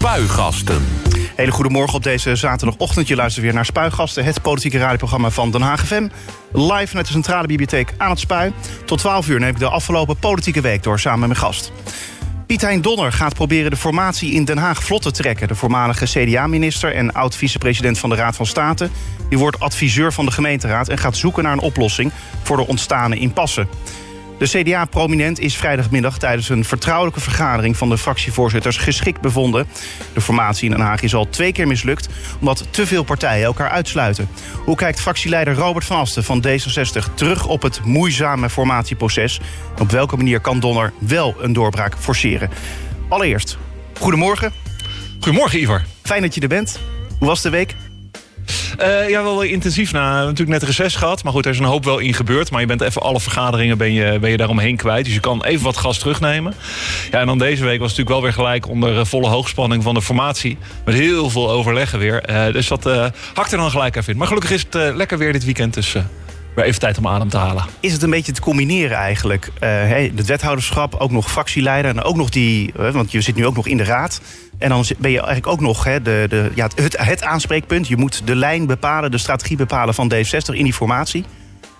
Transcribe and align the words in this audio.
Spuigasten. 0.00 0.84
Hele 1.36 1.50
goedemorgen 1.50 1.94
op 1.94 2.02
deze 2.02 2.36
zaterdagochtend. 2.36 3.08
Je 3.08 3.16
luistert 3.16 3.44
weer 3.44 3.54
naar 3.54 3.64
Spuigasten, 3.64 4.24
het 4.24 4.42
politieke 4.42 4.78
radioprogramma 4.78 5.30
van 5.30 5.50
Den 5.50 5.60
Haag 5.60 5.86
FM. 5.86 6.08
Live 6.52 6.86
vanuit 6.86 7.06
de 7.06 7.12
Centrale 7.12 7.46
Bibliotheek 7.46 7.94
aan 7.96 8.10
het 8.10 8.18
Spui. 8.18 8.52
Tot 8.84 8.98
12 8.98 9.28
uur 9.28 9.40
neem 9.40 9.48
ik 9.48 9.58
de 9.58 9.68
afgelopen 9.68 10.16
politieke 10.16 10.60
week 10.60 10.82
door 10.82 11.00
samen 11.00 11.18
met 11.18 11.28
mijn 11.28 11.40
gast. 11.40 11.72
Piet 12.46 12.60
Hein 12.60 12.82
Donner 12.82 13.12
gaat 13.12 13.34
proberen 13.34 13.70
de 13.70 13.76
formatie 13.76 14.32
in 14.32 14.44
Den 14.44 14.58
Haag 14.58 14.82
vlot 14.82 15.02
te 15.02 15.10
trekken. 15.10 15.48
De 15.48 15.54
voormalige 15.54 16.04
CDA-minister 16.04 16.94
en 16.94 17.12
oud-vicepresident 17.12 17.98
van 17.98 18.10
de 18.10 18.16
Raad 18.16 18.36
van 18.36 18.46
State... 18.46 18.90
die 19.28 19.38
wordt 19.38 19.60
adviseur 19.60 20.12
van 20.12 20.24
de 20.24 20.32
gemeenteraad 20.32 20.88
en 20.88 20.98
gaat 20.98 21.16
zoeken 21.16 21.42
naar 21.42 21.52
een 21.52 21.58
oplossing... 21.58 22.12
voor 22.42 22.56
de 22.56 22.66
ontstane 22.66 23.16
impasse. 23.16 23.66
De 24.38 24.46
CDA-prominent 24.46 25.40
is 25.40 25.56
vrijdagmiddag 25.56 26.18
tijdens 26.18 26.48
een 26.48 26.64
vertrouwelijke 26.64 27.20
vergadering 27.20 27.76
van 27.76 27.88
de 27.88 27.98
fractievoorzitters 27.98 28.76
geschikt 28.76 29.20
bevonden. 29.20 29.66
De 30.12 30.20
formatie 30.20 30.64
in 30.64 30.70
Den 30.70 30.84
Haag 30.84 31.02
is 31.02 31.14
al 31.14 31.28
twee 31.28 31.52
keer 31.52 31.66
mislukt 31.66 32.08
omdat 32.40 32.66
te 32.70 32.86
veel 32.86 33.02
partijen 33.02 33.44
elkaar 33.44 33.70
uitsluiten. 33.70 34.28
Hoe 34.64 34.76
kijkt 34.76 35.00
fractieleider 35.00 35.54
Robert 35.54 35.84
van 35.84 35.96
Asten 35.96 36.24
van 36.24 36.44
D66 36.46 37.14
terug 37.14 37.46
op 37.46 37.62
het 37.62 37.84
moeizame 37.84 38.50
formatieproces? 38.50 39.40
Op 39.78 39.90
welke 39.90 40.16
manier 40.16 40.40
kan 40.40 40.60
Donner 40.60 40.92
wel 40.98 41.34
een 41.40 41.52
doorbraak 41.52 41.94
forceren? 41.98 42.50
Allereerst, 43.08 43.58
goedemorgen. 43.98 44.52
Goedemorgen, 45.20 45.60
Ivar. 45.60 45.84
Fijn 46.02 46.22
dat 46.22 46.34
je 46.34 46.40
er 46.40 46.48
bent. 46.48 46.80
Hoe 47.18 47.28
was 47.28 47.42
de 47.42 47.50
week? 47.50 47.74
Uh, 48.80 49.08
ja, 49.08 49.22
wel 49.22 49.42
intensief. 49.42 49.92
Na 49.92 50.22
natuurlijk 50.22 50.60
net 50.60 50.62
reces 50.62 50.94
gehad. 50.94 51.24
Maar 51.24 51.32
goed, 51.32 51.44
er 51.44 51.50
is 51.50 51.58
een 51.58 51.64
hoop 51.64 51.84
wel 51.84 51.98
in 51.98 52.14
gebeurd. 52.14 52.50
Maar 52.50 52.60
je 52.60 52.66
bent 52.66 52.80
even 52.80 53.02
alle 53.02 53.20
vergaderingen 53.20 53.78
ben 53.78 53.92
je, 53.92 54.18
ben 54.18 54.30
je 54.30 54.36
daaromheen 54.36 54.76
kwijt. 54.76 55.04
Dus 55.04 55.14
je 55.14 55.20
kan 55.20 55.44
even 55.44 55.64
wat 55.64 55.76
gas 55.76 55.98
terugnemen. 55.98 56.54
Ja, 57.10 57.20
en 57.20 57.26
dan 57.26 57.38
deze 57.38 57.64
week 57.64 57.80
was 57.80 57.90
het 57.90 57.98
natuurlijk 57.98 58.08
wel 58.08 58.22
weer 58.22 58.32
gelijk 58.32 58.68
onder 58.68 59.06
volle 59.06 59.28
hoogspanning 59.28 59.82
van 59.82 59.94
de 59.94 60.02
formatie. 60.02 60.58
Met 60.84 60.94
heel 60.94 61.30
veel 61.30 61.50
overleggen 61.50 61.98
weer. 61.98 62.30
Uh, 62.30 62.52
dus 62.52 62.68
dat 62.68 62.86
uh, 62.86 63.06
hakt 63.34 63.52
er 63.52 63.58
dan 63.58 63.70
gelijk 63.70 63.96
even 63.96 64.12
in. 64.12 64.18
Maar 64.18 64.26
gelukkig 64.26 64.50
is 64.50 64.66
het 64.70 64.94
lekker 64.94 65.18
weer 65.18 65.32
dit 65.32 65.44
weekend. 65.44 65.74
Dus 65.74 65.96
even 66.64 66.80
tijd 66.80 66.98
om 66.98 67.06
adem 67.06 67.28
te 67.28 67.36
halen. 67.36 67.64
Is 67.80 67.92
het 67.92 68.02
een 68.02 68.10
beetje 68.10 68.32
te 68.32 68.40
combineren 68.40 68.96
eigenlijk? 68.96 69.50
Hey, 69.58 70.12
het 70.16 70.26
wethouderschap, 70.26 70.94
ook 70.94 71.10
nog 71.10 71.30
fractieleider 71.30 71.90
en 71.90 72.02
ook 72.02 72.16
nog 72.16 72.30
die... 72.30 72.72
want 72.92 73.12
je 73.12 73.20
zit 73.20 73.34
nu 73.34 73.46
ook 73.46 73.56
nog 73.56 73.66
in 73.66 73.76
de 73.76 73.84
raad. 73.84 74.20
En 74.58 74.68
dan 74.68 74.84
ben 74.98 75.10
je 75.10 75.16
eigenlijk 75.16 75.46
ook 75.46 75.60
nog 75.60 75.84
hè, 75.84 76.02
de, 76.02 76.26
de, 76.28 76.50
ja, 76.54 76.68
het, 76.74 76.98
het 76.98 77.22
aanspreekpunt. 77.22 77.88
Je 77.88 77.96
moet 77.96 78.26
de 78.26 78.34
lijn 78.34 78.66
bepalen, 78.66 79.10
de 79.10 79.18
strategie 79.18 79.56
bepalen 79.56 79.94
van 79.94 80.12
D60 80.14 80.54
in 80.54 80.64
die 80.64 80.72
formatie. 80.72 81.24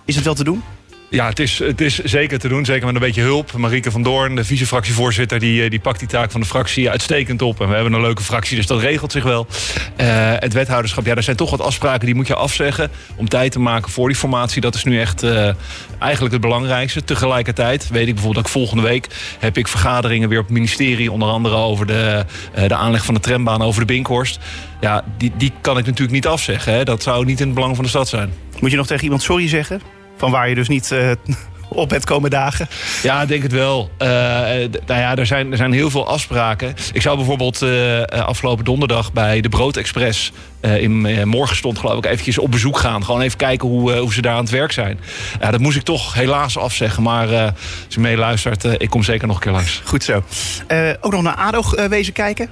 Is 0.05 0.15
het 0.15 0.25
wel 0.25 0.33
te 0.33 0.43
doen? 0.43 0.63
Ja, 1.11 1.27
het 1.27 1.39
is, 1.39 1.59
het 1.59 1.81
is 1.81 1.99
zeker 1.99 2.39
te 2.39 2.47
doen. 2.47 2.65
Zeker 2.65 2.85
met 2.85 2.95
een 2.95 3.01
beetje 3.01 3.21
hulp. 3.21 3.53
Marieke 3.53 3.91
van 3.91 4.03
Doorn, 4.03 4.35
de 4.35 4.43
vice-fractievoorzitter, 4.43 5.39
die, 5.39 5.63
eh, 5.63 5.69
die 5.69 5.79
pakt 5.79 5.99
die 5.99 6.07
taak 6.07 6.31
van 6.31 6.41
de 6.41 6.47
fractie 6.47 6.89
uitstekend 6.89 7.41
op. 7.41 7.61
En 7.61 7.67
we 7.67 7.73
hebben 7.73 7.93
een 7.93 8.01
leuke 8.01 8.23
fractie, 8.23 8.55
dus 8.55 8.67
dat 8.67 8.81
regelt 8.81 9.11
zich 9.11 9.23
wel. 9.23 9.47
Uh, 10.01 10.33
het 10.39 10.53
wethouderschap, 10.53 11.05
ja, 11.05 11.15
er 11.15 11.23
zijn 11.23 11.35
toch 11.35 11.49
wat 11.49 11.61
afspraken 11.61 12.05
die 12.05 12.15
moet 12.15 12.27
je 12.27 12.35
afzeggen. 12.35 12.91
Om 13.15 13.29
tijd 13.29 13.51
te 13.51 13.59
maken 13.59 13.91
voor 13.91 14.07
die 14.07 14.17
formatie. 14.17 14.61
Dat 14.61 14.75
is 14.75 14.83
nu 14.83 14.99
echt 14.99 15.23
uh, 15.23 15.49
eigenlijk 15.99 16.33
het 16.33 16.41
belangrijkste. 16.41 17.03
Tegelijkertijd 17.03 17.87
weet 17.87 18.07
ik 18.07 18.13
bijvoorbeeld 18.13 18.43
dat 18.43 18.53
volgende 18.53 18.83
week 18.83 19.07
heb 19.39 19.57
ik 19.57 19.67
vergaderingen 19.67 20.29
weer 20.29 20.39
op 20.39 20.45
het 20.45 20.53
ministerie. 20.53 21.11
Onder 21.11 21.29
andere 21.29 21.55
over 21.55 21.85
de, 21.85 22.25
de 22.67 22.75
aanleg 22.75 23.05
van 23.05 23.13
de 23.13 23.19
trambaan 23.19 23.61
over 23.61 23.79
de 23.79 23.93
Binkhorst. 23.93 24.39
Ja, 24.81 25.03
die, 25.17 25.31
die 25.37 25.51
kan 25.61 25.77
ik 25.77 25.85
natuurlijk 25.85 26.11
niet 26.11 26.27
afzeggen. 26.27 26.73
Hè. 26.73 26.83
Dat 26.83 27.03
zou 27.03 27.25
niet 27.25 27.39
in 27.39 27.45
het 27.45 27.55
belang 27.55 27.75
van 27.75 27.83
de 27.83 27.89
stad 27.89 28.07
zijn. 28.07 28.33
Moet 28.59 28.71
je 28.71 28.77
nog 28.77 28.87
tegen 28.87 29.03
iemand 29.03 29.21
sorry 29.21 29.47
zeggen? 29.47 29.98
Van 30.19 30.31
waar 30.31 30.49
je 30.49 30.55
dus 30.55 30.67
niet 30.67 30.91
uh, 30.91 31.11
op 31.69 31.89
bent 31.89 32.05
komen 32.05 32.29
dagen? 32.29 32.67
Ja, 33.03 33.21
ik 33.21 33.27
denk 33.27 33.43
het 33.43 33.51
wel. 33.51 33.89
Uh, 34.01 34.07
nou 34.07 34.69
ja, 34.85 35.15
er 35.15 35.25
zijn, 35.25 35.51
er 35.51 35.57
zijn 35.57 35.71
heel 35.71 35.89
veel 35.89 36.07
afspraken. 36.07 36.73
Ik 36.93 37.01
zou 37.01 37.17
bijvoorbeeld 37.17 37.61
uh, 37.61 38.01
afgelopen 38.01 38.65
donderdag 38.65 39.13
bij 39.13 39.41
de 39.41 39.49
Broodexpress... 39.49 40.31
in 40.61 41.27
Morgenstond 41.27 41.79
geloof 41.79 41.97
ik 41.97 42.05
eventjes 42.05 42.37
op 42.37 42.51
bezoek 42.51 42.77
gaan. 42.77 43.05
Gewoon 43.05 43.21
even 43.21 43.37
kijken 43.37 43.67
hoe, 43.67 43.97
hoe 43.97 44.13
ze 44.13 44.21
daar 44.21 44.33
aan 44.33 44.43
het 44.43 44.49
werk 44.49 44.71
zijn. 44.71 44.99
Ja, 45.41 45.51
dat 45.51 45.59
moest 45.59 45.77
ik 45.77 45.83
toch 45.83 46.13
helaas 46.13 46.57
afzeggen. 46.57 47.03
Maar 47.03 47.27
als 47.35 47.53
je 47.89 47.99
meeluistert, 47.99 48.63
ik 48.63 48.89
kom 48.89 49.03
zeker 49.03 49.27
nog 49.27 49.35
een 49.35 49.41
keer 49.41 49.51
langs. 49.51 49.81
Goed 49.85 50.03
zo. 50.03 50.23
ook 51.01 51.11
nog 51.11 51.21
naar 51.21 51.35
ADO 51.35 51.87
wezen 51.89 52.13
kijken? 52.13 52.49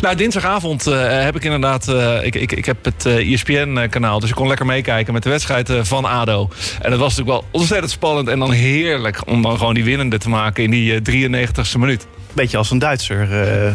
Nou, 0.00 0.16
dinsdagavond 0.16 0.86
uh, 0.86 1.22
heb 1.22 1.36
ik 1.36 1.44
inderdaad... 1.44 1.88
Uh, 1.88 2.24
ik, 2.24 2.34
ik, 2.34 2.52
ik 2.52 2.64
heb 2.64 2.84
het 2.84 3.06
uh, 3.06 3.32
ESPN-kanaal, 3.32 4.20
dus 4.20 4.28
ik 4.28 4.34
kon 4.34 4.48
lekker 4.48 4.66
meekijken 4.66 5.12
met 5.12 5.22
de 5.22 5.30
wedstrijd 5.30 5.72
van 5.82 6.04
ADO. 6.04 6.50
En 6.80 6.90
dat 6.90 6.98
was 6.98 7.16
natuurlijk 7.16 7.40
wel 7.40 7.44
ontzettend 7.50 7.90
spannend 7.90 8.28
en 8.28 8.38
dan 8.38 8.50
heerlijk... 8.50 9.20
om 9.26 9.42
dan 9.42 9.58
gewoon 9.58 9.74
die 9.74 9.84
winnende 9.84 10.18
te 10.18 10.28
maken 10.28 10.64
in 10.64 10.70
die 10.70 11.00
93ste 11.00 11.78
minuut. 11.78 12.06
Beetje 12.32 12.56
als 12.56 12.70
een 12.70 12.78
Duitser. 12.78 13.22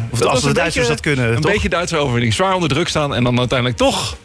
of 0.09 0.19
dat 0.19 0.27
als 0.27 0.41
de 0.41 0.53
Duitsers 0.53 0.87
beetje, 0.87 0.89
dat 0.89 0.99
kunnen, 0.99 1.35
Een 1.35 1.41
toch? 1.41 1.51
beetje 1.51 1.69
Duitse 1.69 1.97
overwinning. 1.97 2.33
Zwaar 2.33 2.53
onder 2.53 2.69
druk 2.69 2.87
staan 2.87 3.15
en 3.15 3.23
dan 3.23 3.39
uiteindelijk 3.39 3.77
toch 3.77 4.17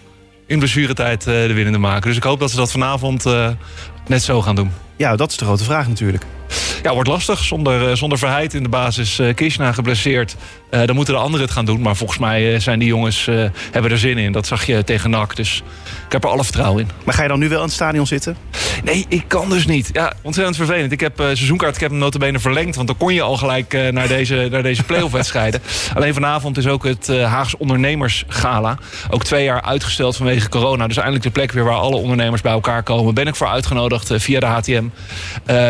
in 0.47 0.59
blessuretijd 0.59 1.25
de 1.25 1.53
winnende 1.53 1.79
maken. 1.79 2.09
Dus 2.09 2.17
ik 2.17 2.23
hoop 2.23 2.41
dat 2.41 2.51
ze 2.51 2.57
dat 2.57 2.71
vanavond 2.71 3.25
net 4.07 4.23
zo 4.23 4.43
gaan 4.43 4.55
doen. 4.55 4.71
Ja, 4.97 5.17
dat 5.17 5.31
is 5.31 5.37
de 5.37 5.45
grote 5.45 5.65
vraag 5.65 5.89
natuurlijk. 5.89 6.25
Ja, 6.83 6.95
wordt 6.95 7.09
lastig. 7.09 7.45
Zonder, 7.45 7.97
zonder 7.97 8.19
Verheid 8.19 8.55
in 8.55 8.63
de 8.63 8.69
basis. 8.69 9.19
Uh, 9.19 9.35
Kishna 9.35 9.73
geblesseerd. 9.73 10.37
Uh, 10.71 10.85
dan 10.85 10.95
moeten 10.95 11.15
de 11.15 11.21
anderen 11.21 11.45
het 11.45 11.55
gaan 11.55 11.65
doen. 11.65 11.81
Maar 11.81 11.97
volgens 11.97 12.19
mij 12.19 12.61
zijn 12.61 12.79
die 12.79 12.89
jongens 12.89 13.29
hebben 13.71 13.91
er 13.91 13.99
zin 13.99 14.19
in. 14.19 14.33
Dat 14.33 14.47
zag 14.47 14.67
je 14.67 14.85
tegen 14.85 15.11
NAC. 15.11 15.37
Dus 15.37 15.63
ik 16.07 16.13
heb 16.13 16.25
er 16.25 16.31
alle 16.31 16.45
vertrouwen 16.45 16.83
in. 16.83 16.91
Maar 17.05 17.15
ga 17.15 17.23
je 17.23 17.29
dan 17.29 17.39
nu 17.39 17.49
wel 17.49 17.59
in 17.59 17.65
het 17.65 17.73
stadion 17.73 18.07
zitten? 18.07 18.37
Nee, 18.85 19.07
ik 19.09 19.25
kan 19.27 19.51
dus 19.51 19.67
niet. 19.67 19.91
Ja, 19.93 20.13
ontzettend 20.23 20.57
vervelend. 20.57 20.93
Ik 20.93 21.01
heb 21.01 21.15
seizoenkaart, 21.17 21.75
ik 21.75 21.81
heb 21.81 21.91
hem 21.91 21.99
notabene 21.99 22.39
verlengd. 22.39 22.77
Want 22.77 22.89
dan 22.89 22.97
kon 22.97 23.15
je 23.15 23.23
al 23.23 23.37
gelijk 23.37 23.91
naar 23.91 24.09
deze, 24.09 24.49
naar 24.51 24.63
deze 24.63 24.83
play-off 24.83 25.13
wedstrijden. 25.23 25.63
Alleen 25.95 26.15
vanavond 26.15 26.57
is 26.59 26.67
ook 26.67 26.85
het 26.85 27.09
Haags 27.09 27.57
Ondernemersgala. 27.57 28.79
Ook 29.11 29.25
twee 29.25 29.45
jaar 29.45 29.63
uitgesteld 29.63 30.17
vanwege 30.17 30.49
corona. 30.49 30.87
Dus 30.87 30.97
eindelijk 30.97 31.25
de 31.25 31.31
plek 31.31 31.53
weer 31.53 31.65
waar 31.65 31.75
alle 31.75 31.97
ondernemers 31.97 32.43
bij 32.43 32.53
elkaar 32.53 32.83
komen. 32.83 33.15
Ben 33.15 33.27
ik 33.27 33.35
voor 33.35 33.49
uitgenodigd 33.49 34.13
via 34.15 34.41
de 34.41 34.47
HTM. 34.47 34.85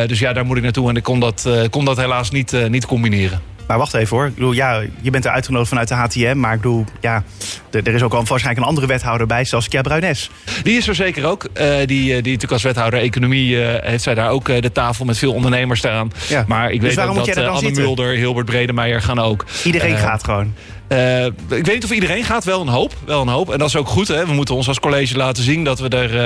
dus 0.06 0.18
ja, 0.18 0.32
daar 0.32 0.46
moet 0.46 0.56
ik 0.56 0.62
naartoe. 0.62 0.88
En 0.88 0.96
ik 0.96 1.02
kon 1.02 1.20
dat, 1.20 1.48
kon 1.70 1.84
dat 1.84 1.96
helaas 1.96 2.30
niet, 2.30 2.68
niet 2.68 2.86
combineren. 2.86 3.55
Maar 3.66 3.78
wacht 3.78 3.94
even 3.94 4.16
hoor. 4.16 4.26
Ik 4.26 4.34
bedoel, 4.34 4.52
ja, 4.52 4.82
je 5.00 5.10
bent 5.10 5.24
er 5.24 5.30
uitgenodigd 5.30 5.68
vanuit 5.68 5.88
de 5.88 5.94
HTM. 5.94 6.38
Maar 6.38 6.54
ik 6.54 6.60
bedoel, 6.60 6.84
ja, 7.00 7.22
er 7.70 7.94
is 7.94 8.02
ook 8.02 8.12
al 8.12 8.24
waarschijnlijk 8.24 8.58
een 8.58 8.68
andere 8.68 8.86
wethouder 8.86 9.26
bij, 9.26 9.44
zoals 9.44 9.68
Kja 9.68 9.80
Bruines. 9.80 10.30
Die 10.62 10.76
is 10.76 10.88
er 10.88 10.94
zeker 10.94 11.26
ook. 11.26 11.44
Uh, 11.44 11.76
die, 11.76 11.86
die 11.86 12.12
natuurlijk 12.12 12.52
als 12.52 12.62
wethouder 12.62 13.00
economie 13.00 13.56
uh, 13.56 13.68
heeft 13.80 14.02
zij 14.02 14.14
daar 14.14 14.30
ook 14.30 14.48
uh, 14.48 14.60
de 14.60 14.72
tafel 14.72 15.04
met 15.04 15.18
veel 15.18 15.32
ondernemers. 15.32 15.80
Ja. 15.80 16.06
Maar 16.46 16.70
ik 16.70 16.80
dus 16.80 16.94
weet 16.94 17.06
ook 17.06 17.26
dat 17.26 17.36
Anne 17.36 17.58
zitten? 17.58 17.82
Mulder, 17.82 18.14
Hilbert 18.14 18.46
Bredemeijer 18.46 19.02
gaan 19.02 19.18
ook. 19.18 19.44
Iedereen 19.64 19.96
gaat 19.96 20.24
gewoon. 20.24 20.54
Uh, 20.88 21.24
ik 21.24 21.34
weet 21.48 21.72
niet 21.72 21.84
of 21.84 21.90
iedereen 21.90 22.24
gaat, 22.24 22.44
wel 22.44 22.60
een 22.60 22.68
hoop. 22.68 22.94
Wel 23.04 23.22
een 23.22 23.28
hoop. 23.28 23.52
En 23.52 23.58
dat 23.58 23.68
is 23.68 23.76
ook 23.76 23.88
goed. 23.88 24.08
Hè? 24.08 24.26
We 24.26 24.32
moeten 24.32 24.54
ons 24.54 24.68
als 24.68 24.80
college 24.80 25.16
laten 25.16 25.42
zien 25.42 25.64
dat 25.64 25.78
we 25.78 25.88
er 25.88 26.14
uh, 26.14 26.24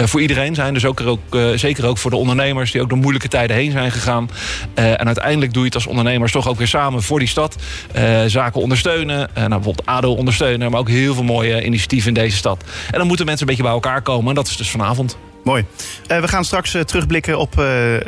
uh, 0.00 0.06
voor 0.06 0.20
iedereen 0.20 0.54
zijn. 0.54 0.74
Dus 0.74 0.84
ook, 0.84 1.00
er 1.00 1.06
ook 1.06 1.36
zeker 1.54 1.86
ook 1.86 1.98
voor 1.98 2.10
de 2.10 2.16
ondernemers 2.16 2.72
die 2.72 2.80
ook 2.80 2.88
door 2.88 2.98
moeilijke 2.98 3.28
tijden 3.28 3.56
heen 3.56 3.70
zijn 3.70 3.92
gegaan. 3.92 4.30
en 4.74 5.06
uiteindelijk 5.06 5.52
doe 5.52 5.62
je 5.62 5.66
het 5.66 5.74
als 5.74 5.86
ondernemers 5.86 6.32
toch 6.32 6.48
ook 6.48 6.58
weer 6.58 6.68
samen 6.68 7.02
voor 7.02 7.18
die 7.18 7.28
stad. 7.28 7.56
zaken 8.26 8.60
ondersteunen. 8.60 9.30
nou, 9.34 9.48
bijvoorbeeld 9.48 9.86
ADO 9.86 10.14
ondersteunen. 10.14 10.70
Maar 10.70 10.80
ook 10.80 10.88
heel 10.88 11.14
veel 11.14 11.24
mooie 11.24 11.64
initiatieven 11.64 12.08
in 12.08 12.14
deze 12.14 12.36
stad. 12.36 12.64
En 12.90 12.98
dan 12.98 13.06
moeten 13.06 13.26
mensen 13.26 13.48
een 13.48 13.54
beetje 13.54 13.68
bij 13.68 13.80
elkaar 13.80 14.02
komen. 14.02 14.28
En 14.28 14.34
dat 14.34 14.46
is 14.46 14.56
dus 14.56 14.70
vanavond. 14.70 15.16
Mooi. 15.44 15.64
Uh, 16.10 16.20
we 16.20 16.28
gaan 16.28 16.44
straks 16.44 16.74
uh, 16.74 16.82
terugblikken 16.82 17.38
op 17.38 17.58
uh, 17.58 17.64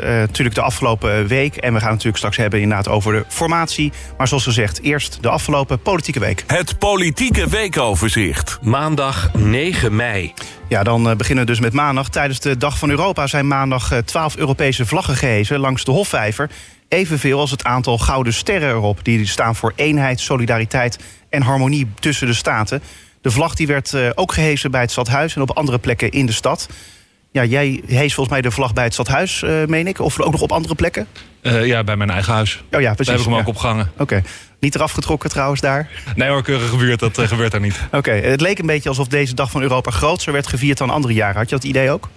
natuurlijk 0.09 0.55
de 0.55 0.61
afgelopen 0.61 1.27
week. 1.27 1.57
En 1.57 1.73
we 1.73 1.81
gaan 1.81 1.91
natuurlijk 1.91 2.17
straks 2.17 2.37
hebben 2.37 2.61
inderdaad 2.61 2.89
over 2.89 3.13
de 3.13 3.25
formatie. 3.29 3.93
Maar 4.17 4.29
zoals 4.29 4.45
gezegd, 4.45 4.83
eerst 4.83 5.19
de 5.21 5.29
afgelopen 5.29 5.79
politieke 5.79 6.21
week. 6.21 6.45
Het 6.47 6.79
politieke 6.79 7.49
weekoverzicht. 7.49 8.59
Maandag 8.63 9.31
9 9.33 9.97
mei. 9.97 10.33
Ja, 10.69 10.83
dan 10.83 11.17
beginnen 11.17 11.45
we 11.45 11.51
dus 11.51 11.61
met 11.61 11.73
maandag. 11.73 12.09
Tijdens 12.09 12.41
de 12.41 12.57
Dag 12.57 12.79
van 12.79 12.91
Europa 12.91 13.27
zijn 13.27 13.47
maandag 13.47 13.93
12 14.05 14.37
Europese 14.37 14.87
vlaggen 14.87 15.17
gehezen 15.17 15.59
langs 15.59 15.85
de 15.85 15.91
Hofvijver. 15.91 16.51
Evenveel 16.89 17.41
als 17.41 17.51
het 17.51 17.65
aantal 17.65 17.99
gouden 17.99 18.35
sterren 18.35 18.69
erop. 18.69 19.05
Die 19.05 19.27
staan 19.27 19.57
voor 19.57 19.73
eenheid, 19.77 20.21
solidariteit 20.21 20.99
en 21.29 21.43
harmonie 21.43 21.91
tussen 22.01 22.27
de 22.27 22.35
staten. 22.35 22.83
De 23.21 23.31
vlag 23.31 23.55
die 23.55 23.67
werd 23.67 24.17
ook 24.17 24.33
gehezen 24.33 24.71
bij 24.71 24.81
het 24.81 24.91
stadhuis 24.91 25.37
en 25.37 25.43
op 25.43 25.51
andere 25.51 25.79
plekken 25.79 26.11
in 26.11 26.27
de 26.27 26.33
stad. 26.33 26.69
Ja, 27.35 27.45
jij 27.45 27.83
hees 27.87 28.15
volgens 28.15 28.29
mij 28.29 28.41
de 28.41 28.51
vlag 28.51 28.73
bij 28.73 28.85
het 28.85 28.93
stadhuis, 28.93 29.43
uh, 29.43 29.65
meen 29.65 29.87
ik. 29.87 30.01
Of 30.01 30.21
ook 30.21 30.33
nog 30.33 30.41
op 30.41 30.53
andere 30.53 30.75
plekken? 30.75 31.07
Uh, 31.43 31.67
ja, 31.67 31.85
bij 31.85 31.97
mijn 31.97 32.11
eigen 32.11 32.33
huis. 32.33 32.65
Oh 32.73 32.81
ja, 32.81 32.95
precies. 32.95 32.97
Daar 32.97 33.07
heb 33.07 33.25
ik 33.25 33.25
hem 33.25 33.35
ja. 33.35 33.41
ook 33.41 33.49
opgehangen. 33.49 33.91
Oké. 33.93 34.03
Okay. 34.03 34.23
Niet 34.61 34.75
eraf 34.75 34.93
getrokken 34.93 35.31
trouwens 35.31 35.61
daar? 35.61 35.91
Nee 36.17 36.29
hoor, 36.29 36.43
keurige 36.43 36.77
buurt, 36.77 37.01
dat 37.01 37.19
uh, 37.19 37.27
gebeurt 37.27 37.53
daar 37.53 37.61
niet. 37.61 37.81
Oké, 37.87 37.97
okay. 37.97 38.21
het 38.21 38.41
leek 38.41 38.59
een 38.59 38.67
beetje 38.67 38.89
alsof 38.89 39.09
deze 39.09 39.35
dag 39.35 39.51
van 39.51 39.63
Europa 39.63 39.91
groter 39.91 40.33
werd 40.33 40.47
gevierd 40.47 40.79
dan 40.79 40.91
andere 40.91 41.15
jaren. 41.15 41.37
Had 41.37 41.49
je 41.49 41.55
dat 41.55 41.65
idee 41.65 41.91
ook? 41.91 42.09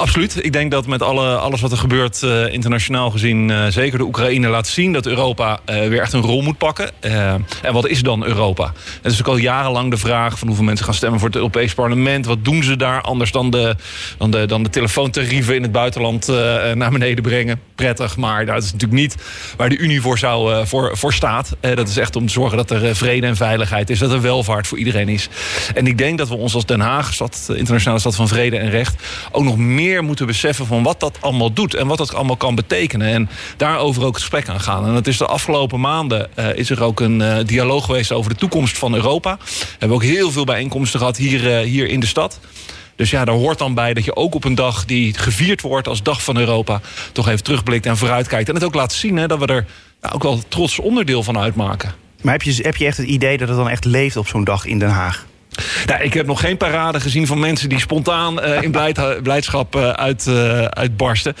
Absoluut. 0.00 0.44
Ik 0.44 0.52
denk 0.52 0.70
dat 0.70 0.86
met 0.86 1.02
alle, 1.02 1.36
alles 1.36 1.60
wat 1.60 1.72
er 1.72 1.78
gebeurt 1.78 2.22
uh, 2.22 2.52
internationaal 2.52 3.10
gezien... 3.10 3.48
Uh, 3.48 3.66
zeker 3.66 3.98
de 3.98 4.04
Oekraïne 4.04 4.48
laat 4.48 4.66
zien 4.66 4.92
dat 4.92 5.06
Europa 5.06 5.60
uh, 5.70 5.88
weer 5.88 6.00
echt 6.00 6.12
een 6.12 6.20
rol 6.20 6.42
moet 6.42 6.58
pakken. 6.58 6.90
en 7.00 7.72
wat 7.72 7.86
is 7.86 8.02
dan 8.02 8.24
Europa? 8.24 8.72
Het 9.02 9.12
is 9.12 9.20
ook 9.20 9.26
al 9.26 9.36
jarenlang 9.36 9.90
de 9.90 9.96
vraag 9.96 10.38
van 10.38 10.48
hoeveel 10.48 10.66
mensen 10.66 10.84
gaan 10.84 10.94
stemmen 10.94 11.18
voor 11.18 11.28
het 11.28 11.36
Europees 11.36 11.74
Parlement. 11.74 12.26
Wat 12.26 12.44
doen 12.44 12.62
ze 12.62 12.76
daar 12.76 13.00
anders 13.00 13.32
dan 13.32 13.50
de, 13.50 13.76
dan 14.18 14.30
de, 14.30 14.46
dan 14.46 14.62
de 14.62 14.68
telefoontarieven 14.68 15.54
in 15.54 15.62
het 15.62 15.72
buitenland 15.72 16.26
naar 16.74 16.90
beneden 16.90 17.22
brengen? 17.22 17.60
Prettig, 17.74 18.16
maar 18.16 18.46
dat 18.46 18.62
is 18.62 18.72
natuurlijk 18.72 19.00
niet 19.00 19.16
waar 19.56 19.68
de 19.68 19.78
Unie 19.78 20.00
voor, 20.00 20.18
zou, 20.18 20.66
voor, 20.66 20.96
voor 20.96 21.12
staat. 21.12 21.56
dat 21.60 21.88
is 21.88 21.96
echt 21.96 22.16
om 22.16 22.26
te 22.26 22.32
zorgen 22.32 22.56
dat 22.56 22.70
er 22.70 22.96
vrede 22.96 23.26
en 23.26 23.36
veiligheid 23.36 23.90
is. 23.90 23.98
Dat 23.98 24.12
er 24.12 24.20
welvaart 24.20 24.66
voor 24.66 24.78
iedereen 24.78 25.08
is. 25.08 25.28
En 25.74 25.86
ik 25.86 25.98
denk 25.98 26.18
dat 26.18 26.28
we 26.28 26.34
ons 26.34 26.54
als 26.54 26.66
Den 26.66 26.80
Haag, 26.80 27.12
stad, 27.12 27.50
internationale 27.54 28.00
stad 28.00 28.14
van 28.16 28.28
vrede 28.28 28.58
en 28.58 28.70
recht... 28.70 29.02
nog 29.44 29.56
meer 29.56 30.04
moeten 30.04 30.26
beseffen 30.26 30.66
van 30.66 30.82
wat 30.82 31.00
dat 31.00 31.18
allemaal 31.20 31.52
doet 31.52 31.74
en 31.74 31.86
wat 31.86 31.98
dat 31.98 32.14
allemaal 32.14 32.36
kan 32.36 32.54
betekenen. 32.54 33.08
En 33.08 33.28
daarover 33.56 34.02
ook 34.02 34.14
het 34.14 34.20
gesprek 34.20 34.48
aan 34.48 34.60
gaan. 34.60 34.86
En 34.86 34.94
het 34.94 35.06
is 35.06 35.18
de 35.18 35.26
afgelopen 35.26 35.80
maanden 35.80 36.28
uh, 36.38 36.54
is 36.54 36.70
er 36.70 36.82
ook 36.82 37.00
een 37.00 37.20
uh, 37.20 37.36
dialoog 37.46 37.84
geweest 37.84 38.12
over 38.12 38.30
de 38.30 38.36
toekomst 38.36 38.78
van 38.78 38.94
Europa. 38.94 39.38
We 39.40 39.66
hebben 39.78 39.96
ook 39.96 40.04
heel 40.04 40.30
veel 40.30 40.44
bijeenkomsten 40.44 40.98
gehad 40.98 41.16
hier, 41.16 41.44
uh, 41.44 41.58
hier 41.58 41.88
in 41.88 42.00
de 42.00 42.06
stad. 42.06 42.38
Dus 42.96 43.10
ja, 43.10 43.24
daar 43.24 43.34
hoort 43.34 43.58
dan 43.58 43.74
bij 43.74 43.94
dat 43.94 44.04
je 44.04 44.16
ook 44.16 44.34
op 44.34 44.44
een 44.44 44.54
dag 44.54 44.84
die 44.84 45.14
gevierd 45.18 45.60
wordt 45.60 45.88
als 45.88 46.02
Dag 46.02 46.22
van 46.22 46.36
Europa... 46.36 46.80
toch 47.12 47.28
even 47.28 47.42
terugblikt 47.42 47.86
en 47.86 47.96
vooruitkijkt. 47.96 48.48
En 48.48 48.54
het 48.54 48.64
ook 48.64 48.74
laat 48.74 48.92
zien 48.92 49.16
hè, 49.16 49.26
dat 49.26 49.38
we 49.38 49.46
er 49.46 49.66
nou, 50.00 50.14
ook 50.14 50.22
wel 50.22 50.40
trots 50.48 50.78
onderdeel 50.78 51.22
van 51.22 51.38
uitmaken. 51.38 51.94
Maar 52.22 52.32
heb 52.32 52.42
je, 52.42 52.62
heb 52.62 52.76
je 52.76 52.86
echt 52.86 52.96
het 52.96 53.06
idee 53.06 53.38
dat 53.38 53.48
het 53.48 53.56
dan 53.56 53.68
echt 53.68 53.84
leeft 53.84 54.16
op 54.16 54.28
zo'n 54.28 54.44
dag 54.44 54.64
in 54.64 54.78
Den 54.78 54.88
Haag? 54.88 55.26
Ik 56.00 56.14
heb 56.14 56.26
nog 56.26 56.40
geen 56.40 56.56
parade 56.56 57.00
gezien 57.00 57.26
van 57.26 57.38
mensen 57.38 57.68
die 57.68 57.80
spontaan 57.80 58.44
uh, 58.44 58.62
in 58.62 58.70
blijd, 58.70 59.00
blijdschap 59.22 59.76
uh, 59.76 59.90
uit, 59.90 60.26
uh, 60.28 60.64
uitbarsten. 60.64 61.34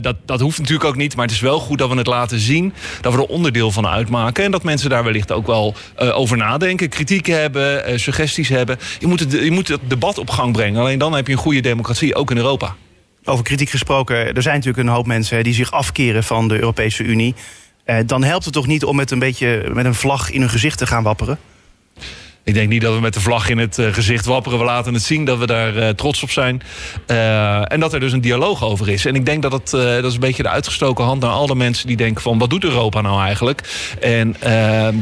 dat, 0.00 0.16
dat 0.24 0.40
hoeft 0.40 0.58
natuurlijk 0.58 0.88
ook 0.88 0.96
niet, 0.96 1.16
maar 1.16 1.24
het 1.24 1.34
is 1.34 1.40
wel 1.40 1.58
goed 1.58 1.78
dat 1.78 1.90
we 1.90 1.96
het 1.96 2.06
laten 2.06 2.38
zien. 2.38 2.72
Dat 3.00 3.14
we 3.14 3.18
er 3.18 3.26
onderdeel 3.26 3.70
van 3.70 3.86
uitmaken. 3.86 4.44
En 4.44 4.50
dat 4.50 4.62
mensen 4.62 4.90
daar 4.90 5.04
wellicht 5.04 5.32
ook 5.32 5.46
wel 5.46 5.74
over 5.96 6.36
nadenken. 6.36 6.88
Kritiek 6.88 7.26
hebben, 7.26 8.00
suggesties 8.00 8.48
hebben. 8.48 8.78
Je 8.98 9.06
moet, 9.06 9.20
het, 9.20 9.32
je 9.32 9.50
moet 9.50 9.68
het 9.68 9.80
debat 9.86 10.18
op 10.18 10.30
gang 10.30 10.52
brengen. 10.52 10.80
Alleen 10.80 10.98
dan 10.98 11.12
heb 11.12 11.26
je 11.26 11.32
een 11.32 11.38
goede 11.38 11.60
democratie, 11.60 12.14
ook 12.14 12.30
in 12.30 12.36
Europa. 12.36 12.76
Over 13.24 13.44
kritiek 13.44 13.70
gesproken, 13.70 14.34
er 14.34 14.42
zijn 14.42 14.54
natuurlijk 14.54 14.86
een 14.88 14.94
hoop 14.94 15.06
mensen 15.06 15.44
die 15.44 15.54
zich 15.54 15.72
afkeren 15.72 16.24
van 16.24 16.48
de 16.48 16.58
Europese 16.58 17.02
Unie. 17.02 17.34
dan 18.06 18.24
helpt 18.24 18.44
het 18.44 18.54
toch 18.54 18.66
niet 18.66 18.84
om 18.84 18.96
met 18.96 19.10
een 19.10 19.18
beetje 19.18 19.70
met 19.72 19.84
een 19.84 19.94
vlag 19.94 20.30
in 20.30 20.40
hun 20.40 20.50
gezicht 20.50 20.78
te 20.78 20.86
gaan 20.86 21.02
wapperen? 21.02 21.38
Ik 22.48 22.54
denk 22.54 22.68
niet 22.68 22.82
dat 22.82 22.94
we 22.94 23.00
met 23.00 23.14
de 23.14 23.20
vlag 23.20 23.48
in 23.48 23.58
het 23.58 23.78
uh, 23.78 23.92
gezicht 23.92 24.24
wapperen. 24.24 24.58
We 24.58 24.64
laten 24.64 24.94
het 24.94 25.02
zien 25.02 25.24
dat 25.24 25.38
we 25.38 25.46
daar 25.46 25.76
uh, 25.76 25.88
trots 25.88 26.22
op 26.22 26.30
zijn. 26.30 26.62
Uh, 27.06 27.72
en 27.72 27.80
dat 27.80 27.92
er 27.92 28.00
dus 28.00 28.12
een 28.12 28.20
dialoog 28.20 28.64
over 28.64 28.88
is. 28.88 29.04
En 29.04 29.14
ik 29.14 29.26
denk 29.26 29.42
dat 29.42 29.50
dat 29.50 29.72
is 30.04 30.14
een 30.14 30.20
beetje 30.20 30.42
de 30.42 30.48
uitgestoken 30.48 31.04
hand 31.04 31.20
naar 31.20 31.30
al 31.30 31.46
de 31.46 31.54
mensen 31.54 31.86
die 31.86 31.96
denken 31.96 32.22
van... 32.22 32.38
wat 32.38 32.50
doet 32.50 32.64
Europa 32.64 33.00
nou 33.00 33.20
eigenlijk? 33.22 33.62
En 34.00 34.36
ehm, 34.40 34.94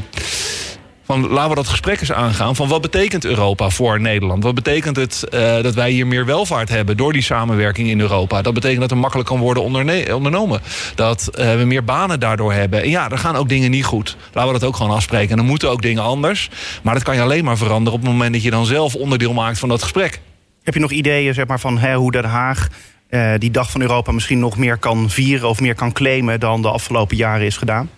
van 1.07 1.29
laten 1.29 1.49
we 1.49 1.55
dat 1.55 1.69
gesprek 1.69 2.01
eens 2.01 2.13
aangaan 2.13 2.57
van 2.57 2.69
wat 2.69 2.81
betekent 2.81 3.25
Europa 3.25 3.71
voor 3.71 4.01
Nederland? 4.01 4.43
Wat 4.43 4.55
betekent 4.55 4.97
het 4.97 5.25
uh, 5.35 5.63
dat 5.63 5.75
wij 5.75 5.91
hier 5.91 6.07
meer 6.07 6.27
welvaart 6.27 6.69
hebben 6.69 6.97
door 6.97 7.13
die 7.13 7.23
samenwerking 7.23 7.89
in 7.89 8.01
Europa? 8.01 8.43
Dat 8.43 8.55
betekent 8.55 8.81
dat 8.81 8.91
er 8.91 8.97
makkelijk 8.97 9.29
kan 9.29 9.39
worden 9.39 9.63
ondernomen. 9.63 10.61
Dat 10.95 11.31
uh, 11.39 11.55
we 11.55 11.65
meer 11.65 11.85
banen 11.85 12.21
daardoor 12.21 12.53
hebben. 12.53 12.83
En 12.83 12.91
ja, 12.91 13.11
er 13.11 13.19
gaan 13.19 13.37
ook 13.37 13.49
dingen 13.49 13.71
niet 13.71 13.85
goed. 13.85 14.17
Laten 14.33 14.53
we 14.53 14.59
dat 14.59 14.69
ook 14.69 14.77
gewoon 14.77 14.97
afspreken. 14.97 15.31
En 15.31 15.37
dan 15.37 15.47
moeten 15.47 15.71
ook 15.71 15.83
dingen 15.83 16.03
anders. 16.03 16.51
Maar 16.83 16.95
dat 16.95 17.03
kan 17.03 17.15
je 17.15 17.23
alleen 17.23 17.45
maar 17.45 17.57
veranderen 17.57 17.99
op 17.99 18.05
het 18.05 18.13
moment 18.13 18.33
dat 18.33 18.43
je 18.43 18.51
dan 18.51 18.67
zelf 18.67 18.95
onderdeel 18.95 19.33
maakt 19.33 19.59
van 19.59 19.69
dat 19.69 19.83
gesprek. 19.83 20.21
Heb 20.63 20.75
je 20.75 20.81
nog 20.81 20.91
ideeën 20.91 21.35
zeg 21.35 21.47
maar, 21.47 21.61
van 21.61 21.79
hè, 21.79 21.95
hoe 21.95 22.13
Den 22.13 22.25
Haag 22.25 22.69
uh, 23.11 23.33
die 23.39 23.51
dag 23.51 23.71
van 23.71 23.81
Europa 23.81 24.13
misschien 24.13 24.39
nog 24.39 24.57
meer 24.57 24.77
kan 24.77 25.11
vieren 25.11 25.49
of 25.49 25.61
meer 25.61 25.75
kan 25.75 25.93
claimen 25.93 26.41
dan 26.41 26.63
de 26.63 26.69
afgelopen 26.69 27.17
jaren 27.17 27.47
is 27.47 27.57
gedaan? 27.57 27.91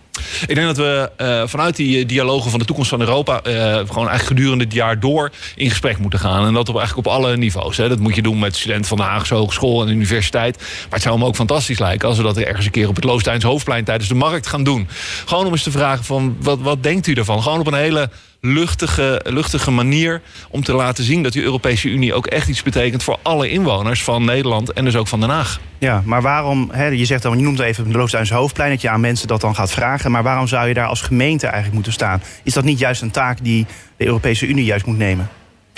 Ik 0.47 0.55
denk 0.55 0.67
dat 0.67 0.77
we 0.77 1.09
uh, 1.17 1.41
vanuit 1.45 1.75
die 1.75 2.05
dialogen 2.05 2.49
van 2.49 2.59
de 2.59 2.65
toekomst 2.65 2.89
van 2.89 2.99
Europa... 2.99 3.41
Uh, 3.47 3.53
gewoon 3.73 4.07
eigenlijk 4.07 4.23
gedurende 4.23 4.63
het 4.63 4.73
jaar 4.73 4.99
door 4.99 5.31
in 5.55 5.69
gesprek 5.69 5.97
moeten 5.97 6.19
gaan. 6.19 6.45
En 6.45 6.53
dat 6.53 6.69
op, 6.69 6.77
eigenlijk 6.77 7.07
op 7.07 7.13
alle 7.13 7.37
niveaus. 7.37 7.77
Hè. 7.77 7.89
Dat 7.89 7.99
moet 7.99 8.15
je 8.15 8.21
doen 8.21 8.39
met 8.39 8.55
studenten 8.55 8.87
van 8.87 8.97
de 8.97 9.03
Haagse 9.03 9.33
Hogeschool 9.33 9.81
en 9.81 9.87
de 9.87 9.93
universiteit. 9.93 10.57
Maar 10.57 10.87
het 10.89 11.01
zou 11.01 11.19
me 11.19 11.25
ook 11.25 11.35
fantastisch 11.35 11.79
lijken... 11.79 12.07
als 12.07 12.17
we 12.17 12.23
dat 12.23 12.37
ergens 12.37 12.65
een 12.65 12.71
keer 12.71 12.87
op 12.87 12.95
het 12.95 13.03
Loostijns 13.03 13.43
Hoofdplein 13.43 13.83
tijdens 13.83 14.09
de 14.09 14.15
markt 14.15 14.47
gaan 14.47 14.63
doen. 14.63 14.87
Gewoon 15.25 15.45
om 15.45 15.51
eens 15.51 15.63
te 15.63 15.71
vragen 15.71 16.05
van 16.05 16.37
wat, 16.39 16.59
wat 16.61 16.83
denkt 16.83 17.07
u 17.07 17.13
ervan? 17.13 17.41
Gewoon 17.41 17.59
op 17.59 17.67
een 17.67 17.73
hele 17.73 18.09
luchtige, 18.41 19.21
luchtige 19.23 19.71
manier 19.71 20.21
om 20.49 20.63
te 20.63 20.73
laten 20.73 21.03
zien 21.03 21.23
dat 21.23 21.33
de 21.33 21.41
Europese 21.41 21.89
Unie 21.89 22.13
ook 22.13 22.27
echt 22.27 22.47
iets 22.47 22.63
betekent 22.63 23.03
voor 23.03 23.17
alle 23.21 23.49
inwoners 23.49 24.03
van 24.03 24.25
Nederland 24.25 24.73
en 24.73 24.85
dus 24.85 24.95
ook 24.95 25.07
van 25.07 25.19
Den 25.19 25.29
Haag. 25.29 25.59
Ja, 25.77 26.01
maar 26.05 26.21
waarom, 26.21 26.71
je 26.91 27.05
zegt 27.05 27.23
dan, 27.23 27.37
je 27.37 27.43
noemt 27.43 27.59
even 27.59 27.85
het 27.85 27.95
Loosduins 27.95 28.29
hoofdplein, 28.29 28.69
dat 28.69 28.81
je 28.81 28.89
aan 28.89 29.01
mensen 29.01 29.27
dat 29.27 29.41
dan 29.41 29.55
gaat 29.55 29.71
vragen, 29.71 30.11
maar 30.11 30.23
waarom 30.23 30.47
zou 30.47 30.67
je 30.67 30.73
daar 30.73 30.87
als 30.87 31.01
gemeente 31.01 31.45
eigenlijk 31.45 31.75
moeten 31.75 31.93
staan? 31.93 32.21
Is 32.43 32.53
dat 32.53 32.63
niet 32.63 32.79
juist 32.79 33.01
een 33.01 33.11
taak 33.11 33.37
die 33.43 33.65
de 33.97 34.05
Europese 34.05 34.47
Unie 34.47 34.65
juist 34.65 34.85
moet 34.85 34.97
nemen? 34.97 35.29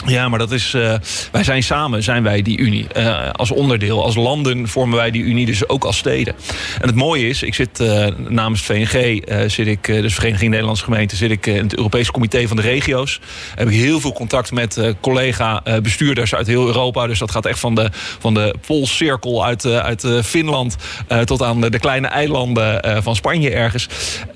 Ja, 0.05 0.29
maar 0.29 0.39
dat 0.39 0.51
is. 0.51 0.73
Uh, 0.73 0.93
wij 1.31 1.43
zijn 1.43 1.63
samen, 1.63 2.03
zijn 2.03 2.23
wij 2.23 2.41
die 2.41 2.57
Unie. 2.57 2.87
Uh, 2.97 3.29
als 3.31 3.51
onderdeel, 3.51 4.03
als 4.03 4.15
landen 4.15 4.67
vormen 4.67 4.97
wij 4.97 5.11
die 5.11 5.23
Unie, 5.23 5.45
dus 5.45 5.69
ook 5.69 5.83
als 5.83 5.97
steden. 5.97 6.35
En 6.81 6.87
het 6.87 6.95
mooie 6.95 7.27
is, 7.27 7.43
ik 7.43 7.53
zit 7.53 7.79
uh, 7.79 8.07
namens 8.17 8.61
VNG, 8.61 9.23
zit 9.49 9.67
ik, 9.67 9.85
dus 9.85 10.13
Vereniging 10.13 10.49
Nederlandse 10.49 10.83
Gemeenten, 10.83 11.17
zit 11.17 11.31
ik 11.31 11.45
in 11.45 11.63
het 11.63 11.75
Europese 11.75 12.11
Comité 12.11 12.47
van 12.47 12.55
de 12.55 12.61
Regio's. 12.61 13.19
Heb 13.55 13.67
ik 13.69 13.73
heel 13.73 13.99
veel 13.99 14.13
contact 14.13 14.51
met 14.51 14.95
collega-bestuurders 15.01 16.35
uit 16.35 16.47
heel 16.47 16.65
Europa. 16.65 17.07
Dus 17.07 17.19
dat 17.19 17.31
gaat 17.31 17.45
echt 17.45 17.59
van 17.59 17.75
de, 17.75 17.89
van 18.19 18.33
de 18.33 18.55
Poolcirkel 18.67 19.45
uit, 19.45 19.65
uit 19.65 20.07
Finland 20.23 20.75
tot 21.23 21.41
aan 21.41 21.61
de, 21.61 21.69
de 21.69 21.79
kleine 21.79 22.07
eilanden 22.07 23.03
van 23.03 23.15
Spanje 23.15 23.49
ergens. 23.49 23.87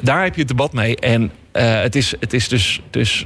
Daar 0.01 0.23
heb 0.23 0.33
je 0.33 0.39
het 0.39 0.49
debat 0.49 0.73
mee. 0.73 0.95
En 0.95 1.31
het, 1.51 1.95
is, 1.95 2.13
het 2.19 2.33
is 2.33 2.47
dus. 2.47 2.79
dus 2.89 3.25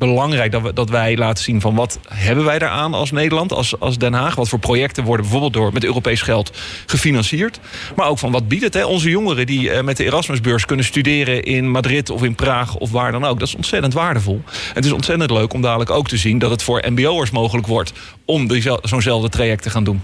belangrijk 0.00 0.52
dat, 0.52 0.62
we, 0.62 0.72
dat 0.72 0.90
wij 0.90 1.16
laten 1.16 1.44
zien 1.44 1.60
van 1.60 1.74
wat 1.74 1.98
hebben 2.08 2.44
wij 2.44 2.58
daaraan 2.58 2.94
als 2.94 3.10
Nederland, 3.10 3.52
als, 3.52 3.80
als 3.80 3.98
Den 3.98 4.12
Haag. 4.12 4.34
Wat 4.34 4.48
voor 4.48 4.58
projecten 4.58 5.04
worden 5.04 5.22
bijvoorbeeld 5.22 5.52
door 5.52 5.72
met 5.72 5.84
Europees 5.84 6.22
geld 6.22 6.56
gefinancierd. 6.86 7.60
Maar 7.96 8.08
ook 8.08 8.18
van 8.18 8.32
wat 8.32 8.48
biedt 8.48 8.64
het. 8.64 8.74
Hè? 8.74 8.84
Onze 8.84 9.10
jongeren 9.10 9.46
die 9.46 9.70
uh, 9.70 9.80
met 9.80 9.96
de 9.96 10.04
Erasmusbeurs 10.04 10.64
kunnen 10.64 10.84
studeren 10.84 11.42
in 11.42 11.70
Madrid 11.70 12.10
of 12.10 12.22
in 12.22 12.34
Praag 12.34 12.76
of 12.76 12.90
waar 12.90 13.12
dan 13.12 13.24
ook. 13.24 13.38
Dat 13.38 13.48
is 13.48 13.54
ontzettend 13.54 13.92
waardevol. 13.92 14.42
het 14.74 14.84
is 14.84 14.92
ontzettend 14.92 15.30
leuk 15.30 15.52
om 15.52 15.62
dadelijk 15.62 15.90
ook 15.90 16.08
te 16.08 16.16
zien 16.16 16.38
dat 16.38 16.50
het 16.50 16.62
voor 16.62 16.82
mbo'ers 16.90 17.30
mogelijk 17.30 17.66
wordt 17.66 17.92
om 18.24 18.48
zo'nzelfde 18.82 19.28
traject 19.28 19.62
te 19.62 19.70
gaan 19.70 19.84
doen. 19.84 20.02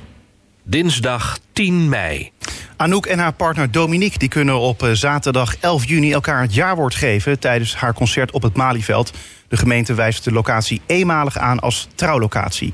Dinsdag 0.62 1.38
10 1.52 1.88
mei. 1.88 2.31
Anouk 2.76 3.06
en 3.06 3.19
haar 3.19 3.32
partner 3.32 3.70
Dominique 3.70 4.19
die 4.19 4.28
kunnen 4.28 4.58
op 4.58 4.82
eh, 4.82 4.90
zaterdag 4.93 5.56
11 5.60 5.88
juni 5.88 6.12
elkaar 6.12 6.43
het 6.43 6.54
jaarwoord 6.54 6.94
geven 6.94 7.38
tijdens 7.38 7.75
haar 7.76 7.94
concert 7.94 8.31
op 8.31 8.43
het 8.43 8.56
Malieveld. 8.56 9.12
De 9.48 9.56
gemeente 9.56 9.94
wijst 9.94 10.25
de 10.25 10.32
locatie 10.32 10.81
eenmalig 10.87 11.38
aan 11.38 11.60
als 11.60 11.88
trouwlocatie. 11.94 12.72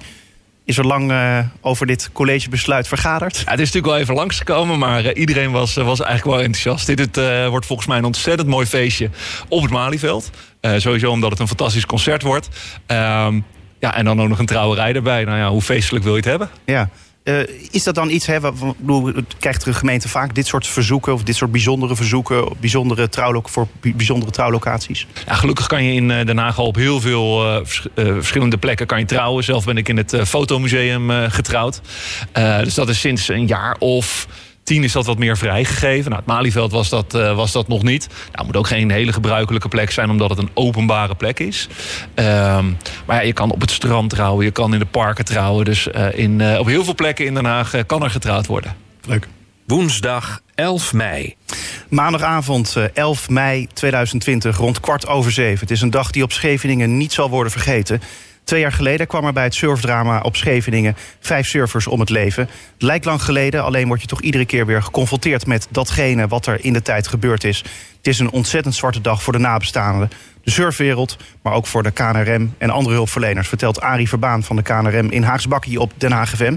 Is 0.65 0.79
er 0.79 0.87
lang 0.87 1.11
uh, 1.11 1.39
over 1.61 1.87
dit 1.87 2.11
collegebesluit 2.13 2.89
vergaderd? 2.89 3.37
Ja, 3.37 3.51
het 3.51 3.61
is 3.61 3.67
natuurlijk 3.67 3.93
wel 3.93 3.97
even 3.97 4.15
langsgekomen, 4.15 4.79
maar 4.79 5.05
uh, 5.05 5.11
iedereen 5.15 5.51
was, 5.51 5.75
was 5.75 6.01
eigenlijk 6.01 6.37
wel 6.37 6.45
enthousiast. 6.45 6.97
Dit 6.97 7.19
uh, 7.19 7.49
wordt 7.49 7.67
volgens 7.67 7.89
mij 7.89 7.99
een 7.99 8.05
ontzettend 8.05 8.49
mooi 8.49 8.67
feestje 8.67 9.11
op 9.49 9.63
het 9.63 9.71
Malieveld. 9.71 10.31
sowieso 10.61 11.11
omdat 11.11 11.31
het 11.31 11.41
een 11.41 11.49
fantastisch 11.49 11.87
concert 11.87 12.23
wordt. 12.23 12.49
Ehm, 12.87 13.41
ja, 13.79 13.95
en 13.95 14.05
dan 14.05 14.21
ook 14.21 14.29
nog 14.29 14.39
een 14.39 14.47
trouwerij 14.47 14.95
erbij. 14.95 15.25
Nou 15.25 15.39
ja, 15.39 15.51
hoe 15.51 15.63
feestelijk 15.63 16.05
wil 16.05 16.13
je 16.13 16.21
het 16.21 16.29
hebben? 16.29 16.51
Ja. 16.65 16.91
Uh, 17.25 17.41
is 17.71 17.83
dat 17.83 17.95
dan 17.95 18.11
iets, 18.11 18.27
krijgt 19.39 19.65
de 19.65 19.73
gemeente 19.73 20.09
vaak 20.09 20.35
dit 20.35 20.47
soort 20.47 20.67
verzoeken... 20.67 21.13
of 21.13 21.23
dit 21.23 21.37
soort 21.37 21.53
bijzondere 21.53 21.97
verzoeken 21.97 22.49
bijzondere 22.61 23.09
voor 23.49 23.69
bijzondere 23.81 24.31
trouwlocaties? 24.31 25.07
Ja, 25.27 25.35
gelukkig 25.35 25.67
kan 25.67 25.85
je 25.85 25.93
in 25.93 26.11
uh, 26.11 26.25
Den 26.27 26.39
Haag 26.39 26.59
al 26.59 26.67
op 26.67 26.75
heel 26.75 27.01
veel 27.01 27.41
vers 27.65 27.87
verschillende 27.95 28.59
plekken 28.59 28.87
kan 28.87 28.99
je 28.99 29.05
trouwen. 29.05 29.45
Zelf 29.45 29.65
ben 29.65 29.77
ik 29.77 29.89
in 29.89 29.97
het 29.97 30.17
fotomuseum 30.25 31.11
getrouwd. 31.11 31.81
dus 32.63 32.75
dat 32.75 32.89
is 32.89 33.01
sinds 33.01 33.29
een 33.29 33.47
jaar 33.47 33.77
of 33.79 34.27
tien 34.63 34.85
is 34.85 34.93
dat 34.93 35.07
wat 35.07 35.19
meer 35.19 35.37
vrijgegeven. 35.37 36.11
Nou, 36.11 36.23
het 36.23 36.33
Malieveld 36.33 36.73
was 36.73 36.89
dat, 36.89 37.15
uh, 37.15 37.37
was 37.37 37.53
dat 37.53 37.69
nog 37.69 37.83
niet. 37.83 38.09
Nou, 38.09 38.31
het 38.33 38.47
moet 38.47 38.57
ook 38.57 38.67
geen 38.67 38.91
hele 38.91 39.13
gebruikelijke 39.13 39.69
plek 39.69 39.91
zijn, 39.91 40.11
omdat 40.11 40.31
het 40.31 40.39
een 40.39 40.51
openbare 40.55 41.15
plek 41.15 41.41
is. 41.41 41.69
Um, 42.15 42.77
maar 43.07 43.17
ja, 43.17 43.21
je 43.21 43.33
kan 43.33 43.51
op 43.51 43.61
het 43.61 43.71
strand 43.71 44.11
trouwen, 44.11 44.45
je 44.45 44.51
kan 44.51 44.73
in 44.73 44.79
de 44.79 44.85
parken 44.85 45.25
trouwen. 45.25 45.65
Dus 45.65 45.87
uh, 45.87 46.19
in, 46.19 46.41
uh, 46.41 46.59
op 46.59 46.67
heel 46.67 46.85
veel 46.85 46.95
plekken 46.95 47.27
in 47.27 47.35
Den 47.35 47.45
Haag 47.45 47.87
kan 47.87 48.03
er 48.03 48.11
getrouwd 48.11 48.47
worden. 48.47 48.77
Leuk. 49.07 49.29
Woensdag 49.67 50.41
11 50.55 50.93
mei. 50.93 51.35
Maandagavond 51.89 52.77
11 52.95 53.29
mei 53.29 53.67
2020, 53.73 54.57
rond 54.57 54.81
kwart 54.81 55.07
over 55.07 55.33
zeven. 55.33 55.61
Het 55.61 55.71
is 55.71 55.81
een 55.81 55.91
dag 55.91 56.11
die 56.11 56.23
op 56.23 56.33
Scheveningen 56.33 56.97
niet 56.97 57.13
zal 57.13 57.31
worden 57.31 57.53
vergeten. 57.53 58.01
Twee 58.45 58.61
jaar 58.61 58.73
geleden 58.73 59.07
kwam 59.07 59.25
er 59.25 59.33
bij 59.33 59.45
het 59.45 59.55
surfdrama 59.55 60.21
op 60.21 60.37
Scheveningen 60.37 60.97
vijf 61.21 61.47
surfers 61.47 61.87
om 61.87 62.01
het 62.01 62.11
leven. 62.11 62.43
Het 62.73 62.83
lijkt 62.83 63.05
lang 63.05 63.23
geleden, 63.23 63.65
alleen 63.65 63.87
word 63.87 64.01
je 64.01 64.07
toch 64.07 64.21
iedere 64.21 64.45
keer 64.45 64.67
weer 64.67 64.83
geconfronteerd 64.83 65.47
met 65.47 65.67
datgene 65.71 66.29
wat 66.29 66.47
er 66.47 66.65
in 66.65 66.73
de 66.73 66.83
tijd 66.83 67.09
gebeurd 67.09 67.45
is. 67.45 67.59
Het 67.97 68.07
is 68.07 68.19
een 68.19 68.31
ontzettend 68.31 68.75
zwarte 68.75 69.01
dag 69.01 69.23
voor 69.23 69.33
de 69.33 69.39
nabestaanden, 69.39 70.11
de 70.43 70.51
surfwereld, 70.51 71.17
maar 71.43 71.53
ook 71.53 71.67
voor 71.67 71.83
de 71.83 71.91
KNRM 71.91 72.55
en 72.59 72.71
andere 72.71 72.95
hulpverleners, 72.95 73.49
vertelt 73.49 73.81
Arie 73.81 74.09
Verbaan 74.09 74.43
van 74.43 74.57
de 74.57 74.63
KNRM 74.63 75.11
in 75.11 75.23
Haagsbakkie 75.23 75.81
op 75.81 75.93
Den 75.97 76.13
Haag 76.13 76.31
FM. 76.31 76.57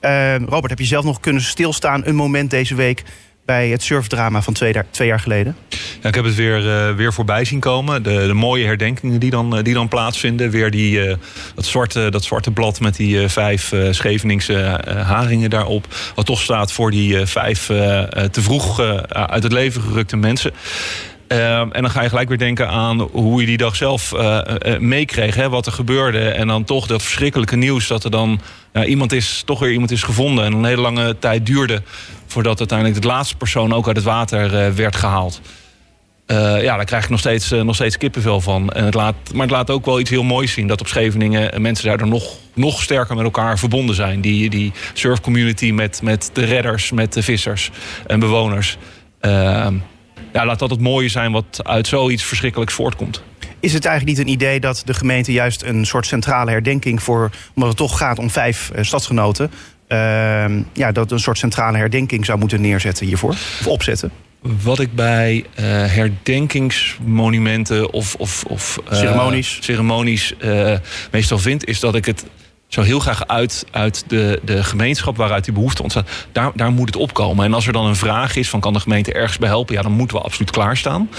Uh, 0.00 0.36
Robert, 0.36 0.68
heb 0.68 0.78
je 0.78 0.84
zelf 0.84 1.04
nog 1.04 1.20
kunnen 1.20 1.42
stilstaan 1.42 2.02
een 2.04 2.14
moment 2.14 2.50
deze 2.50 2.74
week 2.74 3.02
bij 3.44 3.68
het 3.68 3.82
surfdrama 3.82 4.42
van 4.42 4.52
twee, 4.52 4.74
jaar 4.98 5.20
geleden? 5.20 5.56
Ja, 6.02 6.08
ik 6.08 6.14
heb 6.14 6.24
het 6.24 6.34
weer, 6.34 6.88
uh, 6.88 6.94
weer 6.96 7.12
voorbij 7.12 7.44
zien 7.44 7.60
komen. 7.60 8.02
De, 8.02 8.26
de 8.26 8.34
mooie 8.34 8.64
herdenkingen 8.64 9.20
die 9.20 9.30
dan, 9.30 9.56
uh, 9.56 9.62
die 9.62 9.74
dan 9.74 9.88
plaatsvinden. 9.88 10.50
Weer 10.50 10.70
die, 10.70 11.06
uh, 11.06 11.14
dat, 11.54 11.64
zwarte, 11.64 12.10
dat 12.10 12.24
zwarte 12.24 12.50
blad 12.50 12.80
met 12.80 12.96
die 12.96 13.28
vijf 13.28 13.72
Scheveningse 13.90 14.80
haringen 15.06 15.50
daarop. 15.50 15.86
Wat 16.14 16.26
toch 16.26 16.40
staat 16.40 16.72
voor 16.72 16.90
die 16.90 17.26
vijf 17.26 17.66
te 17.66 18.42
vroeg 18.42 18.80
uit 19.08 19.42
het 19.42 19.52
leven 19.52 19.82
gerukte 19.82 20.16
mensen. 20.16 20.52
En 21.26 21.70
dan 21.72 21.90
ga 21.90 22.02
je 22.02 22.08
gelijk 22.08 22.28
weer 22.28 22.38
denken 22.38 22.68
aan 22.68 23.00
hoe 23.00 23.40
je 23.40 23.46
die 23.46 23.56
dag 23.56 23.76
zelf 23.76 24.12
meekreeg. 24.78 25.46
Wat 25.46 25.66
er 25.66 25.72
gebeurde. 25.72 26.28
En 26.28 26.46
dan 26.46 26.64
toch 26.64 26.86
dat 26.86 27.02
verschrikkelijke 27.02 27.56
nieuws 27.56 27.86
dat 27.86 28.04
er 28.04 28.10
dan 28.10 28.40
iemand 28.86 29.12
is, 29.12 29.42
toch 29.44 29.58
weer 29.58 29.72
iemand 29.72 29.90
is 29.90 30.02
gevonden. 30.02 30.44
En 30.44 30.52
een 30.52 30.64
hele 30.64 30.80
lange 30.80 31.18
tijd 31.18 31.46
duurde 31.46 31.82
voordat 32.32 32.58
uiteindelijk 32.58 33.00
de 33.00 33.06
laatste 33.06 33.36
persoon 33.36 33.72
ook 33.72 33.86
uit 33.86 33.96
het 33.96 34.04
water 34.04 34.74
werd 34.74 34.96
gehaald. 34.96 35.40
ja, 36.26 36.76
daar 36.76 36.84
krijg 36.84 37.04
ik 37.04 37.10
nog 37.10 37.18
steeds, 37.18 37.50
nog 37.50 37.74
steeds 37.74 37.98
kippenvel 37.98 38.40
van. 38.40 38.70
En 38.70 38.84
het 38.84 38.94
laat, 38.94 39.14
maar 39.32 39.42
het 39.42 39.50
laat 39.50 39.70
ook 39.70 39.84
wel 39.84 40.00
iets 40.00 40.10
heel 40.10 40.22
moois 40.22 40.52
zien. 40.52 40.66
Dat 40.66 40.80
op 40.80 40.86
Scheveningen 40.86 41.62
mensen 41.62 41.86
daardoor 41.86 42.08
nog, 42.08 42.36
nog 42.54 42.82
sterker 42.82 43.14
met 43.14 43.24
elkaar 43.24 43.58
verbonden 43.58 43.94
zijn. 43.94 44.20
Die, 44.20 44.50
die 44.50 44.72
surfcommunity 44.92 45.70
met, 45.70 46.02
met 46.02 46.30
de 46.32 46.44
redders, 46.44 46.90
met 46.90 47.12
de 47.12 47.22
vissers 47.22 47.70
en 48.06 48.20
bewoners. 48.20 48.78
Ehm, 49.20 49.74
ja, 50.32 50.46
laat 50.46 50.58
dat 50.58 50.70
het 50.70 50.80
mooie 50.80 51.08
zijn 51.08 51.32
wat 51.32 51.60
uit 51.62 51.86
zoiets 51.86 52.22
verschrikkelijks 52.22 52.74
voortkomt. 52.74 53.22
Is 53.62 53.72
het 53.72 53.84
eigenlijk 53.84 54.18
niet 54.18 54.26
een 54.26 54.32
idee 54.32 54.60
dat 54.60 54.82
de 54.84 54.94
gemeente 54.94 55.32
juist 55.32 55.62
een 55.62 55.86
soort 55.86 56.06
centrale 56.06 56.50
herdenking 56.50 57.02
voor, 57.02 57.30
omdat 57.54 57.68
het 57.68 57.78
toch 57.78 57.98
gaat 57.98 58.18
om 58.18 58.30
vijf 58.30 58.70
stadsgenoten, 58.80 59.50
ja, 60.72 60.92
dat 60.92 61.10
een 61.10 61.18
soort 61.18 61.38
centrale 61.38 61.76
herdenking 61.76 62.24
zou 62.24 62.38
moeten 62.38 62.60
neerzetten 62.60 63.06
hiervoor? 63.06 63.30
Of 63.30 63.66
opzetten? 63.66 64.10
Wat 64.62 64.78
ik 64.78 64.94
bij 64.94 65.36
uh, 65.36 65.44
herdenkingsmonumenten 65.66 67.92
of, 67.92 68.14
of, 68.14 68.44
of 68.44 68.78
ceremonies, 68.90 69.58
ceremonies 69.60 70.34
meestal 71.10 71.38
vind, 71.38 71.66
is 71.66 71.80
dat 71.80 71.94
ik 71.94 72.04
het 72.04 72.24
zo 72.68 72.82
heel 72.82 73.00
graag 73.00 73.26
uit, 73.26 73.66
uit 73.70 74.04
de, 74.06 74.40
de 74.44 74.64
gemeenschap 74.64 75.16
waaruit 75.16 75.44
die 75.44 75.54
behoefte 75.54 75.82
ontstaat. 75.82 76.08
Daar, 76.32 76.50
daar 76.54 76.70
moet 76.70 76.86
het 76.86 76.96
opkomen. 76.96 77.44
En 77.44 77.54
als 77.54 77.66
er 77.66 77.72
dan 77.72 77.86
een 77.86 77.96
vraag 77.96 78.36
is 78.36 78.48
van 78.48 78.60
kan 78.60 78.72
de 78.72 78.80
gemeente 78.80 79.12
ergens 79.12 79.38
bij 79.38 79.48
helpen, 79.48 79.74
ja, 79.74 79.82
dan 79.82 79.92
moeten 79.92 80.16
we 80.16 80.22
absoluut 80.22 80.50
klaarstaan. 80.50 81.10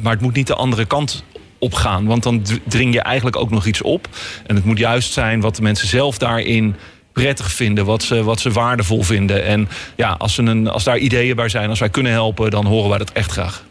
Maar 0.00 0.12
het 0.12 0.20
moet 0.20 0.34
niet 0.34 0.46
de 0.46 0.54
andere 0.54 0.84
kant 0.84 1.24
opgaan. 1.58 2.06
Want 2.06 2.22
dan 2.22 2.46
dring 2.64 2.94
je 2.94 3.00
eigenlijk 3.00 3.36
ook 3.36 3.50
nog 3.50 3.66
iets 3.66 3.82
op. 3.82 4.08
En 4.46 4.54
het 4.54 4.64
moet 4.64 4.78
juist 4.78 5.12
zijn 5.12 5.40
wat 5.40 5.56
de 5.56 5.62
mensen 5.62 5.88
zelf 5.88 6.18
daarin 6.18 6.76
prettig 7.22 7.52
vinden, 7.52 7.84
wat 7.84 8.02
ze, 8.02 8.22
wat 8.22 8.40
ze 8.40 8.50
waardevol 8.50 9.02
vinden. 9.02 9.44
En 9.44 9.68
ja, 9.96 10.14
als, 10.18 10.34
ze 10.34 10.42
een, 10.42 10.68
als 10.68 10.84
daar 10.84 10.98
ideeën 10.98 11.36
bij 11.36 11.48
zijn, 11.48 11.68
als 11.68 11.78
wij 11.78 11.88
kunnen 11.88 12.12
helpen, 12.12 12.50
dan 12.50 12.66
horen 12.66 12.88
wij 12.88 12.98
dat 12.98 13.12
echt 13.12 13.30
graag. 13.30 13.64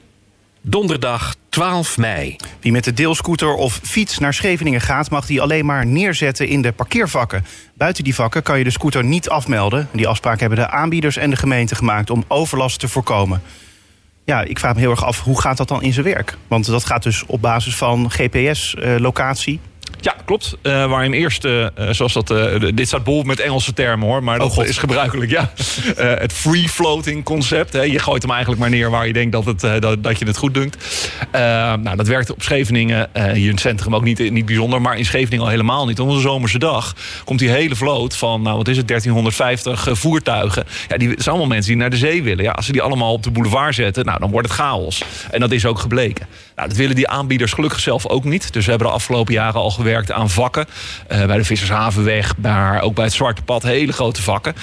Donderdag 0.61 1.35
12 1.49 1.97
mei. 1.97 2.35
Wie 2.59 2.71
met 2.71 2.83
de 2.83 2.93
deelscooter 2.93 3.53
of 3.53 3.79
fiets 3.83 4.17
naar 4.17 4.33
Scheveningen 4.33 4.81
gaat, 4.81 5.09
mag 5.09 5.25
die 5.25 5.41
alleen 5.41 5.65
maar 5.65 5.85
neerzetten 5.85 6.47
in 6.47 6.61
de 6.61 6.71
parkeervakken. 6.71 7.45
Buiten 7.73 8.03
die 8.03 8.15
vakken 8.15 8.43
kan 8.43 8.57
je 8.57 8.63
de 8.63 8.69
scooter 8.69 9.03
niet 9.03 9.29
afmelden. 9.29 9.89
Die 9.91 10.07
afspraak 10.07 10.39
hebben 10.39 10.57
de 10.57 10.69
aanbieders 10.69 11.17
en 11.17 11.29
de 11.29 11.35
gemeente 11.35 11.75
gemaakt 11.75 12.09
om 12.09 12.23
overlast 12.27 12.79
te 12.79 12.87
voorkomen. 12.87 13.41
Ja, 14.25 14.41
ik 14.41 14.59
vraag 14.59 14.73
me 14.73 14.79
heel 14.79 14.91
erg 14.91 15.05
af, 15.05 15.21
hoe 15.21 15.41
gaat 15.41 15.57
dat 15.57 15.67
dan 15.67 15.81
in 15.81 15.93
zijn 15.93 16.05
werk? 16.05 16.37
Want 16.47 16.65
dat 16.65 16.85
gaat 16.85 17.03
dus 17.03 17.25
op 17.25 17.41
basis 17.41 17.75
van 17.75 18.11
GPS-locatie. 18.11 19.59
Ja, 20.07 20.15
klopt. 20.25 20.57
Uh, 20.63 20.89
waar 20.89 21.03
hem 21.03 21.13
eerst, 21.13 21.45
uh, 21.45 21.67
zoals 21.91 22.13
dat, 22.13 22.31
uh, 22.31 22.69
dit 22.73 22.87
staat 22.87 23.03
bol 23.03 23.23
met 23.23 23.39
Engelse 23.39 23.73
termen 23.73 24.07
hoor, 24.07 24.23
maar 24.23 24.39
dat 24.39 24.57
oh, 24.57 24.65
is 24.65 24.77
gebruikelijk, 24.77 25.31
ja. 25.31 25.51
het 25.95 26.33
free 26.33 26.69
floating 26.69 27.23
concept. 27.23 27.73
Hè. 27.73 27.81
Je 27.81 27.99
gooit 27.99 28.21
hem 28.21 28.31
eigenlijk 28.31 28.61
maar 28.61 28.69
neer 28.69 28.89
waar 28.89 29.07
je 29.07 29.13
denkt 29.13 29.31
dat, 29.31 29.45
het, 29.45 29.81
dat, 29.81 30.03
dat 30.03 30.19
je 30.19 30.25
het 30.25 30.37
goed 30.37 30.53
dunkt. 30.53 30.77
nou, 31.31 31.95
dat 31.95 32.07
werkt 32.07 32.29
op 32.29 32.41
Scheveningen, 32.41 33.09
hier 33.13 33.35
in 33.35 33.49
het 33.49 33.59
centrum 33.59 33.95
ook 33.95 34.03
niet, 34.03 34.31
niet 34.31 34.45
bijzonder, 34.45 34.81
maar 34.81 34.97
in 34.97 35.05
Scheveningen 35.05 35.45
al 35.45 35.51
helemaal 35.51 35.85
niet. 35.85 35.99
Op 35.99 36.09
een 36.09 36.21
zomerse 36.21 36.59
dag 36.59 36.95
komt 37.23 37.39
die 37.39 37.49
hele 37.49 37.75
vloot 37.75 38.17
van, 38.17 38.41
nou 38.41 38.57
wat 38.57 38.67
is 38.67 38.77
het, 38.77 38.87
1350 38.87 39.87
voertuigen. 39.91 40.65
Ja, 40.87 40.97
die 40.97 41.07
zijn 41.07 41.27
allemaal 41.27 41.47
mensen 41.47 41.71
die 41.71 41.81
naar 41.81 41.89
de 41.89 41.97
zee 41.97 42.23
willen. 42.23 42.43
Ja, 42.43 42.51
als 42.51 42.65
ze 42.65 42.71
die 42.71 42.81
allemaal 42.81 43.13
op 43.13 43.23
de 43.23 43.31
boulevard 43.31 43.75
zetten, 43.75 44.05
nou 44.05 44.19
dan 44.19 44.31
wordt 44.31 44.47
het 44.47 44.57
chaos. 44.57 45.03
En 45.31 45.39
dat 45.39 45.51
is 45.51 45.65
ook 45.65 45.79
gebleken. 45.79 46.27
Nou, 46.57 46.69
dat 46.69 46.77
willen 46.77 46.95
die 46.95 47.07
aanbieders 47.07 47.53
gelukkig 47.53 47.79
zelf 47.79 48.07
ook 48.07 48.23
niet. 48.23 48.53
Dus 48.53 48.63
we 48.63 48.69
hebben 48.69 48.87
de 48.87 48.93
afgelopen 48.93 49.33
jaren 49.33 49.61
al 49.61 49.71
gewerkt 49.71 50.11
aan 50.11 50.29
vakken. 50.29 50.65
Uh, 51.11 51.25
bij 51.25 51.37
de 51.37 51.43
Vissershavenweg, 51.43 52.37
maar 52.37 52.81
ook 52.81 52.95
bij 52.95 53.03
het 53.03 53.13
Zwarte 53.13 53.41
Pad. 53.41 53.63
Hele 53.63 53.93
grote 53.93 54.21
vakken. 54.21 54.55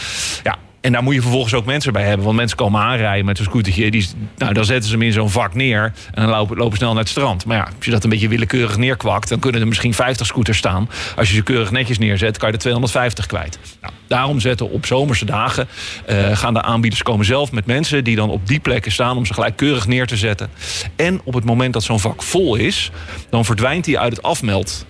Ja, 0.43 0.59
en 0.85 0.93
daar 0.93 1.03
moet 1.03 1.15
je 1.15 1.21
vervolgens 1.21 1.55
ook 1.55 1.65
mensen 1.65 1.93
bij 1.93 2.05
hebben. 2.05 2.25
Want 2.25 2.37
mensen 2.37 2.57
komen 2.57 2.81
aanrijden 2.81 3.25
met 3.25 3.39
een 3.39 3.45
scootertje. 3.45 3.91
Die, 3.91 4.09
nou, 4.37 4.53
dan 4.53 4.65
zetten 4.65 4.85
ze 4.91 4.97
hem 4.97 5.03
in 5.03 5.13
zo'n 5.13 5.31
vak 5.31 5.55
neer. 5.55 5.93
En 6.13 6.23
dan 6.23 6.31
lopen, 6.31 6.57
lopen 6.57 6.77
snel 6.77 6.93
naar 6.93 7.01
het 7.03 7.09
strand. 7.09 7.45
Maar 7.45 7.57
ja, 7.57 7.63
als 7.77 7.85
je 7.85 7.91
dat 7.91 8.05
een 8.05 8.11
beetje 8.11 8.29
willekeurig 8.29 8.77
neerkwakt... 8.77 9.29
dan 9.29 9.39
kunnen 9.39 9.61
er 9.61 9.67
misschien 9.67 9.95
50 9.95 10.27
scooters 10.27 10.59
staan. 10.59 10.89
Als 11.17 11.29
je 11.29 11.35
ze 11.35 11.43
keurig 11.43 11.71
netjes 11.71 11.99
neerzet, 11.99 12.39
kan 12.39 12.49
je 12.49 12.55
er 12.55 12.61
250 12.61 13.27
kwijt. 13.27 13.59
Nou, 13.81 13.93
daarom 14.07 14.41
zetten 14.41 14.71
op 14.71 14.87
zomerse 14.87 15.25
dagen... 15.25 15.69
Uh, 16.11 16.37
gaan 16.37 16.55
de 16.55 16.63
aanbieders 16.63 17.03
komen 17.03 17.27
zelf 17.27 17.53
met 17.53 17.67
mensen... 17.67 18.05
die 18.05 18.17
dan 18.17 18.31
op 18.31 18.47
die 18.47 18.61
plekken 18.61 18.93
staan 18.93 19.17
om 19.17 19.27
ze 19.27 19.35
gelijk 19.35 19.57
keurig 19.57 19.87
neer 19.87 20.07
te 20.07 20.17
zetten. 20.17 20.51
En 20.97 21.21
op 21.25 21.35
het 21.35 21.45
moment 21.45 21.73
dat 21.73 21.83
zo'n 21.83 22.01
vak 22.01 22.23
vol 22.23 22.55
is... 22.55 22.91
dan 23.31 23.45
verdwijnt 23.45 23.87
hij 23.87 23.99
uit 23.99 24.17
het 24.17 24.23
afmeld 24.23 24.87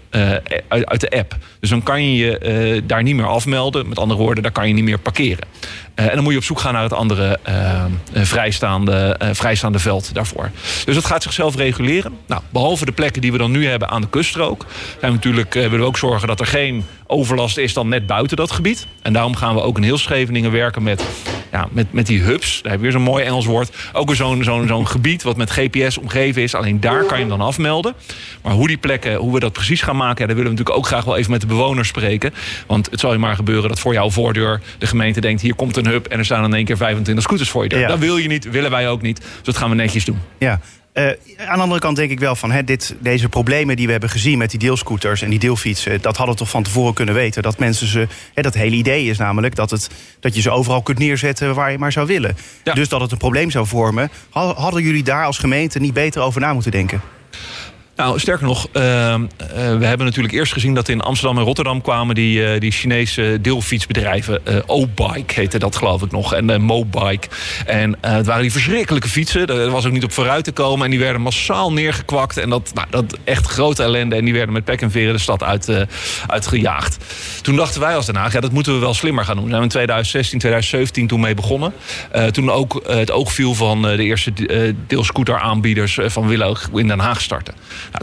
uit, 0.68 0.87
uit, 0.87 1.00
de 1.00 1.11
app. 1.11 1.37
Dus 1.61 1.71
dan 1.71 1.83
kan 1.83 2.02
je 2.02 2.16
je 2.16 2.75
uh, 2.75 2.83
daar 2.85 3.02
niet 3.02 3.14
meer 3.14 3.26
afmelden. 3.26 3.88
Met 3.88 3.99
andere 3.99 4.21
woorden, 4.21 4.42
daar 4.42 4.52
kan 4.52 4.68
je 4.68 4.75
niet 4.75 4.85
meer 4.85 4.99
parkeren. 4.99 5.47
Uh, 5.94 6.06
en 6.06 6.14
dan 6.14 6.23
moet 6.23 6.33
je 6.33 6.38
op 6.38 6.44
zoek 6.44 6.61
gaan 6.61 6.73
naar 6.73 6.83
het 6.83 6.92
andere 6.92 7.38
vrijstaande, 8.12 9.16
vrijstaande 9.33 9.78
veld 9.78 10.14
daarvoor. 10.14 10.50
Dus 10.85 10.94
dat 10.94 11.04
gaat 11.04 11.23
zichzelf 11.23 11.56
reguleren. 11.56 12.12
Nou, 12.26 12.42
behalve 12.50 12.85
de 12.85 12.92
plekken 12.92 13.23
die 13.23 13.33
we 13.33 13.38
dan 13.38 13.50
nu 13.50 13.66
hebben 13.66 13.88
aan 13.88 14.00
de 14.00 14.09
kuststrook... 14.09 14.66
Zijn 15.00 15.12
we 15.12 15.16
natuurlijk, 15.16 15.54
willen 15.54 15.78
we 15.78 15.85
ook 15.85 15.99
zorgen 15.99 16.28
dat 16.28 16.40
er 16.40 16.47
geen 16.47 16.85
overlast 17.06 17.56
is 17.56 17.73
dan 17.73 17.88
net 17.88 18.06
buiten 18.06 18.37
dat 18.37 18.50
gebied. 18.50 18.87
En 19.02 19.12
daarom 19.12 19.37
gaan 19.37 19.54
we 19.54 19.61
ook 19.61 19.76
in 19.76 19.83
heel 19.83 19.99
Scheveningen 19.99 20.50
werken 20.50 20.83
met, 20.83 21.04
ja, 21.54 21.68
met, 21.73 21.92
met 21.92 22.06
die 22.06 22.23
hubs. 22.23 22.62
Daar 22.62 22.70
heb 22.70 22.80
je 22.80 22.87
weer 22.87 22.92
zo'n 22.92 23.02
mooi 23.02 23.25
Engels 23.25 23.46
woord. 23.46 23.76
Ook 23.92 24.14
zo'n 24.14 24.44
zo'n 24.44 24.66
zo'n 24.66 24.87
gebied 24.87 25.23
wat 25.23 25.37
met 25.37 25.50
GPS 25.50 25.99
omgeven 25.99 26.42
is. 26.42 26.54
Alleen 26.54 26.80
daar 26.80 27.04
kan 27.04 27.18
je 27.18 27.25
hem 27.25 27.38
dan 27.38 27.46
afmelden. 27.46 27.94
Maar 28.42 28.52
hoe 28.52 28.66
die 28.66 28.76
plekken, 28.76 29.14
hoe 29.14 29.32
we 29.32 29.40
dat 29.40 29.52
precies 29.52 29.82
gaan 29.82 29.96
maken... 29.96 30.20
Ja, 30.20 30.26
daar 30.26 30.37
willen 30.37 30.50
we 30.50 30.56
natuurlijk 30.56 30.76
ook 30.76 30.87
graag 30.87 31.04
wel 31.04 31.16
even 31.16 31.30
met 31.30 31.40
de 31.40 31.46
bewoners 31.46 31.88
spreken. 31.88 32.34
Want 32.66 32.90
het 32.90 33.00
zal 33.00 33.12
je 33.12 33.18
maar 33.18 33.34
gebeuren 33.34 33.68
dat 33.68 33.80
voor 33.80 33.92
jouw 33.92 34.11
voordeur 34.11 34.61
de 34.78 34.87
gemeente 34.87 35.20
denkt... 35.20 35.40
hier 35.42 35.54
komt 35.54 35.76
een 35.76 35.87
hub 35.87 36.06
en 36.06 36.18
er 36.18 36.25
staan 36.25 36.44
in 36.44 36.54
één 36.54 36.64
keer 36.64 36.76
25 36.76 37.25
scooters 37.25 37.50
voor 37.50 37.62
je 37.62 37.68
deur. 37.68 37.80
Ja. 37.80 37.88
Dat 37.88 37.99
wil 37.99 38.16
je 38.16 38.28
niet, 38.28 38.50
willen 38.50 38.70
wij 38.70 38.88
ook 38.88 39.02
niet. 39.02 39.16
Dus 39.16 39.26
dat 39.42 39.56
gaan 39.56 39.68
we 39.68 39.75
netjes 39.75 40.04
doen. 40.04 40.18
Ja, 40.38 40.61
uh, 40.94 41.04
aan 41.46 41.56
de 41.56 41.62
andere 41.62 41.80
kant 41.80 41.96
denk 41.96 42.10
ik 42.10 42.20
wel 42.20 42.36
van 42.36 42.50
hè, 42.50 42.64
dit, 42.64 42.94
deze 42.98 43.28
problemen 43.28 43.76
die 43.76 43.86
we 43.86 43.92
hebben 43.92 44.10
gezien 44.10 44.38
met 44.38 44.50
die 44.50 44.58
deelscooters 44.58 45.22
en 45.22 45.30
die 45.30 45.38
deelfietsen, 45.38 46.02
dat 46.02 46.16
hadden 46.16 46.34
we 46.34 46.40
toch 46.40 46.50
van 46.50 46.62
tevoren 46.62 46.94
kunnen 46.94 47.14
weten. 47.14 47.42
Dat 47.42 47.58
mensen 47.58 47.86
ze. 47.86 48.06
Hè, 48.34 48.42
dat 48.42 48.54
hele 48.54 48.76
idee 48.76 49.06
is 49.06 49.18
namelijk 49.18 49.54
dat, 49.54 49.70
het, 49.70 49.90
dat 50.20 50.34
je 50.34 50.40
ze 50.40 50.50
overal 50.50 50.82
kunt 50.82 50.98
neerzetten 50.98 51.54
waar 51.54 51.70
je 51.70 51.78
maar 51.78 51.92
zou 51.92 52.06
willen. 52.06 52.36
Ja. 52.64 52.74
Dus 52.74 52.88
dat 52.88 53.00
het 53.00 53.12
een 53.12 53.18
probleem 53.18 53.50
zou 53.50 53.66
vormen. 53.66 54.10
Hadden 54.30 54.82
jullie 54.82 55.02
daar 55.02 55.24
als 55.24 55.38
gemeente 55.38 55.78
niet 55.78 55.94
beter 55.94 56.22
over 56.22 56.40
na 56.40 56.52
moeten 56.52 56.70
denken? 56.70 57.00
Nou, 57.96 58.18
sterker 58.18 58.46
nog, 58.46 58.68
uh, 58.72 58.82
uh, 58.82 59.16
we 59.78 59.86
hebben 59.86 60.06
natuurlijk 60.06 60.34
eerst 60.34 60.52
gezien 60.52 60.74
dat 60.74 60.88
in 60.88 61.00
Amsterdam 61.00 61.38
en 61.38 61.44
Rotterdam 61.44 61.80
kwamen 61.80 62.14
die, 62.14 62.38
uh, 62.38 62.60
die 62.60 62.70
Chinese 62.70 63.38
deelfietsbedrijven. 63.40 64.42
O-Bike 64.66 65.34
heette 65.34 65.58
dat 65.58 65.76
geloof 65.76 66.02
ik 66.02 66.10
nog. 66.10 66.34
En 66.34 66.62
Mobike. 66.62 67.28
En 67.66 67.96
het 68.00 68.26
waren 68.26 68.42
die 68.42 68.52
verschrikkelijke 68.52 69.08
fietsen. 69.08 69.46
Er 69.46 69.70
was 69.70 69.86
ook 69.86 69.92
niet 69.92 70.04
op 70.04 70.12
vooruit 70.12 70.44
te 70.44 70.52
komen. 70.52 70.84
En 70.84 70.90
die 70.90 71.00
werden 71.00 71.20
massaal 71.20 71.72
neergekwakt. 71.72 72.36
En 72.36 72.50
dat, 72.50 72.70
nou, 72.74 72.86
dat 72.90 73.18
echt 73.24 73.46
grote 73.46 73.82
ellende. 73.82 74.16
En 74.16 74.24
die 74.24 74.34
werden 74.34 74.52
met 74.52 74.64
pek 74.64 74.80
en 74.80 74.90
veren 74.90 75.12
de 75.12 75.20
stad 75.20 75.42
uit, 75.42 75.86
uitgejaagd. 76.26 77.04
Toen 77.42 77.56
dachten 77.56 77.80
wij 77.80 77.96
als 77.96 78.06
Den 78.06 78.16
Haag, 78.16 78.32
ja, 78.32 78.40
dat 78.40 78.52
moeten 78.52 78.72
we 78.74 78.78
wel 78.78 78.94
slimmer 78.94 79.24
gaan 79.24 79.36
doen. 79.36 79.50
Daar 79.50 79.58
zijn 79.58 79.68
we 79.68 79.78
in 79.78 79.86
2016, 79.86 80.38
2017 80.38 81.06
toen 81.06 81.20
mee 81.20 81.34
begonnen. 81.34 81.72
toen 82.30 82.50
ook 82.50 82.82
het 82.86 83.10
oog 83.10 83.32
viel 83.32 83.54
van 83.54 83.82
de 83.82 84.04
eerste 84.04 84.32
deelscooteraanbieders 84.86 85.98
van 86.06 86.28
willen 86.28 86.56
in 86.74 86.88
Den 86.88 86.98
Haag 86.98 87.20
starten. 87.20 87.54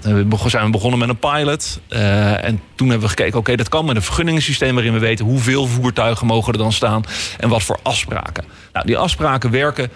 Nou, 0.04 0.50
zijn 0.50 0.66
we 0.66 0.72
begonnen 0.72 1.00
met 1.00 1.10
een 1.10 1.20
pilot. 1.20 1.80
Uh, 1.90 2.44
en 2.44 2.62
toen 2.76 2.90
hebben 2.90 3.08
we 3.08 3.16
gekeken, 3.16 3.40
oké, 3.40 3.56
dat 3.56 3.70
kan 3.70 3.86
met 3.86 3.96
een 3.96 4.02
vergunningssysteem... 4.02 4.74
waarin 4.74 4.94
we 4.94 5.00
weten 5.00 5.26
hoeveel 5.26 5.68
voertuigen 5.68 6.28
mogen 6.28 6.54
er 6.54 6.60
dan 6.60 6.72
staan... 6.72 7.04
en 7.38 7.50
wat 7.50 7.64
voor 7.64 7.80
afspraken. 7.84 8.44
Nou, 8.74 8.86
die 8.86 8.98
afspraken 8.98 9.52
werken 9.52 9.90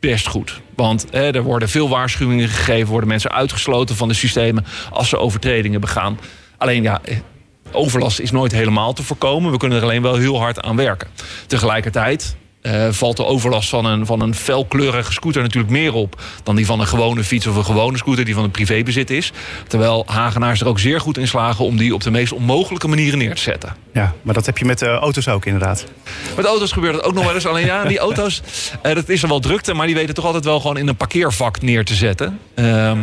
best 0.00 0.26
goed. 0.26 0.60
Want 0.74 1.06
hè, 1.10 1.34
er 1.34 1.42
worden 1.42 1.68
veel 1.68 1.88
waarschuwingen 1.88 2.48
gegeven... 2.48 2.90
worden 2.90 3.08
mensen 3.08 3.32
uitgesloten 3.32 3.96
van 3.96 4.08
de 4.08 4.14
systemen 4.14 4.64
als 4.90 5.08
ze 5.08 5.18
overtredingen 5.18 5.80
begaan. 5.80 6.18
Alleen 6.56 6.82
ja, 6.82 7.00
overlast 7.72 8.18
is 8.18 8.30
nooit 8.30 8.52
helemaal 8.52 8.92
te 8.92 9.02
voorkomen. 9.02 9.50
We 9.50 9.58
kunnen 9.58 9.78
er 9.78 9.84
alleen 9.84 10.02
wel 10.02 10.16
heel 10.16 10.38
hard 10.38 10.62
aan 10.62 10.76
werken. 10.76 11.08
Tegelijkertijd 11.46 12.36
uh, 12.66 12.86
valt 12.90 13.16
de 13.16 13.24
overlast 13.24 13.68
van 13.68 13.84
een, 13.84 14.06
van 14.06 14.20
een 14.20 14.34
felkleurige 14.34 15.12
scooter 15.12 15.42
natuurlijk 15.42 15.72
meer 15.72 15.92
op 15.92 16.22
dan 16.42 16.56
die 16.56 16.66
van 16.66 16.80
een 16.80 16.86
gewone 16.86 17.24
fiets 17.24 17.46
of 17.46 17.56
een 17.56 17.64
gewone 17.64 17.96
scooter 17.96 18.24
die 18.24 18.34
van 18.34 18.44
een 18.44 18.50
privébezit 18.50 19.10
is. 19.10 19.32
Terwijl 19.68 20.02
Hagenaars 20.06 20.60
er 20.60 20.68
ook 20.68 20.78
zeer 20.78 21.00
goed 21.00 21.18
in 21.18 21.28
slagen 21.28 21.64
om 21.64 21.76
die 21.76 21.94
op 21.94 22.02
de 22.02 22.10
meest 22.10 22.32
onmogelijke 22.32 22.88
manieren 22.88 23.18
neer 23.18 23.34
te 23.34 23.42
zetten. 23.42 23.76
Ja, 23.92 24.14
maar 24.22 24.34
dat 24.34 24.46
heb 24.46 24.58
je 24.58 24.64
met 24.64 24.82
uh, 24.82 24.88
auto's 24.88 25.28
ook 25.28 25.44
inderdaad. 25.44 25.84
Met 26.36 26.44
auto's 26.44 26.72
gebeurt 26.72 26.94
het 26.94 27.04
ook 27.04 27.14
nog 27.14 27.24
wel 27.24 27.34
eens. 27.34 27.46
Alleen 27.46 27.66
ja, 27.66 27.84
die 27.84 27.98
auto's, 27.98 28.42
uh, 28.82 28.94
dat 28.94 29.08
is 29.08 29.22
er 29.22 29.28
wel 29.28 29.40
drukte, 29.40 29.74
maar 29.74 29.86
die 29.86 29.94
weten 29.94 30.14
toch 30.14 30.24
altijd 30.24 30.44
wel 30.44 30.60
gewoon 30.60 30.76
in 30.76 30.88
een 30.88 30.96
parkeervak 30.96 31.62
neer 31.62 31.84
te 31.84 31.94
zetten. 31.94 32.38
Ehm, 32.54 32.98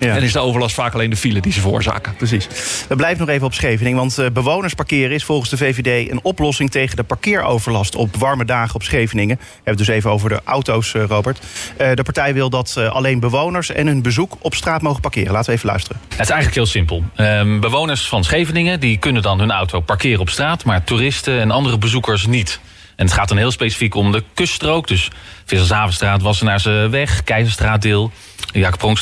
ja. 0.00 0.16
En 0.16 0.22
is 0.22 0.32
de 0.32 0.38
overlast 0.38 0.74
vaak 0.74 0.94
alleen 0.94 1.10
de 1.10 1.16
file 1.16 1.40
die 1.40 1.52
ze 1.52 1.60
veroorzaken. 1.60 2.16
Precies. 2.16 2.48
We 2.88 2.96
blijven 2.96 3.20
nog 3.20 3.28
even 3.28 3.46
op 3.46 3.54
Scheveningen. 3.54 3.98
Want 3.98 4.18
uh, 4.18 4.26
bewoners 4.32 4.74
parkeren 4.74 5.14
is 5.14 5.24
volgens 5.24 5.50
de 5.50 5.56
VVD 5.56 6.10
een 6.10 6.20
oplossing 6.22 6.70
tegen 6.70 6.96
de 6.96 7.02
parkeeroverlast 7.02 7.94
op 7.94 8.16
warme 8.16 8.44
dagen 8.44 8.74
op 8.74 8.82
Scheveningen. 8.82 9.36
We 9.36 9.44
hebben 9.44 9.64
het 9.64 9.78
dus 9.78 9.88
even 9.88 10.10
over 10.10 10.28
de 10.28 10.40
auto's, 10.44 10.94
uh, 10.94 11.04
Robert. 11.04 11.38
Uh, 11.80 11.94
de 11.94 12.02
partij 12.02 12.34
wil 12.34 12.50
dat 12.50 12.76
alleen 12.76 13.20
bewoners 13.20 13.70
en 13.70 13.86
hun 13.86 14.02
bezoek 14.02 14.36
op 14.40 14.54
straat 14.54 14.82
mogen 14.82 15.00
parkeren. 15.00 15.32
Laten 15.32 15.50
we 15.50 15.56
even 15.56 15.68
luisteren. 15.68 16.00
Het 16.08 16.20
is 16.20 16.30
eigenlijk 16.30 16.54
heel 16.54 16.66
simpel. 16.66 17.04
Um, 17.16 17.60
bewoners 17.60 18.08
van 18.08 18.24
Scheveningen 18.24 18.80
die 18.80 18.96
kunnen 18.96 19.22
dan 19.22 19.38
hun 19.38 19.50
auto 19.50 19.80
parkeren 19.80 20.20
op 20.20 20.28
straat, 20.28 20.64
maar 20.64 20.84
toeristen 20.84 21.40
en 21.40 21.50
andere 21.50 21.78
bezoekers 21.78 22.26
niet. 22.26 22.60
En 22.96 23.06
het 23.06 23.14
gaat 23.14 23.28
dan 23.28 23.36
heel 23.36 23.50
specifiek 23.50 23.94
om 23.94 24.12
de 24.12 24.22
kuststrook. 24.34 24.88
Dus 24.88 25.10
Vissershavenstraat, 25.50 26.22
Wassenaarse 26.22 26.88
weg, 26.90 27.22
Keizerstraatdeel, 27.24 28.12
Jacob. 28.52 28.98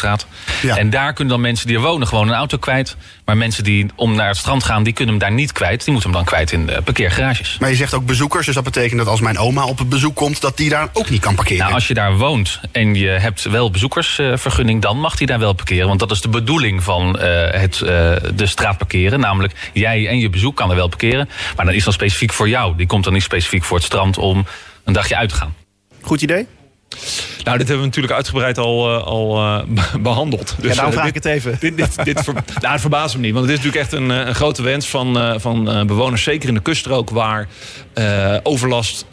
Ja. 0.62 0.76
En 0.76 0.90
daar 0.90 1.12
kunnen 1.12 1.34
dan 1.34 1.42
mensen 1.42 1.66
die 1.66 1.76
er 1.76 1.82
wonen 1.82 2.08
gewoon 2.08 2.28
een 2.28 2.34
auto 2.34 2.58
kwijt. 2.58 2.96
Maar 3.24 3.36
mensen 3.36 3.64
die 3.64 3.86
om 3.94 4.14
naar 4.14 4.28
het 4.28 4.36
strand 4.36 4.64
gaan, 4.64 4.82
die 4.82 4.92
kunnen 4.92 5.14
hem 5.14 5.22
daar 5.22 5.32
niet 5.32 5.52
kwijt. 5.52 5.84
Die 5.84 5.92
moeten 5.92 6.10
hem 6.10 6.18
dan 6.18 6.28
kwijt 6.28 6.52
in 6.52 6.66
de 6.66 6.82
parkeergarages. 6.84 7.56
Maar 7.60 7.68
je 7.68 7.76
zegt 7.76 7.94
ook 7.94 8.06
bezoekers, 8.06 8.46
dus 8.46 8.54
dat 8.54 8.64
betekent 8.64 8.98
dat 8.98 9.08
als 9.08 9.20
mijn 9.20 9.38
oma 9.38 9.64
op 9.64 9.78
het 9.78 9.88
bezoek 9.88 10.14
komt... 10.14 10.40
dat 10.40 10.56
die 10.56 10.68
daar 10.68 10.88
ook 10.92 11.10
niet 11.10 11.20
kan 11.20 11.34
parkeren? 11.34 11.62
Nou, 11.62 11.74
als 11.74 11.88
je 11.88 11.94
daar 11.94 12.16
woont 12.16 12.60
en 12.72 12.94
je 12.94 13.08
hebt 13.08 13.42
wel 13.42 13.70
bezoekersvergunning... 13.70 14.82
dan 14.82 15.00
mag 15.00 15.16
die 15.16 15.26
daar 15.26 15.38
wel 15.38 15.52
parkeren. 15.52 15.88
Want 15.88 16.00
dat 16.00 16.10
is 16.10 16.20
de 16.20 16.28
bedoeling 16.28 16.82
van 16.82 17.16
uh, 17.16 17.22
het, 17.50 17.80
uh, 17.80 17.88
de 18.34 18.46
straat 18.46 18.78
parkeren. 18.78 19.20
Namelijk, 19.20 19.70
jij 19.72 20.08
en 20.08 20.18
je 20.18 20.30
bezoek 20.30 20.56
kan 20.56 20.70
er 20.70 20.76
wel 20.76 20.88
parkeren. 20.88 21.28
Maar 21.56 21.64
dan 21.64 21.74
is 21.74 21.84
dat 21.84 21.94
specifiek 21.94 22.32
voor 22.32 22.48
jou. 22.48 22.76
Die 22.76 22.86
komt 22.86 23.04
dan 23.04 23.12
niet 23.12 23.22
specifiek 23.22 23.64
voor 23.64 23.76
het 23.76 23.86
strand 23.86 24.18
om 24.18 24.46
een 24.84 24.92
dagje 24.92 25.16
uit 25.16 25.28
te 25.28 25.34
gaan. 25.34 25.54
Goed 26.08 26.22
idee? 26.22 26.46
Nou, 27.44 27.58
dit 27.58 27.68
hebben 27.68 27.78
we 27.78 27.84
natuurlijk 27.84 28.14
uitgebreid 28.14 28.58
al, 28.58 28.94
uh, 28.94 29.02
al 29.02 29.38
uh, 29.38 29.62
behandeld. 30.00 30.54
Dus, 30.58 30.68
ja, 30.68 30.74
daarom 30.74 30.92
vraag 30.92 31.06
ik 31.06 31.14
het 31.14 31.24
even. 31.24 31.56
Dit, 31.60 31.76
dit, 31.76 32.04
dit 32.04 32.20
ver, 32.20 32.34
nou, 32.60 32.72
het 32.72 32.80
verbaast 32.80 33.14
me 33.14 33.20
niet. 33.20 33.32
Want 33.32 33.48
het 33.48 33.58
is 33.58 33.64
natuurlijk 33.64 33.92
echt 33.92 34.00
een, 34.00 34.10
een 34.10 34.34
grote 34.34 34.62
wens 34.62 34.88
van, 34.88 35.40
van 35.40 35.86
bewoners. 35.86 36.22
Zeker 36.22 36.48
in 36.48 36.54
de 36.54 36.60
kuststrook 36.60 37.10
waar 37.10 37.48
overlast 38.42 39.06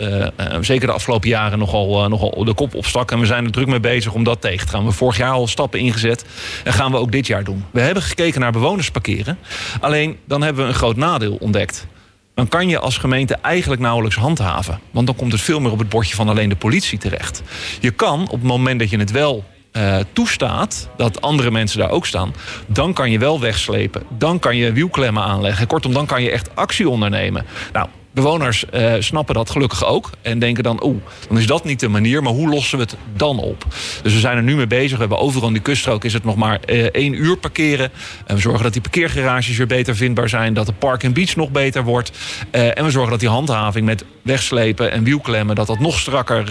zeker 0.62 0.88
de 0.88 0.94
afgelopen 0.94 1.30
jaren 1.30 1.60
nogal, 1.60 2.10
nogal 2.10 2.44
de 2.44 2.54
kop 2.54 2.76
opstak. 2.76 3.12
En 3.12 3.20
we 3.20 3.26
zijn 3.26 3.46
er 3.46 3.52
druk 3.52 3.68
mee 3.68 3.80
bezig 3.80 4.14
om 4.14 4.24
dat 4.24 4.42
tegen 4.42 4.66
te 4.66 4.72
gaan. 4.72 4.80
We 4.80 4.86
hebben 4.86 4.94
vorig 4.94 5.18
jaar 5.18 5.32
al 5.32 5.48
stappen 5.48 5.80
ingezet. 5.80 6.26
En 6.64 6.74
gaan 6.74 6.92
we 6.92 6.98
ook 6.98 7.12
dit 7.12 7.28
jaar 7.28 7.44
doen. 7.44 7.66
We 7.72 7.82
hebben 7.82 8.04
gekeken 8.04 8.40
naar 8.40 8.52
bewonersparkeren. 8.52 9.38
Alleen 9.80 10.18
dan 10.28 10.42
hebben 10.42 10.64
we 10.64 10.70
een 10.70 10.76
groot 10.76 10.96
nadeel 10.96 11.38
ontdekt 11.40 11.88
dan 12.36 12.48
kan 12.48 12.68
je 12.68 12.80
als 12.80 12.98
gemeente 12.98 13.36
eigenlijk 13.36 13.82
nauwelijks 13.82 14.16
handhaven. 14.16 14.80
Want 14.92 15.08
dan 15.08 15.16
komt 15.16 15.32
het 15.32 15.42
veel 15.42 15.60
meer 15.60 15.72
op 15.72 15.80
het 15.80 15.90
bordje 15.90 16.16
van 16.16 16.30
alleen 16.30 16.50
de 16.50 16.56
politie 16.56 16.98
terecht. 16.98 17.42
Je 17.80 17.92
kan 17.92 18.22
op 18.22 18.40
het 18.40 18.44
moment 18.44 18.80
dat 18.80 18.90
je 18.90 18.98
het 18.98 19.12
wel 19.12 19.44
uh, 19.72 19.98
toestaat, 20.14 20.90
dat 20.98 21.22
andere 21.22 21.52
mensen 21.52 21.80
daar 21.80 21.90
ook 21.90 22.06
staan, 22.06 22.34
dan 22.68 22.94
kan 22.94 23.12
je 23.12 23.20
wel 23.20 23.40
wegslepen. 23.40 24.04
Dan 24.10 24.40
kan 24.40 24.56
je 24.58 24.72
wielklemmen 24.72 25.24
aanleggen. 25.24 25.68
Kortom, 25.68 25.94
dan 25.94 26.06
kan 26.06 26.24
je 26.24 26.32
echt 26.32 26.56
actie 26.56 26.90
ondernemen. 26.90 27.46
Nou, 27.74 27.88
Bewoners 28.16 28.66
uh, 28.74 28.94
snappen 29.00 29.36
dat 29.36 29.50
gelukkig 29.50 29.86
ook. 29.86 30.10
En 30.22 30.40
denken 30.40 30.64
dan, 30.64 30.84
oeh, 30.84 30.98
dan 31.28 31.38
is 31.38 31.48
dat 31.48 31.64
niet 31.64 31.80
de 31.80 31.88
manier. 31.88 32.24
Maar 32.24 32.34
hoe 32.34 32.50
lossen 32.50 32.78
we 32.78 32.84
het 32.84 32.96
dan 33.14 33.40
op? 33.40 33.66
Dus 34.02 34.14
we 34.14 34.20
zijn 34.20 34.38
er 34.38 34.44
nu 34.44 34.56
mee 34.56 34.68
bezig. 34.68 34.92
We 34.92 35.00
hebben 35.00 35.20
overal 35.20 35.48
in 35.48 35.54
die 35.54 35.62
kuststrook 35.62 36.04
is 36.04 36.14
het 36.14 36.24
nog 36.24 36.36
maar 36.36 36.60
uh, 36.66 36.84
één 36.84 37.14
uur 37.14 37.38
parkeren. 37.38 37.92
En 38.26 38.36
we 38.36 38.42
zorgen 38.42 38.64
dat 38.64 38.74
die 38.74 38.82
parkeergarages 38.82 39.58
weer 39.58 39.68
beter 39.68 39.96
vindbaar 39.96 40.30
zijn. 40.30 40.54
Dat 40.54 40.66
de 40.66 40.74
park 40.74 41.04
en 41.04 41.14
beach 41.14 41.36
nog 41.36 41.52
beter 41.52 41.84
wordt. 41.84 42.12
Uh, 42.52 42.78
en 42.78 42.84
we 42.84 42.92
zorgen 42.92 43.12
dat 43.12 43.20
die 43.20 43.30
handhaving 43.30 43.86
met 43.86 44.06
wegslepen 44.22 44.92
en 44.92 45.04
wielklemmen... 45.04 45.56
dat 45.56 45.68
dat 45.68 45.80
nog 45.80 46.00
strakker 46.00 46.48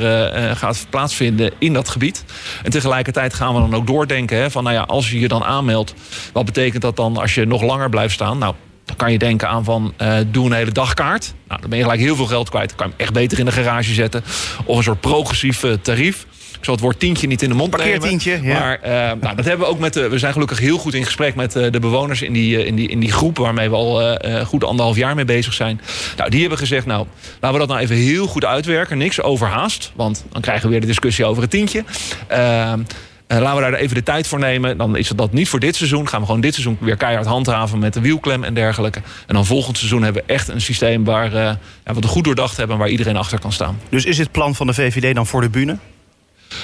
gaat 0.56 0.87
plaatsvinden 0.90 1.52
in 1.59 1.73
dat 1.73 1.88
gebied. 1.88 2.25
En 2.62 2.71
tegelijkertijd 2.71 3.35
gaan 3.35 3.54
we 3.54 3.61
dan 3.61 3.75
ook 3.75 3.87
doordenken... 3.87 4.38
Hè, 4.38 4.50
van 4.50 4.62
nou 4.64 4.75
ja, 4.75 4.83
als 4.83 5.11
je 5.11 5.21
je 5.21 5.28
dan 5.28 5.44
aanmeldt... 5.44 5.94
wat 6.33 6.44
betekent 6.44 6.83
dat 6.83 6.97
dan 6.97 7.16
als 7.16 7.35
je 7.35 7.47
nog 7.47 7.62
langer 7.62 7.88
blijft 7.88 8.14
staan? 8.14 8.38
Nou, 8.38 8.54
dan 8.84 8.96
kan 8.96 9.12
je 9.12 9.18
denken 9.18 9.48
aan 9.48 9.64
van, 9.64 9.94
uh, 10.02 10.16
doe 10.26 10.46
een 10.46 10.52
hele 10.52 10.72
dagkaart. 10.72 11.34
Nou, 11.48 11.60
dan 11.60 11.70
ben 11.70 11.78
je 11.78 11.84
gelijk 11.84 12.02
heel 12.02 12.16
veel 12.16 12.26
geld 12.26 12.48
kwijt. 12.48 12.68
Dan 12.68 12.76
kan 12.76 12.86
je 12.86 12.92
hem 12.92 13.02
echt 13.02 13.12
beter 13.12 13.38
in 13.38 13.44
de 13.44 13.52
garage 13.52 13.94
zetten. 13.94 14.24
Of 14.64 14.76
een 14.76 14.82
soort 14.82 15.00
progressief 15.00 15.62
uh, 15.62 15.72
tarief. 15.72 16.26
Ik 16.58 16.70
zal 16.70 16.74
het 16.74 16.82
woord 16.82 16.98
tientje 16.98 17.26
niet 17.26 17.42
in 17.42 17.48
de 17.48 17.54
mond 17.54 17.70
Parkeertientje, 17.70 18.30
nemen. 18.30 18.48
Ja. 18.48 18.58
Maar 18.58 18.80
uh, 18.84 18.90
nou, 19.22 19.36
dat 19.36 19.44
hebben 19.44 19.66
we 19.66 19.72
ook 19.72 19.78
met 19.78 19.92
de, 19.92 20.08
we 20.08 20.18
zijn 20.18 20.32
gelukkig 20.32 20.58
heel 20.58 20.78
goed 20.78 20.94
in 20.94 21.04
gesprek 21.04 21.34
met 21.34 21.52
de 21.52 21.78
bewoners 21.80 22.22
in 22.22 22.32
die, 22.32 22.64
in, 22.66 22.74
die, 22.74 22.88
in 22.88 23.00
die 23.00 23.12
groep 23.12 23.38
waarmee 23.38 23.70
we 23.70 23.76
al 23.76 24.18
goed 24.44 24.64
anderhalf 24.64 24.96
jaar 24.96 25.14
mee 25.14 25.24
bezig 25.24 25.52
zijn. 25.52 25.80
Nou, 26.16 26.30
die 26.30 26.40
hebben 26.40 26.58
gezegd, 26.58 26.86
nou, 26.86 27.06
laten 27.40 27.52
we 27.52 27.66
dat 27.66 27.68
nou 27.68 27.80
even 27.80 27.97
heel 27.97 28.26
goed 28.26 28.44
uitwerken. 28.44 28.99
Niks 28.99 29.23
overhaast, 29.23 29.92
want 29.94 30.25
dan 30.32 30.40
krijgen 30.40 30.64
we 30.64 30.70
weer 30.70 30.80
de 30.80 30.86
discussie 30.86 31.25
over 31.25 31.42
het 31.42 31.50
tientje. 31.50 31.84
Ehm, 32.26 32.80
uh, 33.28 33.39
laten 33.39 33.63
we 33.63 33.71
daar 33.71 33.80
even 33.80 33.95
de 33.95 34.02
tijd 34.02 34.26
voor 34.26 34.39
nemen. 34.39 34.76
Dan 34.76 34.97
is 34.97 35.08
het 35.08 35.19
dat 35.19 35.32
niet 35.32 35.49
voor 35.49 35.60
dit 35.60 35.76
seizoen. 35.76 36.08
Gaan 36.08 36.21
we 36.21 36.26
gewoon 36.26 36.41
dit 36.41 36.52
seizoen 36.52 36.76
weer 36.80 36.97
keihard 36.97 37.26
handhaven 37.26 37.78
met 37.78 37.93
de 37.93 38.00
wielklem 38.00 38.45
en 38.45 38.54
dergelijke. 38.54 39.02
En 39.26 39.34
dan 39.34 39.47
volgend 39.47 39.78
seizoen 39.78 40.02
hebben 40.02 40.23
we 40.26 40.32
echt 40.32 40.49
een 40.49 40.60
systeem 40.60 41.04
waar 41.04 41.26
uh, 41.26 41.41
ja, 41.84 41.95
we 41.95 42.06
goed 42.06 42.25
doordacht 42.25 42.56
hebben... 42.56 42.76
en 42.76 42.82
waar 42.82 42.91
iedereen 42.91 43.17
achter 43.17 43.39
kan 43.39 43.52
staan. 43.52 43.78
Dus 43.89 44.04
is 44.04 44.19
het 44.19 44.32
plan 44.32 44.54
van 44.54 44.67
de 44.67 44.75
VVD 44.75 45.15
dan 45.15 45.26
voor 45.26 45.41
de 45.41 45.49
bühne? 45.49 45.78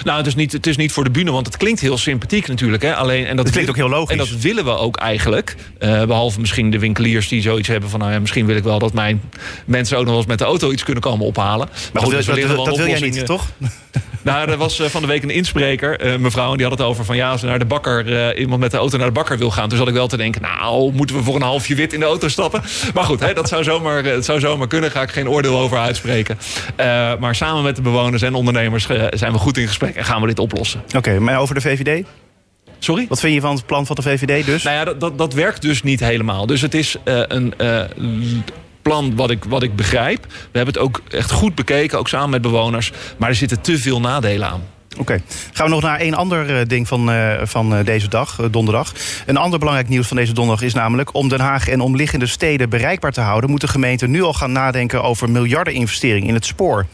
Nou, 0.04 0.18
het 0.18 0.26
is, 0.26 0.34
niet, 0.34 0.52
het 0.52 0.66
is 0.66 0.76
niet 0.76 0.92
voor 0.92 1.04
de 1.04 1.10
bühne, 1.10 1.30
want 1.30 1.46
het 1.46 1.56
klinkt 1.56 1.80
heel 1.80 1.98
sympathiek 1.98 2.48
natuurlijk. 2.48 2.82
Hè? 2.82 2.94
Alleen, 2.94 3.26
en 3.26 3.36
dat 3.36 3.44
het 3.44 3.54
klinkt 3.54 3.70
ook 3.70 3.76
heel 3.76 3.88
logisch. 3.88 4.10
En 4.10 4.18
dat 4.18 4.28
willen 4.28 4.64
we 4.64 4.76
ook 4.76 4.96
eigenlijk. 4.96 5.56
Uh, 5.78 6.04
behalve 6.04 6.40
misschien 6.40 6.70
de 6.70 6.78
winkeliers 6.78 7.28
die 7.28 7.42
zoiets 7.42 7.68
hebben 7.68 7.90
van... 7.90 8.00
nou 8.00 8.12
ja, 8.12 8.18
misschien 8.20 8.46
wil 8.46 8.56
ik 8.56 8.62
wel 8.62 8.78
dat 8.78 8.92
mijn 8.92 9.22
mensen 9.64 9.98
ook 9.98 10.06
nog 10.06 10.16
eens 10.16 10.26
met 10.26 10.38
de 10.38 10.44
auto 10.44 10.70
iets 10.70 10.84
kunnen 10.84 11.02
komen 11.02 11.26
ophalen. 11.26 11.68
Maar, 11.70 11.90
maar 11.92 12.02
goed, 12.02 12.12
dat, 12.12 12.24
dus 12.24 12.46
dat, 12.46 12.56
dat, 12.56 12.66
dat 12.66 12.76
wil 12.76 12.86
jij 12.86 13.00
niet, 13.00 13.26
toch? 13.26 13.46
Nou, 14.22 14.50
er 14.50 14.56
was 14.56 14.80
uh, 14.80 14.86
van 14.86 15.00
de 15.00 15.06
week 15.06 15.22
een 15.22 15.30
inspreker, 15.30 16.06
uh, 16.06 16.16
mevrouw, 16.16 16.50
en 16.50 16.56
die 16.56 16.66
had 16.66 16.78
het 16.78 16.86
over 16.86 17.04
van 17.04 17.16
ja, 17.16 17.30
als 17.30 17.42
naar 17.42 17.58
de 17.58 17.64
bakker, 17.64 18.06
uh, 18.06 18.40
iemand 18.40 18.60
met 18.60 18.70
de 18.70 18.76
auto 18.76 18.96
naar 18.96 19.06
de 19.06 19.12
bakker 19.12 19.38
wil 19.38 19.50
gaan. 19.50 19.68
Toen 19.68 19.78
zat 19.78 19.88
ik 19.88 19.94
wel 19.94 20.06
te 20.06 20.16
denken, 20.16 20.42
nou, 20.42 20.92
moeten 20.92 21.16
we 21.16 21.22
voor 21.22 21.34
een 21.34 21.42
halfje 21.42 21.74
wit 21.74 21.92
in 21.92 22.00
de 22.00 22.06
auto 22.06 22.28
stappen? 22.28 22.62
Maar 22.94 23.04
goed, 23.04 23.20
hè, 23.20 23.32
dat, 23.32 23.48
zou 23.48 23.64
zomaar, 23.64 24.02
dat 24.02 24.24
zou 24.24 24.40
zomaar 24.40 24.66
kunnen, 24.66 24.90
ga 24.90 25.02
ik 25.02 25.10
geen 25.10 25.28
oordeel 25.28 25.58
over 25.58 25.78
uitspreken. 25.78 26.38
maar 27.20 27.34
samen 27.34 27.62
met 27.62 27.76
de 27.76 27.82
bewoners 27.82 28.22
en 28.22 28.34
ondernemers 28.34 28.86
zijn 29.10 29.32
we 29.32 29.38
goed 29.38 29.56
in 29.56 29.66
gesprek 29.66 29.79
en 29.82 30.04
gaan 30.04 30.20
we 30.20 30.26
dit 30.26 30.38
oplossen. 30.38 30.80
Oké, 30.86 30.96
okay, 30.96 31.16
maar 31.16 31.38
over 31.38 31.54
de 31.54 31.60
VVD? 31.60 32.04
Sorry? 32.78 33.06
Wat 33.08 33.20
vind 33.20 33.34
je 33.34 33.40
van 33.40 33.54
het 33.54 33.66
plan 33.66 33.86
van 33.86 33.96
de 33.96 34.02
VVD 34.02 34.46
dus? 34.46 34.62
Nou 34.62 34.76
ja, 34.76 34.84
dat, 34.84 35.00
dat, 35.00 35.18
dat 35.18 35.34
werkt 35.34 35.62
dus 35.62 35.82
niet 35.82 36.00
helemaal. 36.00 36.46
Dus 36.46 36.60
het 36.60 36.74
is 36.74 36.96
uh, 37.04 37.22
een 37.26 37.54
uh, 37.58 37.82
plan 38.82 39.16
wat 39.16 39.30
ik, 39.30 39.44
wat 39.44 39.62
ik 39.62 39.76
begrijp. 39.76 40.26
We 40.26 40.58
hebben 40.58 40.74
het 40.74 40.82
ook 40.82 41.02
echt 41.08 41.30
goed 41.30 41.54
bekeken, 41.54 41.98
ook 41.98 42.08
samen 42.08 42.30
met 42.30 42.42
bewoners. 42.42 42.92
Maar 43.16 43.28
er 43.28 43.34
zitten 43.34 43.60
te 43.60 43.78
veel 43.78 44.00
nadelen 44.00 44.48
aan. 44.48 44.62
Oké. 44.98 45.22
Gaan 45.52 45.66
we 45.66 45.72
nog 45.72 45.82
naar 45.82 45.98
één 45.98 46.14
ander 46.14 46.50
uh, 46.50 46.66
ding 46.66 46.88
van, 46.88 47.10
uh, 47.10 47.32
van 47.42 47.74
uh, 47.74 47.84
deze 47.84 48.08
dag, 48.08 48.48
donderdag. 48.50 48.92
Een 49.26 49.36
ander 49.36 49.58
belangrijk 49.58 49.88
nieuws 49.88 50.06
van 50.06 50.16
deze 50.16 50.32
donderdag 50.32 50.66
is 50.66 50.74
namelijk... 50.74 51.14
om 51.14 51.28
Den 51.28 51.40
Haag 51.40 51.68
en 51.68 51.80
omliggende 51.80 52.26
steden 52.26 52.68
bereikbaar 52.68 53.12
te 53.12 53.20
houden... 53.20 53.50
moet 53.50 53.60
de 53.60 53.68
gemeente 53.68 54.06
nu 54.06 54.22
al 54.22 54.32
gaan 54.32 54.52
nadenken 54.52 55.02
over 55.02 55.30
miljardeninvestering 55.30 56.28
in 56.28 56.34
het 56.34 56.44
spoor. 56.44 56.86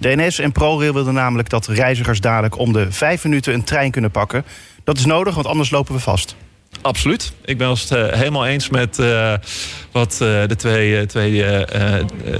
De 0.00 0.16
NS 0.16 0.38
en 0.38 0.52
ProRail 0.52 0.92
wilden 0.92 1.14
namelijk 1.14 1.48
dat 1.48 1.66
reizigers 1.66 2.20
dadelijk... 2.20 2.58
om 2.58 2.72
de 2.72 2.92
vijf 2.92 3.24
minuten 3.24 3.54
een 3.54 3.64
trein 3.64 3.90
kunnen 3.90 4.10
pakken. 4.10 4.44
Dat 4.84 4.98
is 4.98 5.04
nodig, 5.04 5.34
want 5.34 5.46
anders 5.46 5.70
lopen 5.70 5.94
we 5.94 6.00
vast. 6.00 6.36
Absoluut. 6.82 7.32
Ik 7.44 7.58
ben 7.58 7.68
het 7.68 7.88
helemaal 7.88 8.46
eens 8.46 8.68
met 8.68 8.96
wat 9.94 10.18
uh, 10.22 10.46
de 10.46 10.56
twee, 10.56 11.06
twee 11.06 11.44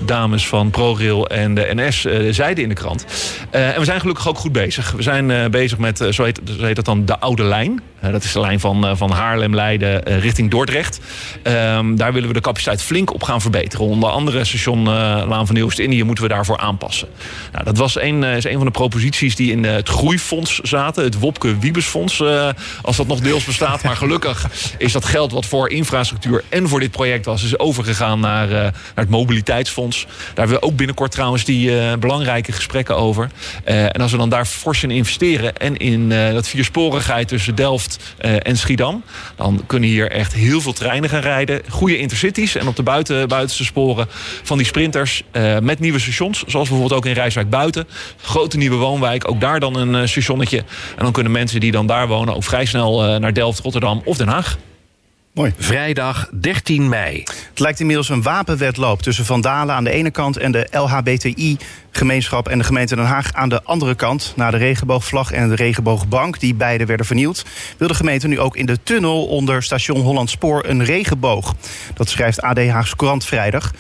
dames 0.01 0.49
van 0.49 0.71
ProRail 0.71 1.29
en 1.29 1.55
de 1.55 1.71
NS 1.75 2.07
zeiden 2.31 2.63
in 2.63 2.69
de 2.69 2.75
krant. 2.75 3.05
en 3.51 3.79
we 3.79 3.85
zijn 3.85 4.01
gelukkig 4.01 4.29
ook 4.29 4.39
goed 4.39 4.53
bezig. 4.53 4.91
We 4.91 5.03
zijn 5.03 5.51
bezig 5.51 5.79
met, 5.79 6.05
zo, 6.11 6.25
heet, 6.25 6.41
zo 6.59 6.65
heet 6.65 6.77
dat 6.77 6.85
dan, 6.85 7.05
de 7.05 7.19
oude 7.19 7.43
lijn. 7.43 7.83
dat 8.01 8.25
is 8.25 8.33
de 8.33 8.41
lijn 8.41 8.61
van, 8.61 8.97
van 8.97 9.11
Haarlem, 9.11 9.55
Leiden 9.55 10.03
richting 10.03 10.51
Dordrecht. 10.51 11.01
Um, 11.43 11.97
daar 11.97 12.13
willen 12.13 12.29
we 12.29 12.35
de 12.35 12.41
capaciteit 12.41 12.83
flink 12.83 13.15
op 13.15 13.23
gaan 13.23 13.41
verbeteren. 13.41 13.87
Onder 13.87 14.11
andere 14.11 14.45
station 14.45 14.83
Laan 15.29 15.47
van 15.47 15.55
Nieuwst-Indië 15.55 16.03
moeten 16.03 16.25
we 16.25 16.31
daarvoor 16.31 16.59
aanpassen. 16.59 17.09
Nou, 17.53 17.65
dat 17.65 17.77
was 17.77 18.01
een, 18.01 18.23
is 18.23 18.45
een 18.45 18.57
van 18.57 18.67
de 18.67 18.71
proposities 18.71 19.37
die 19.37 19.51
in 19.51 19.65
het 19.65 19.89
Groeifonds 19.89 20.59
zaten. 20.59 21.05
Het 21.05 21.19
Wopke 21.19 21.59
Wiebesfonds, 21.59 22.23
als 22.83 22.97
dat 22.97 23.07
nog 23.07 23.21
deels 23.21 23.45
bestaat. 23.45 23.83
Maar 23.83 23.97
gelukkig 23.97 24.47
is 24.79 24.93
dat 24.93 25.05
geld 25.05 25.33
wat 25.33 25.47
voor 25.47 25.71
infrastructuur 25.71 26.45
en 26.49 26.69
voor 26.69 26.81
dit 26.81 26.91
project 26.91 27.25
was, 27.25 27.43
is 27.45 27.59
overgegaan 27.59 28.21
naar, 28.21 28.49
uh, 28.49 28.55
naar 28.55 28.73
het 28.95 29.09
mobiliteitsfonds. 29.09 30.07
Daar 30.07 30.47
hebben 30.47 30.57
we 30.57 30.63
ook 30.63 30.77
binnenkort 30.77 31.11
trouwens 31.11 31.45
die 31.45 31.71
uh, 31.71 31.93
belangrijke 31.93 32.53
gesprekken 32.53 32.97
over. 32.97 33.31
Uh, 33.69 33.85
en 33.85 34.01
als 34.01 34.11
we 34.11 34.19
dan 34.19 34.29
daar 34.29 34.47
fors 34.47 34.83
in 34.83 34.91
investeren 34.91 35.57
en 35.57 35.77
in 35.77 36.09
dat 36.09 36.49
viersporigheid 36.49 37.29
tussen 37.29 37.55
Delft 37.55 38.15
eh, 38.19 38.37
en 38.43 38.57
Schiedam. 38.57 39.05
Dan 39.37 39.63
kunnen 39.67 39.89
hier 39.89 40.11
echt 40.11 40.33
heel 40.33 40.61
veel 40.61 40.73
treinen 40.73 41.11
gaan 41.11 41.21
rijden. 41.21 41.63
Goede 41.69 41.99
intercities 41.99 42.55
en 42.55 42.69
op 42.69 42.77
de 42.77 42.83
buiten, 42.83 43.29
buitenste 43.29 43.65
sporen 43.65 44.07
van 44.43 44.57
die 44.57 44.67
sprinters 44.67 45.23
eh, 45.31 45.59
met 45.59 45.79
nieuwe 45.79 45.99
stations. 45.99 46.45
Zoals 46.47 46.69
bijvoorbeeld 46.69 46.99
ook 46.99 47.07
in 47.07 47.13
Rijswijk 47.13 47.51
Buiten. 47.51 47.89
Grote 48.23 48.57
nieuwe 48.57 48.77
woonwijk, 48.77 49.29
ook 49.31 49.41
daar 49.41 49.61
dan 49.61 49.77
een 49.77 49.95
eh, 49.95 50.07
stationnetje. 50.07 50.59
En 50.97 51.03
dan 51.03 51.13
kunnen 51.13 51.33
mensen 51.33 51.61
die 51.61 51.73
dan 51.73 51.87
daar 51.87 52.09
wonen 52.09 52.35
ook 52.35 52.45
vrij 52.45 52.65
snel 52.65 53.05
eh, 53.05 53.21
naar 53.21 53.33
Delft, 53.33 53.61
Rotterdam 53.61 54.03
of 54.05 54.17
Den 54.17 54.29
Haag. 54.29 54.57
Mooi. 55.35 55.53
Vrijdag 55.57 56.29
13 56.41 56.89
mei. 56.89 57.23
Het 57.49 57.59
lijkt 57.59 57.81
inmiddels 57.81 58.09
een 58.09 58.23
wapenwedloop 58.23 59.03
tussen 59.03 59.25
Vandalen 59.25 59.75
aan 59.75 59.85
de 59.85 59.91
ene 59.91 60.11
kant 60.11 60.37
en 60.37 60.53
de 60.53 60.69
LHBTI-gemeenschap 60.71 62.49
en 62.49 62.59
de 62.59 62.65
gemeente 62.65 62.97
Den 62.97 63.05
Haag 63.05 63.33
aan 63.33 63.49
de 63.49 63.63
andere 63.63 63.95
kant. 63.95 64.33
Na 64.37 64.51
de 64.51 64.57
regenboogvlag 64.57 65.33
en 65.33 65.49
de 65.49 65.55
regenboogbank, 65.55 66.41
die 66.41 66.55
beide 66.55 66.87
werden 66.87 67.07
vernield, 67.07 67.45
wil 67.77 67.89
de 67.89 67.95
gemeente 67.95 68.29
nu 68.29 68.41
ook 68.41 68.57
in 68.57 68.67
de 68.67 68.83
tunnel 68.83 69.27
onder 69.27 69.63
station 69.63 70.01
Hollandspoor 70.01 70.65
een 70.67 70.85
regenboog. 70.85 71.55
Dat 71.95 72.09
schrijft 72.09 72.43
AD 72.43 72.69
Haagse 72.69 72.97
Courant 72.97 73.25
vrijdag. 73.25 73.73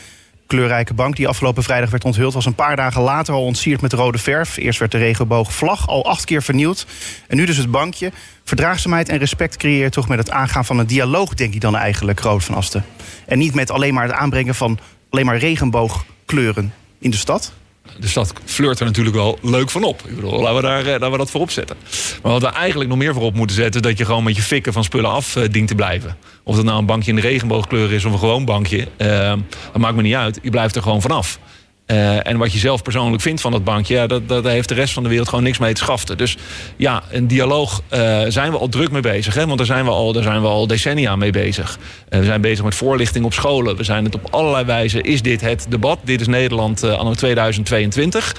Kleurrijke 0.46 0.94
bank 0.94 1.16
die 1.16 1.28
afgelopen 1.28 1.62
vrijdag 1.62 1.90
werd 1.90 2.04
onthuld, 2.04 2.34
was 2.34 2.46
een 2.46 2.54
paar 2.54 2.76
dagen 2.76 3.02
later 3.02 3.34
al 3.34 3.44
ontsierd 3.44 3.80
met 3.80 3.92
rode 3.92 4.18
verf. 4.18 4.56
Eerst 4.56 4.78
werd 4.78 4.90
de 4.92 4.98
regenboogvlag 4.98 5.88
al 5.88 6.04
acht 6.04 6.24
keer 6.24 6.42
vernield. 6.42 6.86
En 7.28 7.36
nu 7.36 7.46
dus 7.46 7.56
het 7.56 7.70
bankje. 7.70 8.12
Verdraagzaamheid 8.44 9.08
en 9.08 9.18
respect 9.18 9.56
creëert 9.56 9.92
toch 9.92 10.08
met 10.08 10.18
het 10.18 10.30
aangaan 10.30 10.64
van 10.64 10.78
een 10.78 10.86
dialoog, 10.86 11.34
denk 11.34 11.54
ik 11.54 11.60
dan 11.60 11.76
eigenlijk, 11.76 12.20
Rood 12.20 12.44
van 12.44 12.54
Asten. 12.54 12.84
En 13.26 13.38
niet 13.38 13.54
met 13.54 13.70
alleen 13.70 13.94
maar 13.94 14.06
het 14.06 14.16
aanbrengen 14.16 14.54
van 14.54 14.78
alleen 15.10 15.26
maar 15.26 15.38
regenboogkleuren 15.38 16.74
in 16.98 17.10
de 17.10 17.16
stad. 17.16 17.52
De 17.98 18.08
stad 18.08 18.32
flirt 18.44 18.80
er 18.80 18.86
natuurlijk 18.86 19.16
wel 19.16 19.38
leuk 19.42 19.70
van 19.70 19.84
op. 19.84 20.02
Ik 20.08 20.14
bedoel, 20.14 20.40
laten 20.40 20.56
we, 20.56 20.62
daar, 20.62 20.80
eh, 20.80 20.86
laten 20.86 21.10
we 21.10 21.16
dat 21.16 21.30
voorop 21.30 21.50
zetten. 21.50 21.76
Maar 22.22 22.32
wat 22.32 22.42
we 22.42 22.48
eigenlijk 22.48 22.90
nog 22.90 22.98
meer 22.98 23.12
voorop 23.12 23.34
moeten 23.34 23.56
zetten... 23.56 23.80
is 23.80 23.86
dat 23.86 23.98
je 23.98 24.04
gewoon 24.04 24.24
met 24.24 24.36
je 24.36 24.42
fikken 24.42 24.72
van 24.72 24.84
spullen 24.84 25.10
af 25.10 25.36
eh, 25.36 25.48
dient 25.50 25.68
te 25.68 25.74
blijven. 25.74 26.16
Of 26.42 26.56
dat 26.56 26.64
nou 26.64 26.78
een 26.78 26.86
bankje 26.86 27.10
in 27.10 27.16
de 27.16 27.22
regenboogkleur 27.22 27.92
is 27.92 28.04
of 28.04 28.12
een 28.12 28.18
gewoon 28.18 28.44
bankje... 28.44 28.88
eh, 28.96 29.32
dat 29.72 29.78
maakt 29.78 29.96
me 29.96 30.02
niet 30.02 30.14
uit. 30.14 30.38
Je 30.42 30.50
blijft 30.50 30.76
er 30.76 30.82
gewoon 30.82 31.00
vanaf. 31.02 31.38
Eh, 31.86 32.26
en 32.26 32.36
wat 32.36 32.52
je 32.52 32.58
zelf 32.58 32.82
persoonlijk 32.82 33.22
vindt 33.22 33.40
van 33.40 33.52
dat 33.52 33.64
bankje... 33.64 33.94
Ja, 33.94 34.06
dat, 34.06 34.28
dat 34.28 34.44
heeft 34.44 34.68
de 34.68 34.74
rest 34.74 34.92
van 34.92 35.02
de 35.02 35.08
wereld 35.08 35.28
gewoon 35.28 35.44
niks 35.44 35.58
mee 35.58 35.72
te 35.72 35.80
schaften. 35.80 36.16
Dus 36.16 36.36
ja, 36.76 37.02
een 37.10 37.26
dialoog 37.26 37.82
eh, 37.88 38.22
zijn 38.28 38.50
we 38.50 38.58
al 38.58 38.68
druk 38.68 38.90
mee 38.90 39.02
bezig. 39.02 39.34
Hè? 39.34 39.46
Want 39.46 39.58
daar 39.58 39.66
zijn 39.66 39.84
we 39.84 39.90
al, 39.90 40.12
daar 40.12 40.22
zijn 40.22 40.40
we 40.40 40.46
al 40.46 40.66
decennia 40.66 41.16
mee 41.16 41.30
bezig. 41.30 41.78
Eh, 42.08 42.18
we 42.18 42.24
zijn 42.24 42.40
bezig 42.40 42.64
met 42.64 42.74
voorlichting 42.74 43.24
op 43.24 43.32
scholen. 43.32 43.76
We 43.76 43.84
zijn 43.84 44.04
het 44.04 44.14
op 44.14 44.28
allerlei 44.30 44.64
wijzen. 44.64 45.02
Is 45.02 45.22
dit 45.22 45.40
het 45.40 45.66
debat? 45.68 45.98
Dit 46.04 46.20
is 46.20 46.26
Nederland 46.26 46.82
anno 46.82 47.14
2022. 47.14 48.36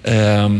Ehm, 0.00 0.52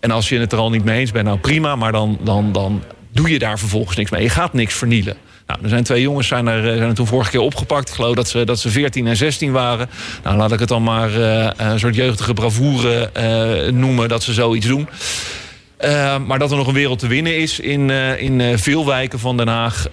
en 0.00 0.10
als 0.10 0.28
je 0.28 0.38
het 0.38 0.52
er 0.52 0.58
al 0.58 0.70
niet 0.70 0.84
mee 0.84 1.00
eens 1.00 1.12
bent, 1.12 1.26
nou 1.26 1.38
prima. 1.38 1.76
Maar 1.76 1.92
dan, 1.92 2.18
dan, 2.22 2.52
dan 2.52 2.82
doe 3.12 3.30
je 3.30 3.38
daar 3.38 3.58
vervolgens 3.58 3.96
niks 3.96 4.10
mee. 4.10 4.22
Je 4.22 4.28
gaat 4.28 4.52
niks 4.52 4.74
vernielen. 4.74 5.16
Nou, 5.50 5.62
er 5.62 5.68
zijn 5.68 5.84
twee 5.84 6.02
jongens 6.02 6.28
zijn 6.28 6.46
er, 6.46 6.68
eh, 6.68 6.76
zijn 6.76 6.88
er 6.88 6.94
toen 6.94 7.06
vorige 7.06 7.30
keer 7.30 7.40
opgepakt. 7.40 7.88
Ik 7.88 7.94
geloof 7.94 8.14
dat 8.14 8.28
ze, 8.28 8.44
dat 8.44 8.58
ze 8.58 8.70
14 8.70 9.06
en 9.06 9.16
16 9.16 9.52
waren. 9.52 9.88
Nou, 10.22 10.36
laat 10.36 10.52
ik 10.52 10.58
het 10.58 10.68
dan 10.68 10.82
maar 10.82 11.22
eh, 11.22 11.50
een 11.56 11.78
soort 11.78 11.94
jeugdige 11.94 12.34
bravoure 12.34 13.10
eh, 13.12 13.72
noemen 13.72 14.08
dat 14.08 14.22
ze 14.22 14.32
zoiets 14.32 14.66
doen. 14.66 14.88
Uh, 15.84 16.16
maar 16.26 16.38
dat 16.38 16.50
er 16.50 16.56
nog 16.56 16.66
een 16.66 16.74
wereld 16.74 16.98
te 16.98 17.06
winnen 17.06 17.36
is 17.36 17.60
in, 17.60 17.88
uh, 17.88 18.22
in 18.22 18.58
veel 18.58 18.86
wijken 18.86 19.18
van 19.18 19.36
Den 19.36 19.48
Haag. 19.48 19.86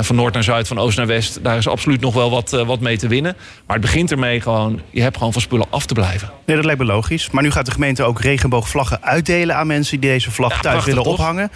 van 0.00 0.16
noord 0.16 0.34
naar 0.34 0.42
zuid, 0.42 0.68
van 0.68 0.78
oost 0.78 0.96
naar 0.96 1.06
west. 1.06 1.44
Daar 1.44 1.56
is 1.56 1.68
absoluut 1.68 2.00
nog 2.00 2.14
wel 2.14 2.30
wat, 2.30 2.50
wat 2.50 2.80
mee 2.80 2.98
te 2.98 3.08
winnen. 3.08 3.36
Maar 3.66 3.76
het 3.76 3.84
begint 3.84 4.10
ermee 4.10 4.40
gewoon, 4.40 4.80
je 4.90 5.02
hebt 5.02 5.16
gewoon 5.16 5.32
van 5.32 5.42
spullen 5.42 5.66
af 5.70 5.86
te 5.86 5.94
blijven. 5.94 6.30
Nee, 6.46 6.56
dat 6.56 6.64
lijkt 6.64 6.80
me 6.80 6.86
logisch. 6.86 7.30
Maar 7.30 7.42
nu 7.42 7.50
gaat 7.50 7.66
de 7.66 7.72
gemeente 7.72 8.02
ook 8.02 8.20
regenboogvlaggen 8.20 9.02
uitdelen 9.02 9.56
aan 9.56 9.66
mensen 9.66 10.00
die 10.00 10.10
deze 10.10 10.30
vlag 10.30 10.50
Ja, 10.50 10.60
thuis 10.60 10.84
prachtig, 10.84 10.94
willen 10.94 11.16
toch? 11.16 11.50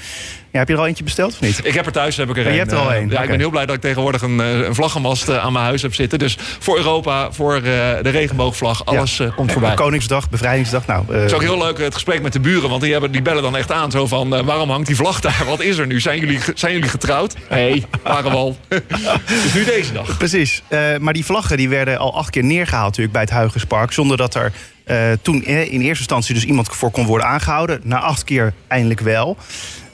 Ja, 0.57 0.63
heb 0.63 0.69
je 0.69 0.75
er 0.75 0.81
al 0.81 0.87
eentje 0.87 1.05
besteld 1.05 1.33
of 1.33 1.41
niet? 1.41 1.61
Ik 1.67 1.75
heb 1.75 1.87
er 1.87 1.93
thuis 1.93 2.17
heb 2.17 2.31
ik 2.31 2.37
er 2.37 2.43
je 2.43 2.49
een. 2.51 2.57
hebt 2.59 2.73
er 2.73 2.79
al 2.79 2.91
eh, 2.93 2.97
één, 2.97 3.09
Ja, 3.11 3.23
ik 3.23 3.29
ben 3.29 3.39
heel 3.39 3.51
blij 3.51 3.67
dat 3.67 3.75
ik 3.75 3.81
tegenwoordig 3.81 4.23
een, 4.23 4.41
eh, 4.41 4.51
een 4.59 4.75
vlaggenmast 4.75 5.29
eh, 5.29 5.37
aan 5.45 5.53
mijn 5.53 5.65
huis 5.65 5.83
heb 5.83 5.95
zitten. 5.95 6.19
Dus 6.19 6.37
voor 6.59 6.77
Europa, 6.77 7.33
voor 7.33 7.55
eh, 7.55 7.63
de 7.63 8.09
regenboogvlag, 8.11 8.85
alles 8.87 9.19
eh, 9.21 9.35
komt 9.37 9.53
voorbij. 9.53 9.75
Koningsdag, 9.85 10.31
bevrijdingsdag. 10.31 10.87
Nou, 10.87 11.05
eh, 11.09 11.15
Het 11.15 11.25
is 11.25 11.33
ook 11.33 11.43
heel 11.43 11.59
leuk 11.59 11.79
eh, 11.79 11.85
het 11.85 11.95
gesprek 11.95 12.23
met 12.23 12.33
de 12.33 12.41
buren, 12.41 12.69
want 12.69 12.83
die, 12.83 12.93
hebben, 12.93 13.11
die 13.13 13.23
bellen 13.23 13.43
dan 13.43 13.57
echt 13.57 13.73
aan. 13.73 13.91
Zo 13.91 14.07
van, 14.07 14.35
eh, 14.37 14.45
waarom 14.45 14.71
hangt 14.71 14.87
die 14.87 14.97
vlag 14.97 15.21
daar? 15.21 15.43
Wat 15.47 15.61
is 15.61 15.79
er 15.79 15.87
nu? 15.87 16.01
Zijn 16.01 16.21
jullie, 16.21 16.39
zijn 16.55 16.73
jullie 16.73 16.89
getrouwd? 16.89 17.35
Nee, 17.51 17.85
waren 18.03 18.31
we 18.31 18.37
al. 18.37 18.57
dus 19.45 19.55
nu 19.55 19.65
deze 19.65 19.93
dag. 19.93 20.17
Precies. 20.17 20.63
Eh, 20.69 20.81
maar 20.99 21.13
die 21.13 21.25
vlaggen 21.25 21.57
die 21.57 21.69
werden 21.69 21.99
al 21.99 22.15
acht 22.17 22.31
keer 22.31 22.45
neergehaald 22.45 22.87
natuurlijk 22.87 23.13
bij 23.13 23.23
het 23.23 23.31
Huygenspark. 23.31 23.93
Zonder 23.93 24.17
dat 24.17 24.35
er 24.35 24.53
eh, 24.85 24.97
toen 25.23 25.45
eh, 25.45 25.61
in 25.73 25.81
eerste 25.81 25.99
instantie 25.99 26.35
dus 26.35 26.45
iemand 26.45 26.69
voor 26.69 26.91
kon 26.91 27.07
worden 27.07 27.27
aangehouden. 27.27 27.81
Na 27.83 28.01
acht 28.01 28.25
keer 28.25 28.53
eindelijk 28.69 29.01
wel. 29.01 29.37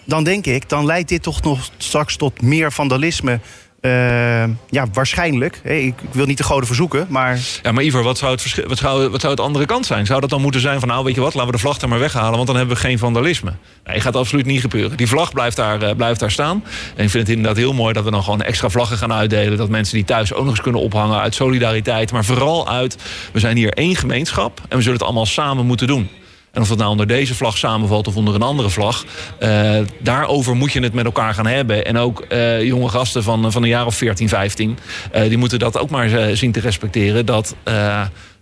Dan 0.04 0.24
denk 0.24 0.46
ik, 0.46 0.68
dan 0.68 0.86
leidt 0.86 1.08
dit 1.08 1.22
toch 1.22 1.42
nog 1.42 1.70
straks 1.76 2.16
tot 2.16 2.42
meer 2.42 2.72
vandalisme. 2.72 3.40
Eh, 3.82 4.44
ja, 4.70 4.86
waarschijnlijk. 4.92 5.56
Ik, 5.64 5.94
wil 6.10 6.26
niet 6.26 6.38
de 6.38 6.44
goden 6.44 6.66
verzoeken, 6.66 7.06
maar 7.08 7.38
Ja, 7.62 7.72
maar 7.72 7.84
Ivor, 7.84 8.02
wat 8.02 8.18
zou, 8.18 8.32
het 8.32 8.66
wat, 8.68 8.78
zou, 8.78 9.08
wat 9.08 9.20
zou 9.20 9.32
het 9.32 9.42
andere 9.42 9.66
kant 9.66 9.86
zijn? 9.86 10.06
Zou 10.06 10.20
dat 10.20 10.30
dan 10.30 10.40
moeten 10.40 10.60
zijn 10.60 10.80
van, 10.80 10.88
nou 10.88 11.04
weet 11.04 11.14
je 11.14 11.20
wat, 11.20 11.34
laten 11.34 11.50
we 11.50 11.56
de 11.56 11.62
vlag 11.62 11.80
er 11.80 11.88
maar 11.88 11.98
weghalen... 11.98 12.32
want 12.32 12.46
dan 12.46 12.56
hebben 12.56 12.74
we 12.74 12.80
geen 12.80 12.98
vandalisme. 12.98 13.52
Nee, 13.84 14.00
gaat 14.00 14.16
absoluut 14.16 14.46
niet 14.46 14.60
gebeuren. 14.60 14.96
Die 14.96 15.06
vlag 15.06 15.32
blijft 15.32 15.56
daar, 15.56 15.82
eh, 15.82 15.94
blijft 15.96 16.20
daar 16.20 16.30
staan. 16.30 16.64
En 16.96 17.04
ik 17.04 17.10
vind 17.10 17.26
het 17.26 17.36
inderdaad 17.36 17.56
heel 17.56 17.72
mooi 17.72 17.92
dat 17.92 18.04
we 18.04 18.10
dan 18.10 18.22
gewoon 18.22 18.42
extra 18.42 18.68
vlaggen 18.68 18.96
gaan 18.96 19.12
uitdelen... 19.12 19.58
dat 19.58 19.68
mensen 19.68 19.94
die 19.94 20.04
thuis 20.04 20.32
ook 20.32 20.44
nog 20.44 20.50
eens 20.50 20.62
kunnen 20.62 20.80
ophangen 20.80 21.20
uit 21.20 21.34
solidariteit... 21.34 22.12
maar 22.12 22.24
vooral 22.24 22.68
uit, 22.68 22.96
we 23.32 23.38
zijn 23.38 23.56
hier 23.56 23.72
één 23.72 23.96
gemeenschap... 23.96 24.60
en 24.68 24.76
we 24.76 24.82
zullen 24.82 24.98
het 24.98 25.06
allemaal 25.06 25.26
samen 25.26 25.66
moeten 25.66 25.86
doen. 25.86 26.08
En 26.52 26.62
of 26.62 26.68
dat 26.68 26.78
nou 26.78 26.90
onder 26.90 27.06
deze 27.06 27.34
vlag 27.34 27.58
samenvalt 27.58 28.06
of 28.06 28.16
onder 28.16 28.34
een 28.34 28.42
andere 28.42 28.70
vlag... 28.70 29.04
eh, 29.38 29.78
daarover 29.98 30.56
moet 30.56 30.72
je 30.72 30.80
het 30.80 30.92
met 30.92 31.04
elkaar 31.04 31.34
gaan 31.34 31.46
hebben. 31.46 31.86
En 31.86 31.96
ook 31.96 32.20
eh, 32.20 32.62
jonge 32.62 32.88
gasten 32.88 33.22
van, 33.22 33.52
van 33.52 33.62
een 33.62 33.68
jaar 33.68 33.86
of 33.86 33.94
14, 33.94 34.28
15... 34.28 34.78
eh, 35.12 35.28
die 35.28 35.38
moeten 35.38 35.58
dat 35.58 35.78
ook 35.78 35.90
maar 35.90 36.36
zien 36.36 36.52
te 36.52 36.60
respecteren... 36.60 37.26
dat, 37.26 37.54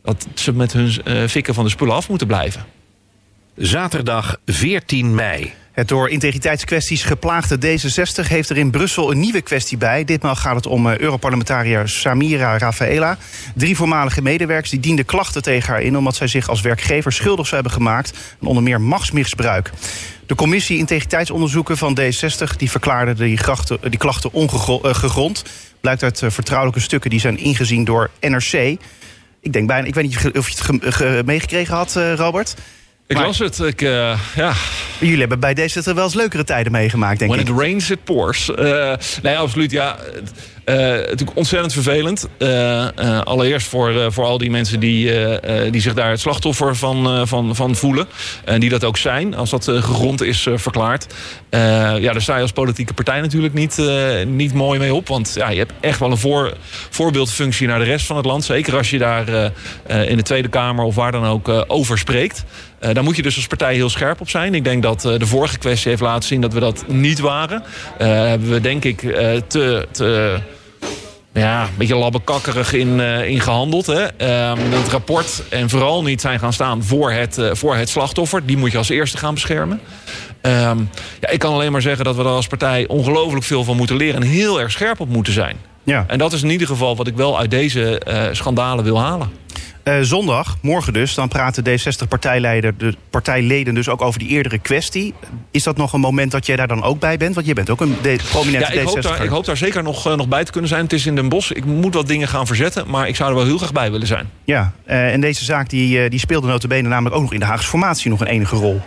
dat 0.02 0.26
ze 0.34 0.52
met 0.52 0.72
hun 0.72 0.90
fikken 1.28 1.54
van 1.54 1.64
de 1.64 1.70
spullen 1.70 1.94
af 1.94 2.08
moeten 2.08 2.26
blijven. 2.26 2.64
Zaterdag 3.56 4.36
14 4.46 5.14
mei. 5.14 5.52
Het 5.72 5.88
door 5.88 6.08
integriteitskwesties 6.08 7.02
geplaagde 7.02 7.56
D66 7.58 8.28
heeft 8.28 8.50
er 8.50 8.56
in 8.56 8.70
Brussel 8.70 9.10
een 9.10 9.20
nieuwe 9.20 9.40
kwestie 9.40 9.78
bij. 9.78 10.04
Ditmaal 10.04 10.34
gaat 10.36 10.54
het 10.54 10.66
om 10.66 10.90
eh, 10.90 10.98
Europarlementariër 10.98 11.88
Samira 11.88 12.58
Rafaela. 12.58 13.18
Drie 13.54 13.76
voormalige 13.76 14.22
medewerkers 14.22 14.70
die 14.70 14.80
dienden 14.80 15.04
klachten 15.04 15.42
tegen 15.42 15.72
haar 15.72 15.82
in... 15.82 15.96
omdat 15.96 16.16
zij 16.16 16.26
zich 16.26 16.48
als 16.48 16.60
werkgever 16.60 17.12
schuldig 17.12 17.46
zou 17.46 17.54
hebben 17.62 17.72
gemaakt... 17.80 18.12
aan 18.40 18.48
onder 18.48 18.62
meer 18.62 18.80
machtsmisbruik. 18.80 19.70
De 20.26 20.34
commissie 20.34 20.78
Integriteitsonderzoeken 20.78 21.76
van 21.76 21.98
D60 22.00 22.56
die 22.56 22.70
verklaarde 22.70 23.14
die, 23.14 23.38
die 23.88 23.98
klachten 23.98 24.32
ongegrond. 24.32 25.44
Blijkt 25.80 26.02
uit 26.02 26.22
eh, 26.22 26.30
vertrouwelijke 26.30 26.80
stukken 26.80 27.10
die 27.10 27.20
zijn 27.20 27.38
ingezien 27.38 27.84
door 27.84 28.10
NRC. 28.20 28.52
Ik 29.40 29.52
denk 29.52 29.66
bijna, 29.66 29.86
ik 29.86 29.94
weet 29.94 30.04
niet 30.04 30.36
of 30.36 30.48
je 30.48 30.54
het 30.56 30.60
ge- 30.60 30.92
ge- 30.92 31.22
meegekregen 31.26 31.74
had, 31.74 31.96
eh, 31.96 32.14
Robert. 32.14 32.54
Ik 33.10 33.16
Maar- 33.16 33.26
las 33.26 33.38
het. 33.38 33.58
Ik, 33.58 33.82
eh, 33.82 34.18
ja, 34.36 34.52
Jullie 34.98 35.18
hebben 35.18 35.40
bij 35.40 35.54
D60 35.54 35.94
wel 35.94 36.04
eens 36.04 36.14
leukere 36.14 36.44
tijden 36.44 36.72
meegemaakt, 36.72 37.18
denk 37.18 37.30
When 37.30 37.44
ik. 37.46 37.52
it 37.52 37.58
rains, 37.60 37.90
it 37.90 38.04
pours. 38.04 38.54
Eh, 38.54 38.92
nee, 39.22 39.36
absoluut. 39.38 39.70
Ja, 39.70 39.96
Eh, 40.64 40.76
natuurlijk 40.76 41.36
ontzettend 41.36 41.72
vervelend. 41.72 42.28
Allereerst 43.24 43.66
voor, 43.66 44.12
voor 44.12 44.24
al 44.24 44.38
die 44.38 44.50
mensen 44.50 44.80
die, 44.80 45.12
die 45.70 45.80
zich 45.80 45.94
daar 45.94 46.10
het 46.10 46.20
slachtoffer 46.20 46.76
van, 46.76 47.28
van, 47.28 47.56
van 47.56 47.76
voelen. 47.76 48.06
En 48.44 48.60
die 48.60 48.70
dat 48.70 48.84
ook 48.84 48.96
zijn, 48.96 49.34
als 49.34 49.50
dat 49.50 49.64
gegrond 49.64 50.22
is 50.22 50.46
verklaard. 50.54 51.06
Ja, 51.50 51.98
daar 52.12 52.22
sta 52.22 52.36
je 52.36 52.42
als 52.42 52.52
politieke 52.52 52.94
partij 52.94 53.20
natuurlijk 53.20 53.54
niet, 53.54 53.78
niet 54.26 54.54
mooi 54.54 54.78
mee 54.78 54.94
op. 54.94 55.08
Want 55.08 55.32
ja, 55.34 55.48
je 55.50 55.58
hebt 55.58 55.72
echt 55.80 55.98
wel 55.98 56.10
een 56.10 56.16
voor, 56.18 56.56
voorbeeldfunctie 56.90 57.66
naar 57.66 57.78
de 57.78 57.84
rest 57.84 58.06
van 58.06 58.16
het 58.16 58.24
land. 58.26 58.44
Zeker 58.44 58.76
als 58.76 58.90
je 58.90 58.98
daar 58.98 59.28
in 60.08 60.16
de 60.16 60.22
Tweede 60.22 60.48
Kamer 60.48 60.84
of 60.84 60.94
waar 60.94 61.12
dan 61.12 61.24
ook 61.26 61.64
over 61.66 61.98
spreekt. 61.98 62.44
Eh, 62.80 62.94
daar 62.94 63.04
moet 63.04 63.16
je 63.16 63.22
dus 63.22 63.36
als 63.36 63.46
partij 63.46 63.74
heel 63.74 63.90
scherp 63.90 64.20
op 64.20 64.28
zijn. 64.28 64.54
Ik 64.54 64.64
denk 64.64 64.82
dat 64.82 65.04
eh, 65.04 65.18
de 65.18 65.26
vorige 65.26 65.58
kwestie 65.58 65.90
heeft 65.90 66.02
laten 66.02 66.28
zien 66.28 66.40
dat 66.40 66.52
we 66.52 66.60
dat 66.60 66.84
niet 66.86 67.18
waren. 67.18 67.62
Eh, 67.98 68.08
hebben 68.08 68.50
we 68.50 68.60
denk 68.60 68.84
ik 68.84 68.98
te... 69.48 69.86
te 69.90 70.38
ja, 71.32 71.62
een 71.62 71.76
beetje 71.78 71.96
labbekakkerig 71.96 72.72
in, 72.72 73.00
eh, 73.00 73.28
in 73.28 73.40
gehandeld. 73.40 73.86
Hè. 73.86 74.04
Ehm, 74.04 74.58
het 74.70 74.88
rapport 74.88 75.42
en 75.48 75.68
vooral 75.68 76.02
niet 76.02 76.20
zijn 76.20 76.38
gaan 76.38 76.52
staan 76.52 76.82
voor 76.82 77.12
het, 77.12 77.40
voor 77.52 77.76
het 77.76 77.88
slachtoffer. 77.88 78.46
Die 78.46 78.56
moet 78.56 78.72
je 78.72 78.78
als 78.78 78.88
eerste 78.88 79.18
gaan 79.18 79.34
beschermen. 79.34 79.80
Ehm, 80.40 80.78
ja, 81.20 81.28
ik 81.28 81.38
kan 81.38 81.52
alleen 81.52 81.72
maar 81.72 81.82
zeggen 81.82 82.04
dat 82.04 82.16
we 82.16 82.22
er 82.22 82.28
als 82.28 82.46
partij 82.46 82.86
ongelooflijk 82.86 83.44
veel 83.44 83.64
van 83.64 83.76
moeten 83.76 83.96
leren... 83.96 84.22
en 84.22 84.28
heel 84.28 84.60
erg 84.60 84.70
scherp 84.70 85.00
op 85.00 85.08
moeten 85.08 85.32
zijn. 85.32 85.56
Ja. 85.82 86.04
En 86.06 86.18
dat 86.18 86.32
is 86.32 86.42
in 86.42 86.50
ieder 86.50 86.66
geval 86.66 86.96
wat 86.96 87.06
ik 87.06 87.16
wel 87.16 87.38
uit 87.38 87.50
deze 87.50 88.00
schandalen 88.32 88.84
wil 88.84 89.00
halen. 89.00 89.30
Eh, 89.82 89.98
zondag, 90.00 90.56
morgen 90.62 90.92
dus, 90.92 91.14
dan 91.14 91.28
praten 91.28 91.64
D60-partijleider, 91.64 92.76
de 92.76 92.94
partijleden 93.10 93.74
dus 93.74 93.88
ook 93.88 94.02
over 94.02 94.18
die 94.18 94.28
eerdere 94.28 94.58
kwestie. 94.58 95.14
Is 95.50 95.62
dat 95.62 95.76
nog 95.76 95.92
een 95.92 96.00
moment 96.00 96.30
dat 96.30 96.46
jij 96.46 96.56
daar 96.56 96.68
dan 96.68 96.82
ook 96.82 97.00
bij 97.00 97.16
bent? 97.16 97.34
Want 97.34 97.46
jij 97.46 97.54
bent 97.54 97.70
ook 97.70 97.80
een 97.80 97.96
prominente 98.30 98.72
Ja, 98.72 98.80
ik 98.80 98.86
hoop, 98.86 98.98
D60. 98.98 99.00
daar, 99.00 99.24
ik 99.24 99.30
hoop 99.30 99.44
daar 99.44 99.56
zeker 99.56 99.82
nog, 99.82 100.06
eh, 100.06 100.16
nog 100.16 100.28
bij 100.28 100.44
te 100.44 100.52
kunnen 100.52 100.70
zijn. 100.70 100.82
Het 100.82 100.92
is 100.92 101.06
in 101.06 101.14
Den 101.14 101.28
Bosch. 101.28 101.50
Ik 101.50 101.64
moet 101.64 101.94
wat 101.94 102.06
dingen 102.06 102.28
gaan 102.28 102.46
verzetten. 102.46 102.90
Maar 102.90 103.08
ik 103.08 103.16
zou 103.16 103.30
er 103.30 103.36
wel 103.36 103.44
heel 103.44 103.58
graag 103.58 103.72
bij 103.72 103.90
willen 103.90 104.06
zijn. 104.06 104.30
Ja, 104.44 104.72
eh, 104.84 105.12
en 105.12 105.20
deze 105.20 105.44
zaak 105.44 105.68
die, 105.68 106.08
die 106.08 106.18
speelde 106.18 106.46
notabene 106.46 106.88
namelijk 106.88 107.14
ook 107.14 107.22
nog 107.22 107.32
in 107.32 107.40
de 107.40 107.46
Haagse 107.46 107.68
formatie 107.68 108.10
nog 108.10 108.20
een 108.20 108.26
enige 108.26 108.56
rol. 108.56 108.80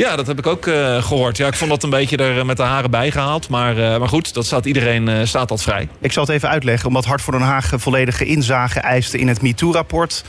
Ja, 0.00 0.16
dat 0.16 0.26
heb 0.26 0.38
ik 0.38 0.46
ook 0.46 0.66
eh, 0.66 1.02
gehoord. 1.02 1.36
Ja, 1.36 1.46
ik 1.46 1.54
vond 1.54 1.70
dat 1.70 1.82
een 1.82 1.90
beetje 1.90 2.16
er 2.16 2.38
eh, 2.38 2.44
met 2.44 2.56
de 2.56 2.62
haren 2.62 2.90
bij 2.90 3.10
gehaald. 3.10 3.48
Maar, 3.48 3.78
eh, 3.78 3.98
maar 3.98 4.08
goed, 4.08 4.34
dat 4.34 4.46
staat 4.46 4.66
iedereen 4.66 5.28
staat 5.28 5.48
dat 5.48 5.62
vrij. 5.62 5.88
Ik 6.00 6.12
zal 6.12 6.22
het 6.22 6.32
even 6.32 6.48
uitleggen, 6.48 6.88
omdat 6.88 7.04
Hart 7.04 7.22
voor 7.22 7.32
Den 7.32 7.42
Haag 7.42 7.72
volledige 7.74 8.24
inzage 8.24 8.80
eiste 8.80 9.18
in 9.18 9.28
het 9.28 9.42
MeToo-rapport. 9.42 10.24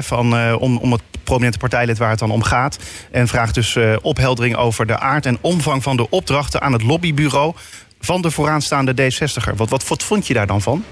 van, 0.00 0.54
om, 0.54 0.76
om 0.76 0.92
het 0.92 1.02
prominente 1.24 1.58
partijlid 1.58 1.98
waar 1.98 2.10
het 2.10 2.18
dan 2.18 2.30
om 2.30 2.42
gaat. 2.42 2.78
En 3.10 3.28
vraagt 3.28 3.54
dus 3.54 3.76
opheldering 4.02 4.56
over 4.56 4.86
de 4.86 4.98
aard 4.98 5.26
en 5.26 5.38
omvang 5.40 5.82
van 5.82 5.96
de 5.96 6.10
opdrachten 6.10 6.60
aan 6.60 6.72
het 6.72 6.82
lobbybureau 6.82 7.54
van 8.00 8.22
de 8.22 8.30
vooraanstaande 8.30 8.92
D60er. 8.92 9.56
Wat, 9.56 9.68
wat, 9.68 9.88
wat 9.88 10.02
vond 10.02 10.26
je 10.26 10.34
daar 10.34 10.46
dan 10.46 10.62
van? 10.62 10.84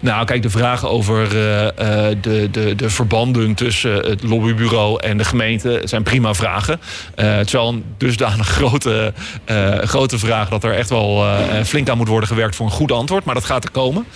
Nou, 0.00 0.24
kijk, 0.24 0.42
de 0.42 0.50
vragen 0.50 0.90
over 0.90 1.36
eh, 1.36 1.66
eh, 1.66 2.16
de, 2.20 2.48
de, 2.50 2.74
de 2.74 2.90
verbanden 2.90 3.54
tussen 3.54 3.94
het 3.94 4.22
lobbybureau 4.22 5.00
en 5.02 5.18
de 5.18 5.24
gemeente 5.24 5.80
zijn 5.84 6.02
prima 6.02 6.34
vragen. 6.34 6.80
Eh, 7.14 7.34
het 7.34 7.46
is 7.46 7.52
wel 7.52 7.68
een 7.68 7.84
dusdanig 7.98 8.48
grote, 8.58 9.12
grote 9.80 10.18
vraag 10.18 10.48
dat 10.48 10.64
er 10.64 10.74
echt 10.74 10.88
wel 10.88 11.24
flink 11.64 11.88
aan 11.88 11.96
moet 11.96 12.08
worden 12.08 12.28
gewerkt 12.28 12.56
voor 12.56 12.66
een 12.66 12.72
goed 12.72 12.92
antwoord. 12.92 13.24
Maar 13.24 13.34
dat 13.34 13.44
gaat 13.44 13.64
er 13.64 13.70
komen. 13.70 14.06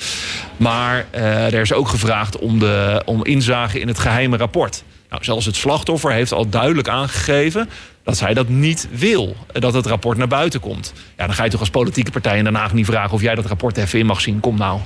Maar 0.56 1.06
er 1.10 1.60
is 1.60 1.72
ook 1.72 1.88
gevraagd 1.88 2.38
om, 2.38 2.58
de, 2.58 3.02
om 3.04 3.24
inzage 3.24 3.80
in 3.80 3.88
het 3.88 3.98
geheime 3.98 4.36
rapport. 4.36 4.84
Nou, 5.10 5.24
zelfs 5.24 5.46
het 5.46 5.56
slachtoffer 5.56 6.12
heeft 6.12 6.32
al 6.32 6.48
duidelijk 6.48 6.88
aangegeven 6.88 7.68
dat 8.02 8.16
zij 8.16 8.34
dat 8.34 8.48
niet 8.48 8.88
wil, 8.90 9.36
dat 9.52 9.74
het 9.74 9.86
rapport 9.86 10.18
naar 10.18 10.28
buiten 10.28 10.60
komt. 10.60 10.92
Ja, 11.16 11.26
dan 11.26 11.34
ga 11.34 11.44
je 11.44 11.50
toch 11.50 11.60
als 11.60 11.70
politieke 11.70 12.10
partij 12.10 12.38
in 12.38 12.44
Den 12.44 12.54
Haag 12.54 12.72
niet 12.72 12.86
vragen 12.86 13.12
of 13.12 13.22
jij 13.22 13.34
dat 13.34 13.46
rapport 13.46 13.76
even 13.76 13.98
in 13.98 14.06
mag 14.06 14.20
zien. 14.20 14.40
Kom 14.40 14.56
nou. 14.56 14.80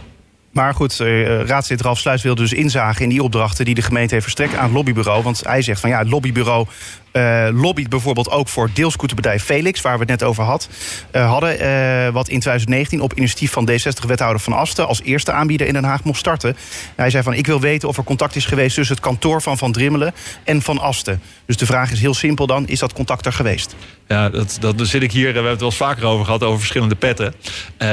Maar 0.53 0.75
goed, 0.75 1.01
eh, 1.01 1.41
raadslid 1.41 1.83
wilde 2.23 2.43
dus 2.43 2.53
inzagen 2.53 3.03
in 3.03 3.09
die 3.09 3.23
opdrachten 3.23 3.65
die 3.65 3.75
de 3.75 3.83
gemeente 3.83 4.13
heeft 4.13 4.25
verstrekt 4.25 4.55
aan 4.55 4.65
het 4.65 4.73
lobbybureau. 4.73 5.23
Want 5.23 5.43
hij 5.47 5.63
zegt 5.63 5.81
van 5.81 5.91
ja, 5.91 5.99
het 5.99 6.09
lobbybureau 6.09 6.67
eh, 7.13 7.49
lobbyt 7.53 7.89
bijvoorbeeld 7.89 8.31
ook 8.31 8.49
voor 8.49 8.71
deelscooterbedrijf 8.73 9.45
Felix, 9.45 9.81
waar 9.81 9.93
we 9.93 9.99
het 9.99 10.09
net 10.09 10.23
over 10.23 10.45
had, 10.45 10.69
eh, 11.11 11.29
hadden. 11.29 11.59
eh, 11.59 12.13
wat 12.13 12.29
in 12.29 12.41
2019 12.41 13.01
op 13.01 13.15
initiatief 13.15 13.53
van 13.53 13.69
D60-wethouder 13.71 14.41
Van 14.41 14.53
Asten 14.53 14.87
als 14.87 15.03
eerste 15.03 15.33
aanbieder 15.33 15.67
in 15.67 15.73
Den 15.73 15.85
Haag 15.85 16.05
mocht 16.05 16.19
starten. 16.19 16.57
Hij 16.97 17.11
zei 17.11 17.23
van 17.23 17.35
ik 17.35 17.47
wil 17.47 17.61
weten 17.61 17.89
of 17.89 17.97
er 17.97 18.05
contact 18.05 18.37
is 18.37 18.45
geweest 18.45 18.75
tussen 18.75 18.95
het 18.95 19.05
kantoor 19.05 19.43
van 19.43 19.59
Van 19.59 19.73
Drimmelen 19.73 20.15
en 20.45 20.63
Van 20.63 20.79
Asten. 20.79 21.21
Dus 21.47 21.57
de 21.57 21.67
vraag 21.67 21.91
is 21.91 22.01
heel 22.01 22.15
simpel 22.15 22.47
dan, 22.47 22.67
is 22.67 22.79
dat 22.79 22.93
contact 22.93 23.27
er 23.27 23.33
geweest? 23.33 23.75
Ja, 24.09 24.29
dat, 24.29 24.59
dat 24.61 24.87
zit 24.87 25.03
ik 25.03 25.13
hier. 25.13 25.27
We 25.27 25.33
hebben 25.33 25.51
het 25.51 25.61
wel 25.61 25.69
eens 25.69 25.79
vaker 25.79 26.05
over 26.05 26.25
gehad, 26.25 26.43
over 26.43 26.59
verschillende 26.59 26.95
petten. 26.95 27.35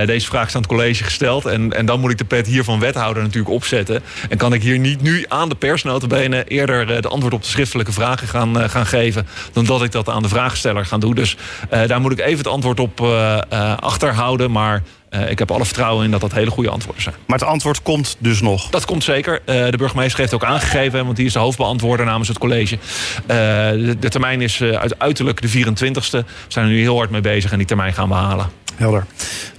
Deze 0.06 0.28
vraag 0.28 0.48
is 0.48 0.56
aan 0.56 0.62
het 0.62 0.70
college 0.70 1.04
gesteld. 1.04 1.46
En, 1.46 1.74
en 1.74 1.86
dan 1.86 2.00
moet 2.00 2.12
ik 2.12 2.18
de 2.18 2.26
pet 2.26 2.48
hier 2.48 2.64
van 2.64 2.80
wethouder 2.80 3.24
natuurlijk 3.24 3.54
opzetten. 3.54 4.02
En 4.30 4.38
kan 4.38 4.54
ik 4.54 4.62
hier 4.62 4.80
niet 4.80 5.02
nu 5.02 5.26
aan 5.28 5.50
de 5.50 5.56
persnotenbenen 5.56 6.48
eerder 6.48 7.02
de 7.02 7.08
antwoord 7.08 7.34
op 7.34 7.42
de 7.42 7.48
schriftelijke 7.48 7.92
vragen 7.92 8.28
gaan, 8.28 8.70
gaan 8.70 8.86
geven. 8.86 9.09
Dan 9.54 9.66
dat 9.66 9.84
ik 9.84 9.92
dat 9.92 10.10
aan 10.10 10.22
de 10.22 10.30
vraagsteller 10.30 10.86
ga 10.86 10.98
doen. 10.98 11.16
Dus 11.16 11.38
eh, 11.70 11.88
daar 11.88 12.02
moet 12.02 12.12
ik 12.12 12.20
even 12.20 12.38
het 12.38 12.48
antwoord 12.48 12.80
op 12.80 13.02
eh, 13.02 13.38
eh, 13.50 13.78
achterhouden. 13.78 14.52
Maar 14.52 14.84
eh, 15.10 15.30
ik 15.30 15.40
heb 15.40 15.52
alle 15.52 15.66
vertrouwen 15.66 16.06
in 16.06 16.12
dat 16.12 16.22
dat 16.22 16.32
hele 16.32 16.50
goede 16.50 16.70
antwoorden 16.70 17.02
zijn. 17.04 17.16
Maar 17.28 17.40
het 17.40 17.48
antwoord 17.48 17.82
komt 17.82 18.16
dus 18.20 18.42
nog. 18.42 18.70
Dat 18.70 18.86
komt 18.86 19.04
zeker. 19.04 19.42
Eh, 19.46 19.70
de 19.70 19.78
burgemeester 19.78 20.20
heeft 20.20 20.34
ook 20.34 20.44
aangegeven, 20.44 21.06
want 21.06 21.18
die 21.18 21.26
is 21.26 21.34
de 21.34 21.40
hoofdbeantwoorder 21.40 22.06
namens 22.06 22.28
het 22.28 22.38
college. 22.38 22.76
Eh, 22.76 23.28
de, 23.28 23.96
de 24.00 24.10
termijn 24.10 24.42
is 24.42 24.62
eh, 24.62 24.70
uit, 24.70 25.00
uiterlijk 25.00 25.42
de 25.42 25.50
24ste. 25.50 26.10
We 26.12 26.24
zijn 26.48 26.66
er 26.66 26.72
nu 26.72 26.80
heel 26.80 26.98
hard 26.98 27.10
mee 27.10 27.22
bezig 27.22 27.52
en 27.52 27.58
die 27.58 27.68
termijn 27.68 27.94
gaan 27.94 28.08
we 28.08 28.16
halen. 28.16 28.50
Helder. 28.76 29.06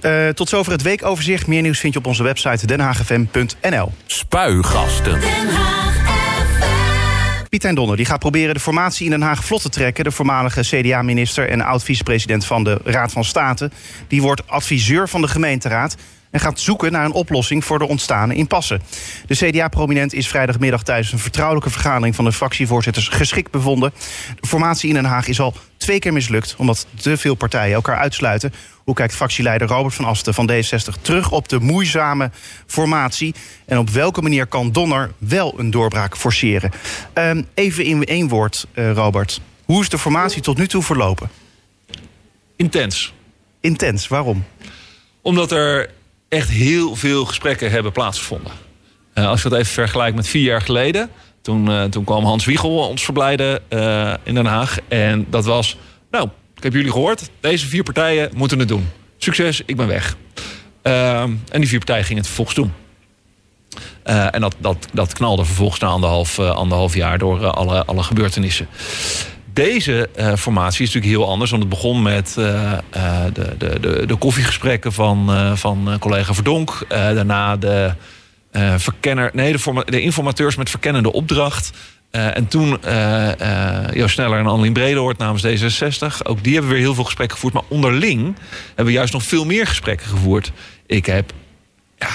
Eh, 0.01 0.29
tot 0.29 0.49
zover 0.49 0.71
het 0.71 0.81
weekoverzicht. 0.81 1.47
Meer 1.47 1.61
nieuws 1.61 1.79
vind 1.79 1.93
je 1.93 1.99
op 1.99 2.05
onze 2.05 2.23
website 2.23 2.67
denhagfm.nl. 2.67 3.91
Spuigasten. 4.05 5.19
Piet 7.51 7.75
Donner 7.75 7.97
die 7.97 8.05
gaat 8.05 8.19
proberen 8.19 8.53
de 8.53 8.59
formatie 8.59 9.05
in 9.05 9.11
Den 9.11 9.21
Haag 9.21 9.45
vlot 9.45 9.61
te 9.61 9.69
trekken. 9.69 10.03
De 10.03 10.11
voormalige 10.11 10.61
CDA-minister 10.61 11.49
en 11.49 11.61
oud-vicepresident 11.61 12.45
van 12.45 12.63
de 12.63 12.79
Raad 12.83 13.11
van 13.11 13.23
State. 13.23 13.71
Die 14.07 14.21
wordt 14.21 14.47
adviseur 14.47 15.09
van 15.09 15.21
de 15.21 15.27
gemeenteraad 15.27 15.95
en 16.29 16.39
gaat 16.39 16.59
zoeken 16.59 16.91
naar 16.91 17.05
een 17.05 17.11
oplossing 17.11 17.65
voor 17.65 17.79
de 17.79 17.87
ontstane 17.87 18.35
impasse. 18.35 18.79
De 19.27 19.35
CDA-prominent 19.35 20.13
is 20.13 20.27
vrijdagmiddag 20.27 20.83
tijdens 20.83 21.11
een 21.11 21.19
vertrouwelijke 21.19 21.69
vergadering 21.69 22.15
van 22.15 22.25
de 22.25 22.31
fractievoorzitters 22.31 23.07
geschikt 23.07 23.51
bevonden. 23.51 23.93
De 24.39 24.47
formatie 24.47 24.89
in 24.89 24.95
Den 24.95 25.05
Haag 25.05 25.27
is 25.27 25.39
al 25.39 25.53
twee 25.77 25.99
keer 25.99 26.13
mislukt, 26.13 26.55
omdat 26.57 26.87
te 26.95 27.17
veel 27.17 27.35
partijen 27.35 27.75
elkaar 27.75 27.97
uitsluiten. 27.97 28.53
Hoe 28.83 28.95
kijkt 28.95 29.15
fractieleider 29.15 29.67
Robert 29.67 29.93
van 29.93 30.05
Asten 30.05 30.33
van 30.33 30.51
D60 30.51 31.01
terug 31.01 31.31
op 31.31 31.49
de 31.49 31.59
moeizame 31.59 32.31
formatie? 32.65 33.35
En 33.65 33.77
op 33.77 33.89
welke 33.89 34.21
manier 34.21 34.45
kan 34.45 34.71
Donner 34.71 35.11
wel 35.17 35.53
een 35.57 35.71
doorbraak 35.71 36.17
forceren? 36.17 36.71
Ehm, 37.13 37.43
even 37.53 37.83
in 37.83 38.03
één 38.03 38.27
woord, 38.27 38.67
eh, 38.73 38.91
Robert. 38.91 39.41
Hoe 39.65 39.81
is 39.81 39.89
de 39.89 39.97
formatie 39.97 40.41
tot 40.41 40.57
nu 40.57 40.67
toe 40.67 40.83
verlopen? 40.83 41.29
Intens. 42.55 43.13
Intens, 43.59 44.07
waarom? 44.07 44.45
Omdat 45.21 45.51
er 45.51 45.89
echt 46.29 46.49
heel 46.49 46.95
veel 46.95 47.25
gesprekken 47.25 47.71
hebben 47.71 47.91
plaatsgevonden. 47.91 48.51
Eh, 49.13 49.27
als 49.27 49.41
je 49.41 49.49
dat 49.49 49.59
even 49.59 49.73
vergelijkt 49.73 50.15
met 50.15 50.27
vier 50.27 50.43
jaar 50.43 50.61
geleden. 50.61 51.09
Toen, 51.41 51.69
eh, 51.71 51.83
toen 51.83 52.03
kwam 52.03 52.25
Hans 52.25 52.45
Wiegel 52.45 52.87
ons 52.87 53.03
verblijden 53.03 53.61
in 54.23 54.35
Den 54.35 54.45
Haag. 54.45 54.77
En 54.87 55.25
dat 55.29 55.45
was, 55.45 55.77
nou, 56.11 56.29
ik 56.61 56.67
heb 56.67 56.75
jullie 56.75 56.91
gehoord. 56.91 57.29
Deze 57.39 57.67
vier 57.67 57.83
partijen 57.83 58.29
moeten 58.33 58.59
het 58.59 58.67
doen. 58.67 58.89
Succes, 59.17 59.61
ik 59.65 59.75
ben 59.75 59.87
weg. 59.87 60.15
Ehm, 60.81 61.31
en 61.51 61.59
die 61.59 61.67
vier 61.67 61.77
partijen 61.77 62.03
gingen 62.03 62.17
het 62.17 62.31
vervolgens 62.31 62.57
doen. 62.57 62.73
Eh, 64.03 64.35
en 64.35 64.41
dat, 64.41 64.55
dat, 64.57 64.87
dat 64.93 65.13
knalde 65.13 65.45
vervolgens 65.45 65.79
na 65.79 65.87
anderhalf, 65.87 66.37
eh, 66.37 66.49
anderhalf 66.49 66.95
jaar 66.95 67.17
door 67.17 67.43
eh, 67.43 67.51
alle, 67.51 67.85
alle 67.85 68.03
gebeurtenissen. 68.03 68.67
Deze 69.53 70.09
formatie 70.37 70.85
is 70.85 70.93
natuurlijk 70.93 71.21
heel 71.21 71.29
anders. 71.29 71.51
Want 71.51 71.63
het 71.63 71.71
begon 71.71 72.01
met 72.01 72.33
de, 72.33 72.79
de, 73.33 73.79
de, 73.79 74.05
de 74.05 74.15
koffiegesprekken 74.15 74.93
van, 74.93 75.29
van 75.57 75.95
collega 75.99 76.33
Verdonk. 76.33 76.85
Daarna 76.87 77.57
de, 77.57 77.93
verkenner, 78.77 79.29
nee, 79.33 79.55
de 79.85 80.01
informateurs 80.01 80.55
met 80.55 80.69
verkennende 80.69 81.11
opdracht. 81.11 81.71
Eh, 82.11 82.37
en 82.37 82.47
toen 82.47 82.77
Joost 83.93 84.13
Sneller 84.13 84.39
en 84.39 84.45
Annelien 84.45 84.73
Bredehoort 84.73 85.17
namens 85.17 85.45
D66. 85.45 86.23
Ook 86.23 86.43
die 86.43 86.53
hebben 86.53 86.71
weer 86.71 86.79
heel 86.79 86.93
veel 86.93 87.03
gesprekken 87.03 87.35
gevoerd. 87.35 87.53
Maar 87.53 87.63
onderling 87.67 88.35
hebben 88.67 88.85
we 88.85 88.91
juist 88.91 89.13
nog 89.13 89.23
veel 89.23 89.45
meer 89.45 89.67
gesprekken 89.67 90.07
gevoerd. 90.07 90.51
Ik 90.85 91.05
heb 91.05 91.33
ja, 91.97 92.09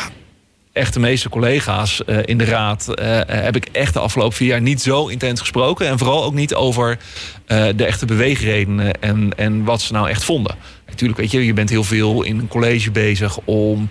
echt 0.72 0.94
de 0.94 1.00
meeste 1.00 1.28
collega's 1.28 2.00
in 2.24 2.38
de 2.38 2.44
raad 2.44 2.87
heb 3.26 3.56
ik 3.56 3.68
echt 3.72 3.92
de 3.92 3.98
afgelopen 3.98 4.37
vier 4.37 4.48
jaar 4.48 4.61
niet 4.61 4.82
zo 4.82 5.06
intens 5.06 5.40
gesproken. 5.40 5.87
En 5.87 5.98
vooral 5.98 6.24
ook 6.24 6.35
niet 6.35 6.54
over 6.54 6.98
de 7.46 7.85
echte 7.85 8.06
beweegredenen 8.06 9.00
en, 9.00 9.32
en 9.37 9.64
wat 9.64 9.80
ze 9.80 9.92
nou 9.92 10.09
echt 10.09 10.24
vonden. 10.24 10.56
Natuurlijk, 10.87 11.20
weet 11.20 11.30
je, 11.30 11.46
je 11.46 11.52
bent 11.52 11.70
heel 11.70 11.85
veel 11.85 12.22
in 12.22 12.38
een 12.38 12.48
college 12.48 12.90
bezig 12.90 13.38
om. 13.44 13.88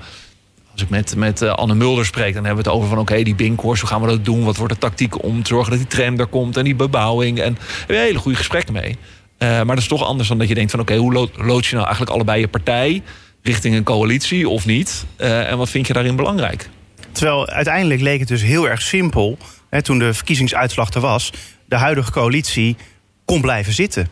Als 0.75 0.83
ik 0.83 0.89
met, 0.89 1.15
met 1.15 1.41
eh, 1.41 1.53
Anne 1.53 1.75
Mulder 1.75 2.05
spreek, 2.05 2.33
dan 2.33 2.45
hebben 2.45 2.63
we 2.63 2.69
het 2.69 2.79
over 2.79 2.89
van 2.89 2.97
oké, 2.99 3.23
die 3.23 3.35
Binkhorst, 3.35 3.81
hoe 3.81 3.89
gaan 3.89 4.01
we 4.01 4.07
dat 4.07 4.25
doen? 4.25 4.43
Wat 4.43 4.57
wordt 4.57 4.73
de 4.73 4.79
tactiek 4.79 5.23
om 5.23 5.43
te 5.43 5.47
zorgen 5.47 5.69
dat 5.69 5.79
die 5.79 5.87
tram 5.99 6.19
er 6.19 6.25
komt 6.27 6.57
en 6.57 6.63
die 6.63 6.75
bebouwing? 6.75 7.39
En 7.39 7.57
daar 7.87 7.97
je 7.97 8.03
hele 8.03 8.19
goede 8.19 8.37
gesprekken 8.37 8.73
mee. 8.73 8.97
Eh, 9.37 9.49
maar 9.49 9.65
dat 9.65 9.77
is 9.77 9.87
toch 9.87 10.03
anders 10.03 10.29
dan 10.29 10.37
dat 10.37 10.47
je 10.47 10.53
denkt 10.53 10.71
van 10.71 10.79
oké, 10.79 10.95
hoe 10.95 11.13
lo- 11.13 11.29
lood 11.35 11.65
je 11.65 11.71
nou 11.73 11.85
eigenlijk 11.85 12.15
allebei 12.15 12.39
je 12.39 12.47
partij 12.47 13.03
richting 13.41 13.75
een 13.75 13.83
coalitie 13.83 14.49
of 14.49 14.65
niet? 14.65 15.05
Eh, 15.15 15.51
en 15.51 15.57
wat 15.57 15.69
vind 15.69 15.87
je 15.87 15.93
daarin 15.93 16.15
belangrijk? 16.15 16.69
Terwijl 17.11 17.47
uiteindelijk 17.47 18.01
leek 18.01 18.19
het 18.19 18.27
dus 18.27 18.41
heel 18.41 18.69
erg 18.69 18.81
simpel, 18.81 19.37
hè, 19.69 19.81
toen 19.81 19.99
de 19.99 20.13
verkiezingsuitslag 20.13 20.89
er 20.93 21.01
was, 21.01 21.31
de 21.65 21.75
huidige 21.75 22.11
coalitie 22.11 22.75
kon 23.25 23.41
blijven 23.41 23.73
zitten. 23.73 24.07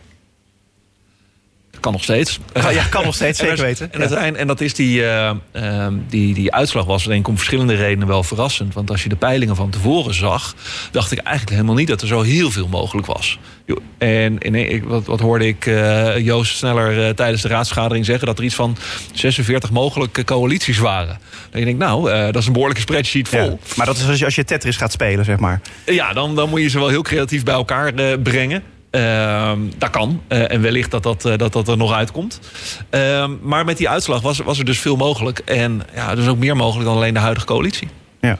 Kan 1.83 1.91
nog 1.91 2.03
steeds. 2.03 2.39
Ja, 2.53 2.83
kan 2.83 3.03
nog 3.03 3.15
steeds, 3.15 3.39
zeker 3.39 3.57
er- 3.57 3.63
weten. 3.63 3.91
En, 3.93 4.35
en 4.35 4.47
dat 4.47 4.61
is 4.61 4.73
die, 4.73 5.05
eh, 5.05 5.31
ehm, 5.51 5.93
die, 6.09 6.33
die 6.33 6.53
uitslag 6.53 6.85
was 6.85 7.03
denk 7.03 7.19
ik 7.19 7.27
om 7.27 7.35
verschillende 7.35 7.75
redenen 7.75 8.07
wel 8.07 8.23
verrassend. 8.23 8.73
Want 8.73 8.89
als 8.89 9.03
je 9.03 9.09
de 9.09 9.15
peilingen 9.15 9.55
van 9.55 9.69
tevoren 9.69 10.13
zag, 10.13 10.55
dacht 10.91 11.11
ik 11.11 11.17
eigenlijk 11.17 11.55
helemaal 11.55 11.75
niet 11.75 11.87
dat 11.87 12.01
er 12.01 12.07
zo 12.07 12.21
heel 12.21 12.51
veel 12.51 12.67
mogelijk 12.67 13.07
was. 13.07 13.39
En, 13.97 14.39
wat, 14.83 15.05
wat 15.05 15.19
hoorde 15.19 15.47
ik 15.47 15.65
eh, 15.65 16.17
Joost 16.17 16.57
Sneller 16.57 17.07
eh, 17.07 17.13
tijdens 17.13 17.41
de 17.41 17.47
raadsvergadering 17.47 18.05
zeggen... 18.05 18.27
dat 18.27 18.37
er 18.37 18.43
iets 18.43 18.55
van 18.55 18.77
46 19.13 19.71
mogelijke 19.71 20.23
coalities 20.23 20.77
waren. 20.77 21.19
Dan 21.51 21.61
denk 21.61 21.67
ik, 21.67 21.77
nou, 21.77 22.11
dat 22.31 22.35
is 22.35 22.45
een 22.45 22.53
behoorlijke 22.53 22.81
spreadsheet 22.81 23.29
vol. 23.29 23.39
Ja. 23.39 23.57
Maar 23.75 23.85
dat 23.85 23.97
is 23.97 24.07
als 24.07 24.19
je, 24.19 24.25
als 24.25 24.35
je 24.35 24.43
Tetris 24.43 24.77
gaat 24.77 24.91
spelen, 24.91 25.25
zeg 25.25 25.39
maar. 25.39 25.61
Ja, 25.85 26.13
dan, 26.13 26.35
dan 26.35 26.49
moet 26.49 26.61
je 26.61 26.69
ze 26.69 26.79
wel 26.79 26.89
heel 26.89 27.01
creatief 27.01 27.43
bij 27.43 27.53
elkaar 27.53 27.93
brengen. 28.19 28.63
Ehm, 28.93 29.59
dat 29.77 29.89
kan. 29.89 30.21
Eh, 30.27 30.51
en 30.51 30.61
wellicht 30.61 30.91
dat 30.91 31.03
dat, 31.03 31.25
eh, 31.25 31.37
dat 31.37 31.53
dat 31.53 31.67
er 31.67 31.77
nog 31.77 31.93
uitkomt. 31.93 32.39
Ehm, 32.89 33.31
maar 33.41 33.65
met 33.65 33.77
die 33.77 33.89
uitslag 33.89 34.21
was, 34.21 34.37
was 34.39 34.59
er 34.59 34.65
dus 34.65 34.79
veel 34.79 34.95
mogelijk. 34.95 35.39
En 35.39 35.81
ja, 35.95 36.15
dus 36.15 36.27
ook 36.27 36.37
meer 36.37 36.55
mogelijk 36.55 36.85
dan 36.85 36.95
alleen 36.95 37.13
de 37.13 37.19
huidige 37.19 37.45
coalitie. 37.45 37.87
Ja. 38.21 38.37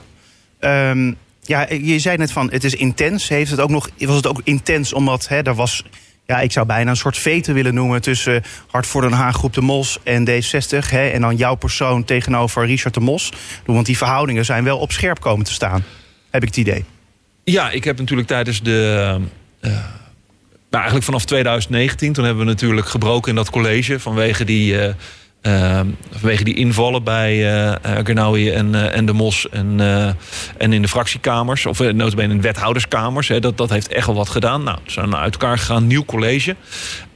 Ehm, 0.60 1.12
Ja, 1.46 1.66
je 1.70 1.98
zei 1.98 2.16
net 2.16 2.32
van 2.32 2.50
het 2.50 2.64
is 2.64 2.74
intens. 2.74 3.28
Heeft 3.28 3.50
het 3.50 3.60
ook 3.60 3.70
nog, 3.70 3.88
was 3.98 4.16
het 4.16 4.26
ook 4.26 4.40
intens 4.44 4.92
omdat 4.92 5.28
hè, 5.28 5.42
er 5.42 5.54
was, 5.54 5.84
ja, 6.26 6.40
ik 6.40 6.52
zou 6.52 6.66
bijna 6.66 6.90
een 6.90 6.96
soort 6.96 7.18
vete 7.18 7.52
willen 7.52 7.74
noemen 7.74 8.02
tussen 8.02 8.42
Hart 8.70 8.86
voor 8.86 9.00
Den 9.00 9.12
Haag, 9.12 9.36
Groep 9.36 9.52
de 9.54 9.60
Mos 9.60 9.98
en 10.02 10.28
D60. 10.28 10.90
Hè, 10.90 11.08
en 11.08 11.20
dan 11.20 11.36
jouw 11.36 11.54
persoon 11.54 12.04
tegenover 12.04 12.66
Richard 12.66 12.94
de 12.94 13.00
Mos. 13.00 13.32
Want 13.64 13.86
die 13.86 13.96
verhoudingen 13.96 14.44
zijn 14.44 14.64
wel 14.64 14.78
op 14.78 14.92
scherp 14.92 15.20
komen 15.20 15.44
te 15.44 15.52
staan, 15.52 15.84
heb 16.30 16.42
ik 16.42 16.48
het 16.48 16.56
idee. 16.56 16.84
Ja, 17.44 17.70
ik 17.70 17.84
heb 17.84 17.98
natuurlijk 17.98 18.28
tijdens 18.28 18.62
de. 18.62 19.18
Uh, 19.60 19.72
nou, 20.74 20.86
eigenlijk 20.86 21.04
vanaf 21.04 21.24
2019, 21.24 22.12
toen 22.12 22.24
hebben 22.24 22.44
we 22.44 22.50
natuurlijk 22.50 22.88
gebroken 22.88 23.30
in 23.30 23.36
dat 23.36 23.50
college 23.50 24.00
vanwege 24.00 24.44
die. 24.44 24.74
Uh, 24.74 24.88
uh, 25.42 25.80
vanwege 26.10 26.44
die 26.44 26.54
invallen 26.54 27.04
bij 27.04 27.36
uh, 27.36 28.56
en, 28.56 28.92
en 28.92 29.06
de 29.06 29.12
Mos 29.12 29.48
en, 29.48 29.80
en 30.58 30.72
in 30.72 30.82
de 30.82 30.88
fractiekamers, 30.88 31.66
of 31.66 31.80
uh, 31.80 31.88
in 31.88 31.98
de 31.98 32.40
wethouderskamers. 32.40 33.28
Hè, 33.28 33.40
dat, 33.40 33.56
dat 33.56 33.70
heeft 33.70 33.88
echt 33.88 34.06
wel 34.06 34.14
wat 34.14 34.28
gedaan. 34.28 34.62
Nou, 34.62 34.78
ze 34.84 34.92
zijn 34.92 35.16
uit 35.16 35.32
elkaar 35.32 35.58
gegaan, 35.58 35.86
nieuw 35.86 36.04
college. 36.04 36.50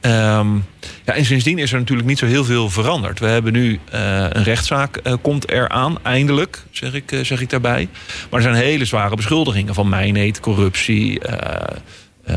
Um, 0.01 0.65
ja, 1.05 1.13
en 1.13 1.25
sindsdien 1.25 1.57
is 1.57 1.71
er 1.71 1.79
natuurlijk 1.79 2.07
niet 2.07 2.19
zo 2.19 2.25
heel 2.25 2.45
veel 2.45 2.69
veranderd. 2.69 3.19
We 3.19 3.27
hebben 3.27 3.53
nu 3.53 3.79
een 3.89 4.43
rechtszaak, 4.43 5.01
komt 5.21 5.49
eraan, 5.49 5.97
eindelijk, 6.03 6.63
zeg 6.71 6.93
ik, 6.93 7.19
zeg 7.21 7.41
ik 7.41 7.49
daarbij. 7.49 7.89
Maar 8.29 8.39
er 8.39 8.45
zijn 8.53 8.63
hele 8.63 8.85
zware 8.85 9.15
beschuldigingen 9.15 9.73
van 9.73 9.89
mijnheid, 9.89 10.39
corruptie 10.39 11.21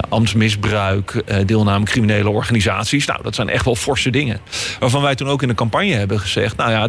ambtsmisbruik, 0.08 1.14
uh, 1.14 1.36
deelname 1.46 1.84
criminele 1.84 2.30
organisaties. 2.30 3.06
Nou, 3.06 3.22
dat 3.22 3.34
zijn 3.34 3.48
echt 3.48 3.64
wel 3.64 3.76
forse 3.76 4.10
dingen. 4.10 4.40
Waarvan 4.80 5.02
wij 5.02 5.14
toen 5.14 5.28
ook 5.28 5.42
in 5.42 5.48
de 5.48 5.54
campagne 5.54 5.94
hebben 5.94 6.20
gezegd... 6.20 6.56
nou 6.56 6.70
ja, 6.70 6.88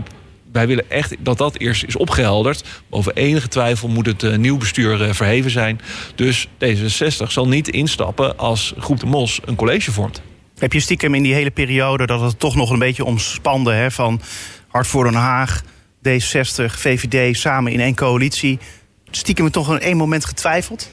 wij 0.51 0.67
willen 0.67 0.89
echt 0.89 1.15
dat 1.19 1.37
dat 1.37 1.57
eerst 1.57 1.83
is 1.83 1.95
opgehelderd. 1.95 2.63
Over 2.89 3.13
enige 3.13 3.47
twijfel 3.47 3.87
moet 3.87 4.05
het 4.05 4.23
uh, 4.23 4.35
nieuw 4.35 4.57
bestuur 4.57 5.13
verheven 5.13 5.51
zijn. 5.51 5.79
Dus 6.15 6.47
D66 6.47 7.27
zal 7.27 7.47
niet 7.47 7.69
instappen 7.69 8.37
als 8.37 8.73
Groep 8.77 8.99
de 8.99 9.05
Mos 9.05 9.39
een 9.45 9.55
college 9.55 9.91
vormt. 9.91 10.21
Heb 10.57 10.73
je 10.73 10.79
stiekem 10.79 11.15
in 11.15 11.23
die 11.23 11.33
hele 11.33 11.51
periode 11.51 12.05
dat 12.05 12.21
het 12.21 12.39
toch 12.39 12.55
nog 12.55 12.69
een 12.69 12.79
beetje 12.79 13.05
omspande... 13.05 13.71
Hè, 13.71 13.91
van 13.91 14.21
Hart 14.67 14.87
voor 14.87 15.03
Den 15.03 15.13
Haag, 15.13 15.63
D60, 16.09 16.65
VVD 16.65 17.37
samen 17.37 17.71
in 17.71 17.79
één 17.79 17.95
coalitie... 17.95 18.59
stiekem 19.11 19.51
toch 19.51 19.71
in 19.71 19.79
één 19.79 19.97
moment 19.97 20.25
getwijfeld? 20.25 20.89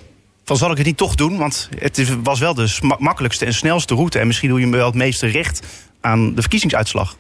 Van 0.51 0.59
zal 0.59 0.71
ik 0.71 0.77
het 0.77 0.87
niet 0.87 0.97
toch 0.97 1.15
doen? 1.15 1.37
Want 1.37 1.69
het 1.79 2.17
was 2.23 2.39
wel 2.39 2.55
de 2.55 2.97
makkelijkste 2.99 3.45
en 3.45 3.55
snelste 3.55 3.95
route. 3.95 4.19
En 4.19 4.27
misschien 4.27 4.49
doe 4.49 4.61
je 4.61 4.67
me 4.67 4.77
wel 4.77 4.87
het 4.87 4.95
meeste 4.95 5.27
recht 5.27 5.67
aan 6.01 6.35
de 6.35 6.41
verkiezingsuitslag. 6.41 7.17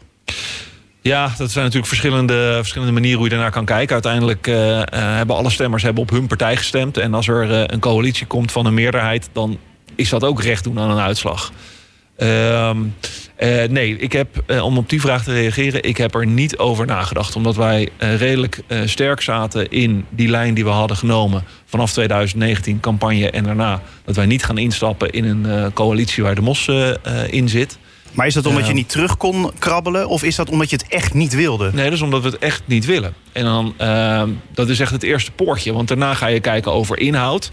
Ja, 1.00 1.32
dat 1.36 1.50
zijn 1.50 1.64
natuurlijk 1.64 1.86
verschillende, 1.86 2.54
verschillende 2.54 2.92
manieren 2.92 3.18
hoe 3.18 3.28
je 3.28 3.34
daarnaar 3.34 3.52
kan 3.52 3.64
kijken. 3.64 3.92
Uiteindelijk 3.92 4.46
uh, 4.46 4.56
uh, 4.56 4.82
hebben 4.90 5.36
alle 5.36 5.50
stemmers 5.50 5.82
hebben 5.82 6.02
op 6.02 6.10
hun 6.10 6.26
partij 6.26 6.56
gestemd. 6.56 6.96
En 6.96 7.14
als 7.14 7.28
er 7.28 7.50
uh, 7.50 7.62
een 7.66 7.80
coalitie 7.80 8.26
komt 8.26 8.52
van 8.52 8.66
een 8.66 8.74
meerderheid, 8.74 9.28
dan 9.32 9.58
is 9.94 10.08
dat 10.08 10.24
ook 10.24 10.42
recht 10.42 10.64
doen 10.64 10.78
aan 10.78 10.90
een 10.90 10.98
uitslag. 10.98 11.52
Ehm, 12.16 12.78
uh, 13.40 13.64
nee, 13.64 13.96
ik 13.96 14.12
heb, 14.12 14.42
uh, 14.46 14.64
om 14.64 14.78
op 14.78 14.88
die 14.88 15.00
vraag 15.00 15.24
te 15.24 15.32
reageren, 15.32 15.82
ik 15.82 15.96
heb 15.96 16.14
er 16.14 16.26
niet 16.26 16.58
over 16.58 16.86
nagedacht. 16.86 17.36
Omdat 17.36 17.56
wij 17.56 17.88
uh, 17.98 18.16
redelijk 18.16 18.62
sterk 18.84 19.20
zaten 19.20 19.70
in 19.70 20.04
die 20.08 20.28
lijn 20.28 20.54
die 20.54 20.64
we 20.64 20.70
hadden 20.70 20.96
genomen 20.96 21.44
vanaf 21.64 21.92
2019 21.92 22.80
campagne 22.80 23.30
en 23.30 23.44
daarna. 23.44 23.82
Dat 24.04 24.16
wij 24.16 24.26
niet 24.26 24.44
gaan 24.44 24.58
instappen 24.58 25.10
in 25.10 25.24
een 25.24 25.72
coalitie 25.72 26.22
waar 26.22 26.34
de 26.34 26.40
MOS 26.40 26.68
in 27.30 27.48
zit. 27.48 27.78
Maar 28.12 28.26
is 28.26 28.34
dat 28.34 28.46
omdat 28.46 28.66
je 28.66 28.72
niet 28.72 28.88
terug 28.88 29.16
kon 29.16 29.50
krabbelen? 29.58 30.08
Of 30.08 30.22
is 30.22 30.36
dat 30.36 30.50
omdat 30.50 30.70
je 30.70 30.76
het 30.76 30.88
echt 30.88 31.14
niet 31.14 31.34
wilde? 31.34 31.70
Nee, 31.72 31.84
dat 31.84 31.92
is 31.92 32.02
omdat 32.02 32.22
we 32.22 32.28
het 32.28 32.38
echt 32.38 32.62
niet 32.64 32.84
willen. 32.84 33.14
En 33.32 33.44
dan, 33.44 33.74
dat 34.52 34.68
is 34.68 34.80
echt 34.80 34.92
het 34.92 35.02
eerste 35.02 35.30
poortje. 35.30 35.72
Want 35.72 35.88
daarna 35.88 36.14
ga 36.14 36.26
je 36.26 36.40
kijken 36.40 36.72
over 36.72 36.98
inhoud. 36.98 37.50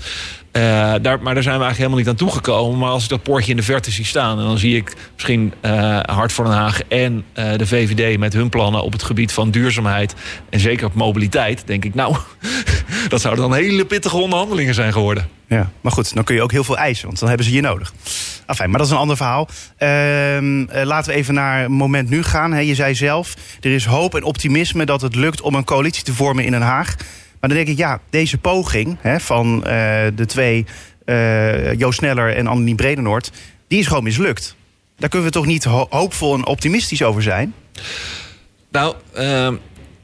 Uh, 0.58 0.94
daar, 1.02 1.22
maar 1.22 1.34
daar 1.34 1.44
zijn 1.44 1.58
we 1.58 1.64
eigenlijk 1.64 1.78
helemaal 1.78 1.98
niet 1.98 2.08
aan 2.08 2.16
toegekomen. 2.16 2.80
Maar 2.80 2.90
als 2.90 3.04
ik 3.04 3.10
dat 3.10 3.24
poortje 3.24 3.52
in 3.52 3.58
de 3.58 3.64
verte 3.64 3.92
zie 3.92 4.06
staan... 4.06 4.40
en 4.40 4.46
dan 4.46 4.58
zie 4.58 4.76
ik 4.76 4.96
misschien 5.14 5.54
uh, 5.62 6.00
Hart 6.02 6.32
voor 6.32 6.46
Den 6.46 6.54
Haag 6.54 6.82
en 6.88 7.24
uh, 7.36 7.58
de 7.58 7.68
VVD... 7.68 8.18
met 8.18 8.34
hun 8.34 8.50
plannen 8.50 8.84
op 8.84 8.92
het 8.92 9.04
gebied 9.04 9.32
van 9.32 9.52
duurzaamheid... 9.52 10.16
en 10.50 10.60
zeker 10.60 10.86
op 10.86 10.94
mobiliteit, 10.94 11.64
denk 11.66 11.86
ik... 11.86 11.96
nou, 11.96 12.16
dat 13.10 13.22
zouden 13.22 13.50
dan 13.50 13.54
hele 13.54 13.86
pittige 13.86 14.18
onderhandelingen 14.18 14.74
zijn 14.74 14.94
geworden. 14.94 15.28
Ja, 15.48 15.70
maar 15.82 15.92
goed, 15.92 16.14
dan 16.14 16.24
kun 16.24 16.36
je 16.36 16.42
ook 16.42 16.52
heel 16.52 16.64
veel 16.64 16.78
eisen... 16.78 17.06
want 17.06 17.20
dan 17.20 17.28
hebben 17.28 17.46
ze 17.46 17.54
je 17.54 17.62
nodig. 17.62 17.94
Enfin, 18.46 18.70
maar 18.70 18.78
dat 18.78 18.88
is 18.88 18.94
een 18.94 19.00
ander 19.00 19.18
verhaal. 19.18 19.48
Ehm, 19.78 20.66
laten 20.86 21.12
we 21.12 21.18
even 21.18 21.34
naar 21.34 21.72
moment 21.72 22.10
nu 22.10 22.24
gaan. 22.24 22.66
je 22.66 22.76
zei 22.76 22.96
zelf, 22.96 23.34
er 23.62 23.72
is 23.72 23.86
hoop 23.86 24.16
en 24.16 24.24
optimisme... 24.24 24.86
dat 24.86 25.02
het 25.02 25.16
lukt 25.16 25.42
om 25.42 25.56
een 25.56 25.64
coalitie 25.68 26.04
te 26.04 26.14
vormen 26.14 26.46
in 26.46 26.52
Den 26.52 26.62
Haag... 26.62 26.96
Maar 27.40 27.50
dan 27.50 27.58
denk 27.58 27.70
ik, 27.70 27.78
ja, 27.78 28.00
deze 28.10 28.38
poging 28.38 28.98
hè, 29.02 29.20
van 29.20 29.56
uh, 29.58 29.64
de 30.16 30.26
twee, 30.26 30.66
uh, 31.06 31.74
Joost 31.74 31.98
Sneller 31.98 32.36
en 32.36 32.48
Annemie 32.48 32.76
Bredenoord, 32.76 33.32
die 33.68 33.80
is 33.80 33.88
gewoon 33.88 34.04
mislukt. 34.04 34.56
Daar 34.98 35.10
kunnen 35.10 35.28
we 35.28 35.34
toch 35.34 35.46
niet 35.46 35.64
ho 35.64 35.88
hoopvol 35.90 36.34
en 36.36 36.46
optimistisch 36.46 37.04
over 37.04 37.22
zijn? 37.22 37.54
Nou, 38.72 38.96
uh, 39.18 39.50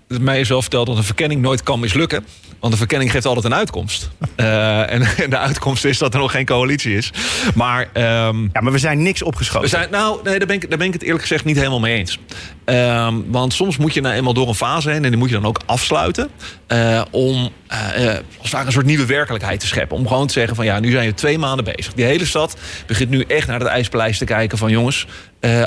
mij 0.08 0.40
is 0.40 0.50
wel 0.50 0.62
verteld 0.62 0.88
dat 0.88 0.98
een 0.98 1.04
verkenning 1.04 1.42
nooit 1.42 1.64
kan 1.64 1.80
mislukken. 1.80 2.26
Want 2.64 2.76
de 2.76 2.82
verkenning 2.82 3.12
geeft 3.12 3.26
altijd 3.26 3.46
een 3.46 3.54
uitkomst. 3.54 4.10
Uh, 4.38 4.80
en, 4.94 5.02
en, 5.02 5.30
de 5.30 5.38
uitkomst 5.38 5.86
is 5.86 5.98
dat 5.98 6.14
er 6.14 6.20
nog 6.20 6.32
geen 6.32 6.46
coalitie 6.46 6.96
is. 6.98 7.12
Maar, 7.56 7.82
um, 8.28 8.50
ja, 8.54 8.62
maar 8.62 8.72
we 8.72 8.78
zijn 8.78 9.02
niks 9.02 9.22
opgeschoten. 9.22 9.62
We 9.62 9.68
zijn, 9.68 9.88
nou, 9.92 10.20
nee, 10.24 10.38
daar 10.38 10.48
ben, 10.48 10.56
ik, 10.56 10.70
daar 10.70 10.78
ben 10.78 10.88
ik 10.88 10.94
het 10.94 11.02
eerlijk 11.02 11.22
gezegd 11.22 11.46
niet 11.46 11.56
helemaal 11.56 11.80
mee 11.80 11.98
eens. 11.98 12.20
Um, 12.66 13.32
want 13.32 13.54
soms 13.54 13.78
moet 13.78 13.94
je 13.94 14.02
nou 14.02 14.16
eenmaal 14.16 14.34
door 14.34 14.48
een 14.48 14.56
fase 14.56 14.90
heen... 14.90 15.04
en 15.04 15.10
die 15.10 15.20
moet 15.20 15.30
je 15.30 15.36
dan 15.36 15.46
ook 15.46 15.60
afsluiten... 15.66 16.30
Uh, 16.68 17.02
om 17.12 17.50
uh, 17.72 18.14
als 18.42 18.54
een 18.54 18.72
soort 18.72 18.86
nieuwe 18.86 19.06
werkelijkheid 19.06 19.60
te 19.60 19.68
scheppen. 19.68 19.98
Om 19.98 20.08
gewoon 20.08 20.28
te 20.28 20.34
zeggen 20.34 20.56
van 20.56 20.66
ja, 20.66 20.80
nu 20.80 20.92
zijn 20.92 21.08
we 21.08 21.14
twee 21.14 21.38
maanden 21.38 21.76
bezig. 21.76 21.94
Die 21.94 22.06
hele 22.06 22.26
stad 22.26 22.58
begint 22.86 23.10
nu 23.10 23.22
echt 23.22 23.48
naar 23.48 23.60
het 23.60 23.68
ijspaleis 23.68 24.18
te 24.18 24.26
kijken 24.26 24.58
van 24.58 24.72
jongens... 24.72 25.08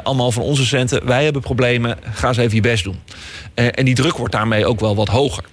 allemaal 0.03 0.33
van 0.33 0.43
onze 0.43 0.67
centen, 0.67 1.07
wij 1.07 1.25
hebben 1.25 1.43
problemen, 1.43 1.99
ga 2.15 2.29
eens 2.29 2.37
even 2.37 2.55
je 2.55 2.61
best 2.61 2.85
doen. 2.85 3.01
en 3.55 3.85
die 3.85 3.95
druk 3.95 4.17
wordt 4.17 4.33
daarmee 4.33 4.67
ook 4.67 4.81
wel 4.81 4.97
wat 4.97 5.09
hoger. 5.09 5.45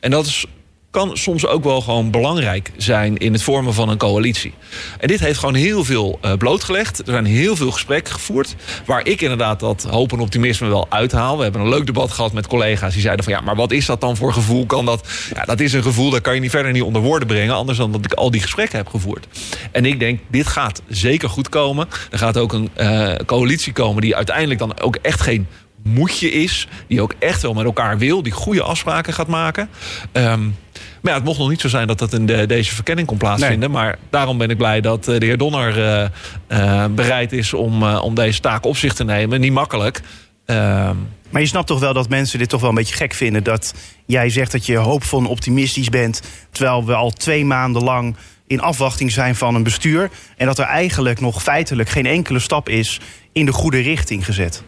En 0.00 0.10
dat 0.10 0.26
is 0.26 0.46
kan 0.90 1.16
soms 1.16 1.46
ook 1.46 1.64
wel 1.64 1.80
gewoon 1.80 2.10
belangrijk 2.10 2.70
zijn 2.76 3.16
in 3.16 3.32
het 3.32 3.42
vormen 3.42 3.74
van 3.74 3.88
een 3.88 3.98
coalitie. 3.98 4.54
En 4.98 5.08
dit 5.08 5.20
heeft 5.20 5.38
gewoon 5.38 5.54
heel 5.54 5.84
veel 5.84 6.18
uh, 6.24 6.32
blootgelegd. 6.32 6.98
Er 6.98 7.04
zijn 7.12 7.24
heel 7.24 7.56
veel 7.56 7.70
gesprekken 7.70 8.12
gevoerd. 8.12 8.54
Waar 8.86 9.06
ik 9.06 9.20
inderdaad 9.20 9.60
dat 9.60 9.86
hoop 9.90 10.12
en 10.12 10.18
optimisme 10.18 10.68
wel 10.68 10.86
uithaal. 10.88 11.36
We 11.36 11.42
hebben 11.42 11.60
een 11.60 11.68
leuk 11.68 11.86
debat 11.86 12.12
gehad 12.12 12.32
met 12.32 12.46
collega's 12.46 12.92
die 12.92 13.02
zeiden 13.02 13.24
van 13.24 13.32
ja, 13.32 13.40
maar 13.40 13.56
wat 13.56 13.72
is 13.72 13.86
dat 13.86 14.00
dan 14.00 14.16
voor 14.16 14.32
gevoel? 14.32 14.66
Kan 14.66 14.84
dat? 14.84 15.08
Ja, 15.34 15.44
dat 15.44 15.60
is 15.60 15.72
een 15.72 15.82
gevoel 15.82 16.10
dat 16.10 16.20
kan 16.20 16.34
je 16.34 16.40
niet 16.40 16.50
verder 16.50 16.72
niet 16.72 16.82
onder 16.82 17.02
woorden 17.02 17.28
brengen. 17.28 17.54
Anders 17.54 17.78
dan 17.78 17.92
dat 17.92 18.04
ik 18.04 18.12
al 18.12 18.30
die 18.30 18.40
gesprekken 18.40 18.78
heb 18.78 18.88
gevoerd. 18.88 19.26
En 19.72 19.84
ik 19.84 19.98
denk, 19.98 20.20
dit 20.28 20.46
gaat 20.46 20.82
zeker 20.88 21.28
goed 21.28 21.48
komen. 21.48 21.88
Er 22.10 22.18
gaat 22.18 22.38
ook 22.38 22.52
een 22.52 22.70
uh, 22.76 23.14
coalitie 23.26 23.72
komen 23.72 24.02
die 24.02 24.16
uiteindelijk 24.16 24.58
dan 24.58 24.80
ook 24.80 24.96
echt 25.02 25.20
geen 25.20 25.46
moedje 25.82 26.30
is. 26.30 26.68
Die 26.86 27.02
ook 27.02 27.14
echt 27.18 27.42
wel 27.42 27.54
met 27.54 27.64
elkaar 27.64 27.98
wil. 27.98 28.22
Die 28.22 28.32
goede 28.32 28.62
afspraken 28.62 29.12
gaat 29.12 29.26
maken. 29.26 29.68
Um, 30.12 30.56
maar 31.00 31.12
ja, 31.12 31.18
het 31.18 31.24
mocht 31.24 31.38
nog 31.38 31.48
niet 31.48 31.60
zo 31.60 31.68
zijn 31.68 31.86
dat 31.86 31.98
dat 31.98 32.12
in 32.12 32.26
de, 32.26 32.46
deze 32.46 32.74
verkenning 32.74 33.06
kon 33.06 33.18
plaatsvinden. 33.18 33.58
Nee. 33.58 33.68
Maar 33.68 33.98
daarom 34.10 34.38
ben 34.38 34.50
ik 34.50 34.56
blij 34.56 34.80
dat 34.80 35.04
de 35.04 35.16
heer 35.18 35.38
Donner 35.38 35.78
uh, 35.78 36.08
uh, 36.48 36.84
bereid 36.86 37.32
is 37.32 37.54
om, 37.54 37.82
uh, 37.82 38.00
om 38.04 38.14
deze 38.14 38.40
taak 38.40 38.64
op 38.64 38.76
zich 38.76 38.94
te 38.94 39.04
nemen. 39.04 39.40
Niet 39.40 39.52
makkelijk. 39.52 40.00
Ehm, 40.46 40.96
maar 41.30 41.40
je 41.40 41.46
snapt 41.46 41.66
toch 41.66 41.80
wel 41.80 41.92
dat 41.92 42.08
mensen 42.08 42.38
dit 42.38 42.48
toch 42.48 42.60
wel 42.60 42.68
een 42.68 42.74
beetje 42.74 42.94
gek 42.94 43.14
vinden. 43.14 43.44
Dat 43.44 43.74
jij 44.06 44.30
zegt 44.30 44.52
dat 44.52 44.66
je 44.66 44.76
hoopvol 44.76 45.18
en 45.18 45.26
optimistisch 45.26 45.88
bent. 45.88 46.22
Terwijl 46.50 46.84
we 46.84 46.94
al 46.94 47.10
twee 47.10 47.44
maanden 47.44 47.82
lang 47.82 48.16
in 48.46 48.60
afwachting 48.60 49.12
zijn 49.12 49.36
van 49.36 49.54
een 49.54 49.62
bestuur. 49.62 50.10
En 50.36 50.46
dat 50.46 50.58
er 50.58 50.64
eigenlijk 50.64 51.20
nog 51.20 51.42
feitelijk 51.42 51.88
geen 51.88 52.06
enkele 52.06 52.38
stap 52.38 52.68
is 52.68 53.00
in 53.32 53.46
de 53.46 53.52
goede 53.52 53.80
richting 53.80 54.24
gezet. 54.24 54.62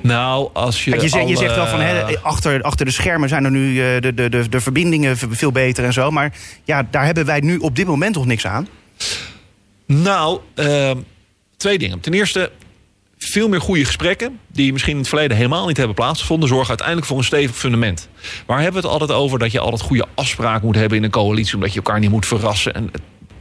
Nou, 0.00 0.50
als 0.52 0.84
je. 0.84 0.90
Kijk, 0.90 1.02
je, 1.02 1.08
zegt, 1.08 1.28
je 1.28 1.36
zegt 1.36 1.54
wel 1.54 1.66
van 1.66 2.22
achter, 2.22 2.62
achter 2.62 2.86
de 2.86 2.92
schermen 2.92 3.28
zijn 3.28 3.44
er 3.44 3.50
nu 3.50 3.72
uh, 3.72 4.00
de, 4.00 4.14
de, 4.14 4.28
de, 4.28 4.48
de 4.48 4.60
verbindingen 4.60 5.16
veel 5.16 5.52
beter 5.52 5.84
en 5.84 5.92
zo. 5.92 6.10
Maar 6.10 6.32
ja, 6.64 6.86
daar 6.90 7.04
hebben 7.04 7.26
wij 7.26 7.40
nu 7.40 7.56
op 7.56 7.76
dit 7.76 7.86
moment 7.86 8.14
nog 8.14 8.26
niks 8.26 8.46
aan. 8.46 8.68
Nou, 9.86 10.40
uh, 10.54 10.90
twee 11.56 11.78
dingen. 11.78 12.00
Ten 12.00 12.12
eerste, 12.12 12.50
veel 13.18 13.48
meer 13.48 13.60
goede 13.60 13.84
gesprekken. 13.84 14.38
die 14.52 14.72
misschien 14.72 14.92
in 14.92 14.98
het 14.98 15.08
verleden 15.08 15.36
helemaal 15.36 15.66
niet 15.66 15.76
hebben 15.76 15.94
plaatsgevonden. 15.94 16.48
zorgen 16.48 16.68
uiteindelijk 16.68 17.06
voor 17.06 17.18
een 17.18 17.24
stevig 17.24 17.56
fundament. 17.56 18.08
Waar 18.46 18.60
hebben 18.60 18.82
we 18.82 18.88
het 18.88 19.00
altijd 19.00 19.18
over 19.18 19.38
dat 19.38 19.52
je 19.52 19.60
altijd 19.60 19.82
goede 19.82 20.06
afspraken 20.14 20.66
moet 20.66 20.76
hebben 20.76 20.98
in 20.98 21.04
een 21.04 21.10
coalitie. 21.10 21.54
omdat 21.54 21.70
je 21.72 21.76
elkaar 21.76 22.00
niet 22.00 22.10
moet 22.10 22.26
verrassen. 22.26 22.74
En 22.74 22.90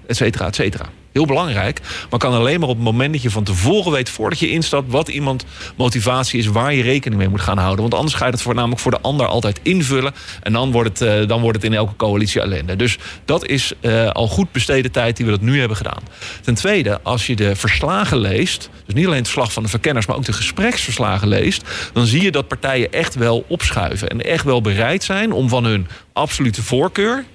et 0.07 0.15
cetera, 0.15 0.45
et 0.45 0.55
cetera. 0.55 0.85
Heel 1.11 1.25
belangrijk, 1.25 1.79
maar 2.09 2.19
kan 2.19 2.33
alleen 2.33 2.59
maar 2.59 2.69
op 2.69 2.75
het 2.75 2.83
moment 2.83 3.13
dat 3.13 3.21
je 3.21 3.29
van 3.29 3.43
tevoren 3.43 3.91
weet... 3.91 4.09
voordat 4.09 4.39
je 4.39 4.49
instapt 4.49 4.91
wat 4.91 5.07
iemand 5.07 5.45
motivatie 5.77 6.39
is... 6.39 6.45
waar 6.45 6.73
je 6.73 6.81
rekening 6.81 7.19
mee 7.21 7.29
moet 7.29 7.41
gaan 7.41 7.57
houden. 7.57 7.81
Want 7.81 7.93
anders 7.93 8.13
ga 8.13 8.25
je 8.25 8.31
het 8.31 8.41
voor, 8.41 8.55
namelijk 8.55 8.81
voor 8.81 8.91
de 8.91 9.01
ander 9.01 9.27
altijd 9.27 9.59
invullen... 9.63 10.13
en 10.41 10.53
dan 10.53 10.71
wordt 10.71 10.99
het, 10.99 11.21
uh, 11.21 11.27
dan 11.27 11.41
wordt 11.41 11.57
het 11.57 11.65
in 11.65 11.73
elke 11.73 11.95
coalitie 11.95 12.41
ellende. 12.41 12.75
Dus 12.75 12.97
dat 13.25 13.45
is 13.45 13.73
uh, 13.81 14.09
al 14.09 14.27
goed 14.27 14.51
besteden 14.51 14.91
tijd 14.91 15.17
die 15.17 15.25
we 15.25 15.31
dat 15.31 15.41
nu 15.41 15.59
hebben 15.59 15.77
gedaan. 15.77 16.03
Ten 16.41 16.55
tweede, 16.55 16.99
als 17.03 17.27
je 17.27 17.35
de 17.35 17.55
verslagen 17.55 18.17
leest... 18.17 18.69
dus 18.85 18.95
niet 18.95 19.05
alleen 19.05 19.17
het 19.17 19.27
verslag 19.27 19.53
van 19.53 19.63
de 19.63 19.69
verkenners... 19.69 20.05
maar 20.05 20.15
ook 20.15 20.25
de 20.25 20.33
gespreksverslagen 20.33 21.27
leest... 21.27 21.63
dan 21.93 22.05
zie 22.05 22.21
je 22.21 22.31
dat 22.31 22.47
partijen 22.47 22.91
echt 22.91 23.15
wel 23.15 23.45
opschuiven... 23.47 24.09
en 24.09 24.21
echt 24.21 24.43
wel 24.43 24.61
bereid 24.61 25.03
zijn 25.03 25.31
om 25.31 25.49
van 25.49 25.63
hun 25.63 25.87
absolute 26.13 26.63
voorkeur 26.63 27.25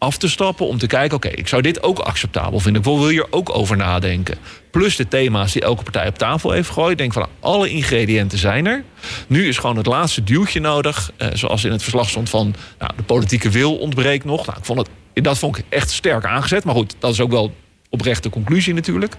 af 0.00 0.16
te 0.16 0.28
stappen 0.28 0.66
om 0.66 0.78
te 0.78 0.86
kijken... 0.86 1.16
oké, 1.16 1.28
ik 1.28 1.48
zou 1.48 1.62
dit 1.62 1.82
ook 1.82 1.98
acceptabel 1.98 2.60
vinden. 2.60 2.82
Ik 2.82 2.88
wil 2.88 3.08
hier 3.08 3.26
ook 3.30 3.56
over 3.56 3.76
nadenken. 3.76 4.38
Plus 4.70 4.96
de 4.96 5.08
thema's 5.08 5.52
die 5.52 5.62
elke 5.62 5.82
partij 5.82 6.08
op 6.08 6.18
tafel 6.18 6.50
heeft 6.50 6.68
gegooid. 6.68 6.98
Denk 6.98 7.12
van, 7.12 7.28
alle 7.40 7.70
ingrediënten 7.70 8.38
zijn 8.38 8.66
er. 8.66 8.84
Nu 9.26 9.48
is 9.48 9.58
gewoon 9.58 9.76
het 9.76 9.86
laatste 9.86 10.24
duwtje 10.24 10.60
nodig. 10.60 11.12
Eh, 11.16 11.28
zoals 11.32 11.64
in 11.64 11.72
het 11.72 11.82
verslag 11.82 12.08
stond 12.08 12.30
van... 12.30 12.54
Nou, 12.78 12.92
de 12.96 13.02
politieke 13.02 13.50
wil 13.50 13.76
ontbreekt 13.76 14.24
nog. 14.24 14.46
Nou, 14.46 14.58
ik 14.58 14.64
vond 14.64 14.78
het, 14.78 15.24
dat 15.24 15.38
vond 15.38 15.58
ik 15.58 15.64
echt 15.68 15.90
sterk 15.90 16.24
aangezet. 16.24 16.64
Maar 16.64 16.74
goed, 16.74 16.94
dat 16.98 17.12
is 17.12 17.20
ook 17.20 17.30
wel 17.30 17.54
oprechte 17.88 18.30
conclusie 18.30 18.74
natuurlijk. 18.74 19.14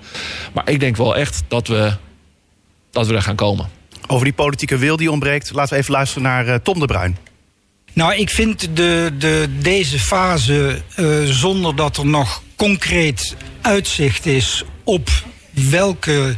Maar 0.53 0.69
ik 0.69 0.79
denk 0.79 0.97
wel 0.97 1.15
echt 1.15 1.43
dat 1.47 1.67
we, 1.67 1.93
dat 2.91 3.07
we 3.07 3.13
er 3.13 3.21
gaan 3.21 3.35
komen. 3.35 3.69
Over 4.07 4.25
die 4.25 4.33
politieke 4.33 4.77
wil 4.77 4.97
die 4.97 5.11
ontbreekt, 5.11 5.53
laten 5.53 5.73
we 5.73 5.79
even 5.79 5.93
luisteren 5.93 6.23
naar 6.23 6.47
uh, 6.47 6.55
Tom 6.55 6.79
de 6.79 6.85
Bruin. 6.85 7.17
Nou, 7.93 8.15
ik 8.15 8.29
vind 8.29 8.75
de, 8.75 9.11
de, 9.17 9.47
deze 9.59 9.99
fase, 9.99 10.81
uh, 10.95 11.23
zonder 11.25 11.75
dat 11.75 11.97
er 11.97 12.05
nog 12.05 12.43
concreet 12.55 13.35
uitzicht 13.61 14.25
is 14.25 14.63
op 14.83 15.09
welke 15.51 16.35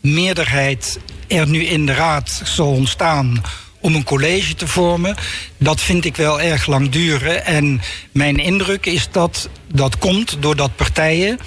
meerderheid 0.00 0.98
er 1.28 1.48
nu 1.48 1.64
in 1.64 1.86
de 1.86 1.94
raad 1.94 2.40
zal 2.44 2.68
ontstaan 2.68 3.42
om 3.80 3.94
een 3.94 4.04
college 4.04 4.54
te 4.54 4.66
vormen, 4.66 5.16
dat 5.58 5.80
vind 5.80 6.04
ik 6.04 6.16
wel 6.16 6.40
erg 6.40 6.66
lang 6.66 6.88
duren. 6.88 7.44
En 7.44 7.80
mijn 8.12 8.38
indruk 8.38 8.86
is 8.86 9.08
dat 9.10 9.48
dat 9.72 9.98
komt 9.98 10.36
doordat 10.40 10.76
partijen 10.76 11.38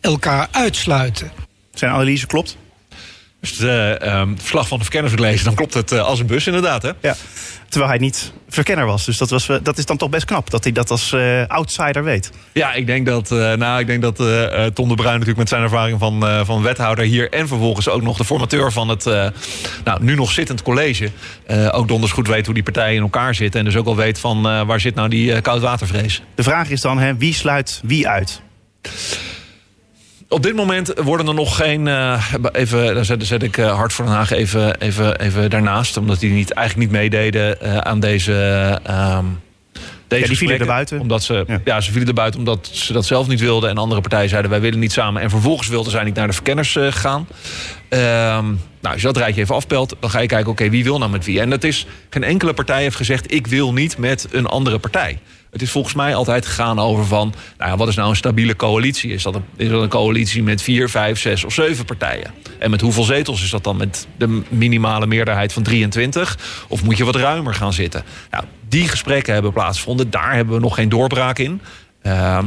elkaar 0.00 0.48
uitsluiten. 0.50 1.32
Zijn 1.74 1.92
analyse 1.92 2.26
klopt? 2.26 2.56
Als 3.40 3.50
je 3.50 3.66
het 3.66 4.02
uh, 4.02 4.22
verslag 4.36 4.68
van 4.68 4.78
de 4.78 4.84
verkenner 4.84 5.44
dan 5.44 5.54
klopt 5.54 5.74
het 5.74 5.92
uh, 5.92 6.00
als 6.00 6.20
een 6.20 6.26
bus 6.26 6.46
inderdaad. 6.46 6.82
Hè? 6.82 6.90
Ja. 7.00 7.16
Terwijl 7.68 7.90
hij 7.90 8.00
niet 8.00 8.32
verkenner 8.48 8.86
was. 8.86 9.04
Dus 9.04 9.18
dat, 9.18 9.30
was, 9.30 9.48
dat 9.62 9.78
is 9.78 9.86
dan 9.86 9.96
toch 9.96 10.08
best 10.08 10.24
knap 10.24 10.50
dat 10.50 10.64
hij 10.64 10.72
dat 10.72 10.90
als 10.90 11.14
outsider 11.46 12.04
weet. 12.04 12.30
Ja, 12.52 12.72
ik 12.72 12.86
denk 12.86 13.06
dat, 13.06 13.30
nou, 13.30 13.80
ik 13.80 13.86
denk 13.86 14.02
dat 14.02 14.16
Tom 14.74 14.88
de 14.88 14.94
Bruin 14.94 15.12
natuurlijk 15.12 15.36
met 15.38 15.48
zijn 15.48 15.62
ervaring 15.62 15.98
van, 15.98 16.44
van 16.44 16.62
wethouder 16.62 17.04
hier... 17.04 17.30
en 17.32 17.48
vervolgens 17.48 17.88
ook 17.88 18.02
nog 18.02 18.16
de 18.16 18.24
formateur 18.24 18.72
van 18.72 18.88
het 18.88 19.04
nou, 19.84 19.98
nu 20.00 20.14
nog 20.14 20.30
zittend 20.30 20.62
college... 20.62 21.10
ook 21.72 21.88
donders 21.88 22.12
goed 22.12 22.28
weet 22.28 22.44
hoe 22.44 22.54
die 22.54 22.62
partijen 22.62 22.96
in 22.96 23.02
elkaar 23.02 23.34
zitten. 23.34 23.60
En 23.60 23.66
dus 23.66 23.76
ook 23.76 23.86
al 23.86 23.96
weet 23.96 24.18
van 24.18 24.42
waar 24.42 24.80
zit 24.80 24.94
nou 24.94 25.08
die 25.08 25.40
koudwatervrees. 25.40 26.22
De 26.34 26.42
vraag 26.42 26.70
is 26.70 26.80
dan, 26.80 26.98
hè, 26.98 27.16
wie 27.16 27.34
sluit 27.34 27.80
wie 27.84 28.08
uit? 28.08 28.40
Op 30.32 30.42
dit 30.42 30.54
moment 30.54 30.92
worden 30.96 31.26
er 31.26 31.34
nog 31.34 31.56
geen. 31.56 31.86
Uh, 31.86 32.24
even, 32.52 32.94
dan 32.94 33.04
zet, 33.04 33.26
zet 33.26 33.42
ik 33.42 33.56
uh, 33.56 33.74
Hart 33.74 33.92
voor 33.92 34.04
Den 34.04 34.14
Haag 34.14 34.30
even, 34.30 34.80
even, 34.80 35.20
even 35.20 35.50
daarnaast. 35.50 35.96
Omdat 35.96 36.20
die 36.20 36.32
niet, 36.32 36.52
eigenlijk 36.52 36.90
niet 36.90 37.00
meededen 37.00 37.56
uh, 37.62 37.76
aan 37.76 38.00
deze. 38.00 38.32
Um, 38.90 39.40
deze 40.08 40.22
ja, 40.22 40.28
die 40.28 40.36
vielen 40.36 40.58
er 40.58 40.66
buiten. 40.66 41.00
Omdat 41.00 41.22
ze, 41.22 41.44
ja. 41.46 41.60
ja. 41.64 41.80
ze 41.80 41.90
vielen 41.90 42.08
er 42.08 42.14
buiten 42.14 42.40
omdat 42.40 42.68
ze 42.72 42.92
dat 42.92 43.06
zelf 43.06 43.26
niet 43.28 43.40
wilden. 43.40 43.70
En 43.70 43.78
andere 43.78 44.00
partijen 44.00 44.28
zeiden 44.28 44.50
wij 44.50 44.60
willen 44.60 44.78
niet 44.78 44.92
samen. 44.92 45.22
En 45.22 45.30
vervolgens 45.30 45.68
wilden 45.68 45.92
zij 45.92 46.04
niet 46.04 46.14
naar 46.14 46.26
de 46.26 46.32
verkenners 46.32 46.76
gaan. 46.80 47.26
Um, 47.88 48.60
nou, 48.80 48.94
als 48.94 49.00
je 49.00 49.06
dat 49.06 49.16
rijtje 49.16 49.40
even 49.40 49.54
afpelt, 49.54 49.96
dan 50.00 50.10
ga 50.10 50.20
je 50.20 50.26
kijken, 50.26 50.50
oké, 50.50 50.62
okay, 50.62 50.70
wie 50.70 50.84
wil 50.84 50.98
nou 50.98 51.10
met 51.10 51.24
wie? 51.24 51.40
En 51.40 51.50
dat 51.50 51.64
is, 51.64 51.86
geen 52.10 52.24
enkele 52.24 52.52
partij 52.52 52.82
heeft 52.82 52.96
gezegd, 52.96 53.32
ik 53.32 53.46
wil 53.46 53.72
niet 53.72 53.98
met 53.98 54.28
een 54.30 54.46
andere 54.46 54.78
partij. 54.78 55.18
Het 55.50 55.62
is 55.62 55.70
volgens 55.70 55.94
mij 55.94 56.14
altijd 56.14 56.46
gegaan 56.46 56.78
over 56.78 57.04
van... 57.04 57.34
Nou 57.58 57.70
ja, 57.70 57.76
wat 57.76 57.88
is 57.88 57.94
nou 57.94 58.10
een 58.10 58.16
stabiele 58.16 58.56
coalitie? 58.56 59.12
Is 59.12 59.22
dat 59.22 59.34
een, 59.34 59.44
is 59.56 59.68
dat 59.68 59.82
een 59.82 59.88
coalitie 59.88 60.42
met 60.42 60.62
vier, 60.62 60.88
vijf, 60.88 61.20
zes 61.20 61.44
of 61.44 61.52
zeven 61.52 61.84
partijen? 61.84 62.30
En 62.58 62.70
met 62.70 62.80
hoeveel 62.80 63.02
zetels 63.02 63.42
is 63.42 63.50
dat 63.50 63.64
dan? 63.64 63.76
Met 63.76 64.06
de 64.16 64.42
minimale 64.48 65.06
meerderheid 65.06 65.52
van 65.52 65.62
23? 65.62 66.38
Of 66.68 66.84
moet 66.84 66.96
je 66.96 67.04
wat 67.04 67.16
ruimer 67.16 67.54
gaan 67.54 67.72
zitten? 67.72 68.04
Nou, 68.30 68.44
die 68.68 68.88
gesprekken 68.88 69.32
hebben 69.32 69.52
plaatsgevonden. 69.52 70.10
Daar 70.10 70.34
hebben 70.34 70.54
we 70.54 70.60
nog 70.60 70.74
geen 70.74 70.88
doorbraak 70.88 71.38
in. 71.38 71.60
Uh, 72.02 72.38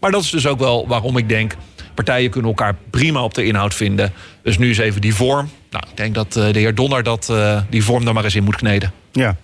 maar 0.00 0.10
dat 0.10 0.22
is 0.22 0.30
dus 0.30 0.46
ook 0.46 0.58
wel 0.58 0.88
waarom 0.88 1.16
ik 1.16 1.28
denk... 1.28 1.54
partijen 1.94 2.30
kunnen 2.30 2.50
elkaar 2.50 2.76
prima 2.90 3.22
op 3.22 3.34
de 3.34 3.44
inhoud 3.44 3.74
vinden. 3.74 4.12
Dus 4.42 4.58
nu 4.58 4.70
is 4.70 4.78
even 4.78 5.00
die 5.00 5.14
vorm. 5.14 5.50
Nou, 5.70 5.84
ik 5.90 5.96
denk 5.96 6.14
dat 6.14 6.36
uh, 6.36 6.52
de 6.52 6.58
heer 6.58 6.74
Donner 6.74 7.02
dat, 7.02 7.28
uh, 7.30 7.60
die 7.70 7.84
vorm 7.84 8.06
er 8.06 8.14
maar 8.14 8.24
eens 8.24 8.34
in 8.34 8.44
moet 8.44 8.56
kneden. 8.56 8.92
Ja, 9.12 9.36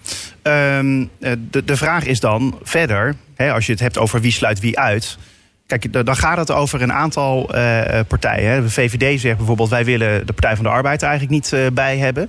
um, 0.78 1.10
de, 1.18 1.64
de 1.64 1.76
vraag 1.76 2.04
is 2.04 2.20
dan 2.20 2.58
verder, 2.62 3.14
hè, 3.34 3.52
als 3.52 3.66
je 3.66 3.72
het 3.72 3.80
hebt 3.80 3.98
over 3.98 4.20
wie 4.20 4.32
sluit 4.32 4.60
wie 4.60 4.78
uit. 4.78 5.18
Kijk, 5.66 5.92
dan 5.92 6.16
gaat 6.16 6.36
het 6.36 6.50
over 6.50 6.82
een 6.82 6.92
aantal 6.92 7.56
uh, 7.56 8.00
partijen. 8.08 8.50
Hè. 8.50 8.62
De 8.62 8.70
VVD 8.70 9.20
zegt 9.20 9.36
bijvoorbeeld: 9.36 9.68
wij 9.68 9.84
willen 9.84 10.26
de 10.26 10.32
Partij 10.32 10.54
van 10.54 10.64
de 10.64 10.70
Arbeid 10.70 11.02
er 11.02 11.08
eigenlijk 11.08 11.40
niet 11.40 11.52
uh, 11.52 11.66
bij 11.72 11.98
hebben. 11.98 12.28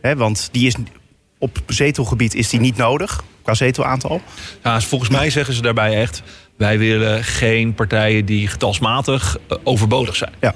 Hè, 0.00 0.16
want 0.16 0.48
die 0.52 0.66
is, 0.66 0.74
op 1.38 1.58
zetelgebied 1.66 2.34
is 2.34 2.48
die 2.48 2.60
niet 2.60 2.76
nodig, 2.76 3.24
qua 3.42 3.54
zetelaantal. 3.54 4.20
Ja, 4.62 4.80
volgens 4.80 5.10
mij 5.10 5.30
zeggen 5.30 5.54
ze 5.54 5.62
daarbij 5.62 6.00
echt: 6.00 6.22
wij 6.56 6.78
willen 6.78 7.24
geen 7.24 7.74
partijen 7.74 8.24
die 8.24 8.48
getalsmatig 8.48 9.36
overbodig 9.62 10.16
zijn. 10.16 10.32
Ja. 10.40 10.54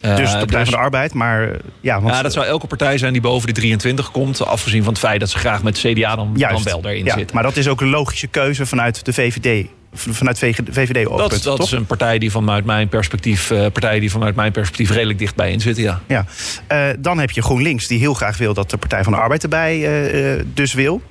Uh, 0.00 0.16
dus 0.16 0.30
de 0.30 0.38
Partij 0.38 0.60
dus, 0.60 0.68
van 0.68 0.78
de 0.78 0.84
Arbeid, 0.84 1.14
maar 1.14 1.56
ja... 1.80 2.00
Want, 2.00 2.14
ja, 2.14 2.22
dat 2.22 2.32
zou 2.32 2.46
elke 2.46 2.66
partij 2.66 2.98
zijn 2.98 3.12
die 3.12 3.22
boven 3.22 3.46
de 3.46 3.54
23 3.54 4.10
komt... 4.10 4.46
afgezien 4.46 4.82
van 4.82 4.92
het 4.92 5.02
feit 5.02 5.20
dat 5.20 5.30
ze 5.30 5.38
graag 5.38 5.62
met 5.62 5.78
CDA 5.78 6.16
dan, 6.16 6.34
dan 6.34 6.62
wel 6.62 6.80
erin 6.84 7.04
ja, 7.04 7.16
zitten. 7.16 7.34
Maar 7.34 7.44
dat 7.44 7.56
is 7.56 7.68
ook 7.68 7.80
een 7.80 7.88
logische 7.88 8.26
keuze 8.26 8.66
vanuit 8.66 9.04
de 9.04 9.12
VVD 9.12 9.66
vanuit 9.92 10.38
VVD 10.38 11.06
oogpunt. 11.06 11.30
Dat, 11.42 11.56
dat 11.56 11.66
is 11.66 11.72
een 11.72 11.86
partij 11.86 12.18
die 12.18 12.30
vanuit 12.30 12.64
mijn 12.64 12.88
perspectief, 12.88 13.50
uh, 13.50 13.60
partijen 13.60 14.00
die 14.00 14.10
vanuit 14.10 14.34
mijn 14.34 14.52
perspectief 14.52 14.90
redelijk 14.90 15.18
dichtbij 15.18 15.52
in 15.52 15.60
zitten, 15.60 15.82
ja. 15.82 16.00
ja. 16.06 16.24
Uh, 16.72 16.96
dan 16.98 17.18
heb 17.18 17.30
je 17.30 17.42
GroenLinks 17.42 17.86
die 17.86 17.98
heel 17.98 18.14
graag 18.14 18.36
wil 18.38 18.54
dat 18.54 18.70
de 18.70 18.76
Partij 18.76 19.02
van 19.04 19.12
de 19.12 19.18
Arbeid 19.18 19.42
erbij 19.42 19.76
uh, 20.36 20.42
dus 20.54 20.72
wil. 20.72 21.02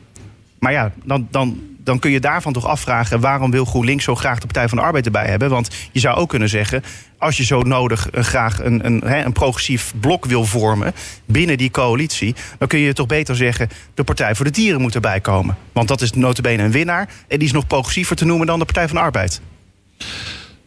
Maar 0.59 0.71
ja, 0.71 0.91
dan, 1.03 1.27
dan 1.31 1.59
dan 1.87 1.99
kun 1.99 2.11
je 2.11 2.19
daarvan 2.19 2.53
toch 2.53 2.65
afvragen... 2.65 3.19
waarom 3.19 3.51
wil 3.51 3.65
GroenLinks 3.65 4.03
zo 4.03 4.15
graag 4.15 4.39
de 4.39 4.45
Partij 4.45 4.67
van 4.67 4.77
de 4.77 4.83
Arbeid 4.83 5.05
erbij 5.05 5.25
hebben? 5.25 5.49
Want 5.49 5.69
je 5.91 5.99
zou 5.99 6.17
ook 6.17 6.29
kunnen 6.29 6.49
zeggen... 6.49 6.83
als 7.17 7.37
je 7.37 7.45
zo 7.45 7.61
nodig 7.61 8.07
uh, 8.13 8.23
graag 8.23 8.63
een, 8.63 8.85
een, 8.85 9.25
een 9.25 9.31
progressief 9.31 9.93
blok 9.99 10.25
wil 10.25 10.45
vormen... 10.45 10.93
binnen 11.25 11.57
die 11.57 11.71
coalitie, 11.71 12.35
dan 12.57 12.67
kun 12.67 12.79
je 12.79 12.93
toch 12.93 13.07
beter 13.07 13.35
zeggen... 13.35 13.69
de 13.93 14.03
Partij 14.03 14.35
voor 14.35 14.45
de 14.45 14.51
Dieren 14.51 14.81
moet 14.81 14.95
erbij 14.95 15.19
komen. 15.19 15.57
Want 15.71 15.87
dat 15.87 16.01
is 16.01 16.11
notabene 16.11 16.63
een 16.63 16.71
winnaar... 16.71 17.09
en 17.27 17.37
die 17.37 17.47
is 17.47 17.53
nog 17.53 17.67
progressiever 17.67 18.15
te 18.15 18.25
noemen 18.25 18.47
dan 18.47 18.59
de 18.59 18.65
Partij 18.65 18.87
van 18.87 18.95
de 18.95 19.01
Arbeid. 19.01 19.41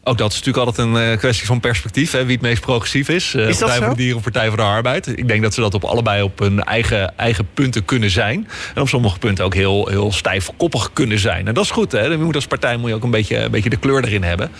Ook 0.04 0.18
dat 0.18 0.32
is 0.32 0.38
natuurlijk 0.38 0.66
altijd 0.66 0.86
een 0.88 1.10
uh, 1.10 1.16
kwestie 1.16 1.46
van 1.46 1.60
perspectief. 1.60 2.12
Hè, 2.12 2.24
wie 2.24 2.32
het 2.32 2.42
meest 2.42 2.60
progressief 2.60 3.08
is. 3.08 3.34
Is 3.34 3.58
Partij 3.58 3.78
voor 3.78 3.88
de 3.88 3.96
Dieren 3.96 4.16
of 4.16 4.22
Partij 4.22 4.48
voor 4.48 4.56
de 4.56 4.62
Arbeid. 4.62 5.06
Ik 5.06 5.28
denk 5.28 5.42
dat 5.42 5.54
ze 5.54 5.60
dat 5.60 5.74
op 5.74 5.84
allebei 5.84 6.22
op 6.22 6.38
hun 6.38 6.64
eigen, 6.64 7.18
eigen 7.18 7.48
punten 7.54 7.84
kunnen 7.84 8.10
zijn. 8.10 8.48
En 8.74 8.82
op 8.82 8.88
sommige 8.88 9.18
punten 9.18 9.44
ook 9.44 9.54
heel, 9.54 9.86
heel 9.88 10.12
stijfkoppig 10.12 10.90
kunnen 10.92 11.18
zijn. 11.18 11.46
En 11.46 11.54
dat 11.54 11.64
is 11.64 11.70
goed. 11.70 11.92
Hè. 11.92 12.04
Je 12.04 12.16
moet 12.16 12.34
als 12.34 12.46
partij 12.46 12.76
moet 12.76 12.88
je 12.88 12.94
ook 12.94 13.02
een 13.02 13.10
beetje, 13.10 13.36
een 13.36 13.50
beetje 13.50 13.70
de 13.70 13.76
kleur 13.76 14.04
erin 14.04 14.22
hebben. 14.22 14.50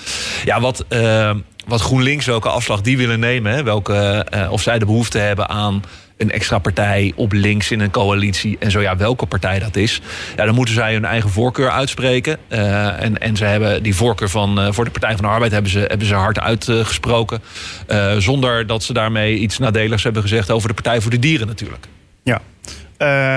Ja, 0.45 0.61
wat, 0.61 0.85
uh, 0.89 1.35
wat 1.67 1.81
GroenLinks, 1.81 2.27
welke 2.27 2.49
afslag 2.49 2.81
die 2.81 2.97
willen 2.97 3.21
nemen. 3.21 3.53
Hè, 3.53 3.63
welke, 3.63 4.27
of 4.51 4.63
zij 4.63 4.79
de 4.79 4.87
behoefte 4.87 5.19
hebben 5.19 5.49
aan 5.49 5.83
een 6.21 6.31
extra 6.31 6.59
partij 6.59 7.13
op 7.17 7.33
links 7.33 7.71
in 7.71 7.81
een 7.81 7.91
coalitie. 7.91 8.57
En 8.59 8.71
zo 8.71 8.81
ja, 8.81 8.97
welke 8.97 9.27
partij 9.27 9.59
dat 9.59 9.77
is. 9.77 10.01
Ja, 10.37 10.45
dan 10.45 10.55
moeten 10.55 10.75
zij 10.75 10.93
hun 10.93 11.05
eigen 11.05 11.31
voorkeur 11.31 11.71
uitspreken. 11.71 12.39
Uh, 12.49 13.03
en, 13.03 13.19
en 13.19 13.37
ze 13.37 13.45
hebben 13.45 13.83
die 13.83 13.95
voorkeur 13.95 14.29
van, 14.29 14.59
uh, 14.59 14.73
voor 14.73 14.85
de 14.85 14.91
Partij 14.91 15.13
van 15.13 15.25
de 15.25 15.31
Arbeid 15.31 15.53
hebben 15.53 15.71
ze, 15.71 15.79
hebben 15.79 16.07
ze 16.07 16.15
hard 16.15 16.41
uitgesproken. 16.41 17.43
Uh, 17.89 18.17
zonder 18.17 18.67
dat 18.67 18.83
ze 18.83 18.93
daarmee 18.93 19.37
iets 19.37 19.59
nadeligs 19.59 20.03
hebben 20.03 20.23
gezegd 20.23 20.51
over 20.51 20.69
de 20.69 20.75
Partij 20.75 21.01
voor 21.01 21.11
de 21.11 21.19
Dieren 21.19 21.47
natuurlijk. 21.47 21.87
Ja. 22.23 22.41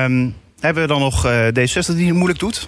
Um, 0.05 0.35
hebben 0.63 0.83
we 0.83 0.89
dan 0.89 0.99
nog 0.99 1.27
D66 1.27 1.95
die 1.95 2.07
het 2.07 2.15
moeilijk 2.15 2.39
doet? 2.39 2.67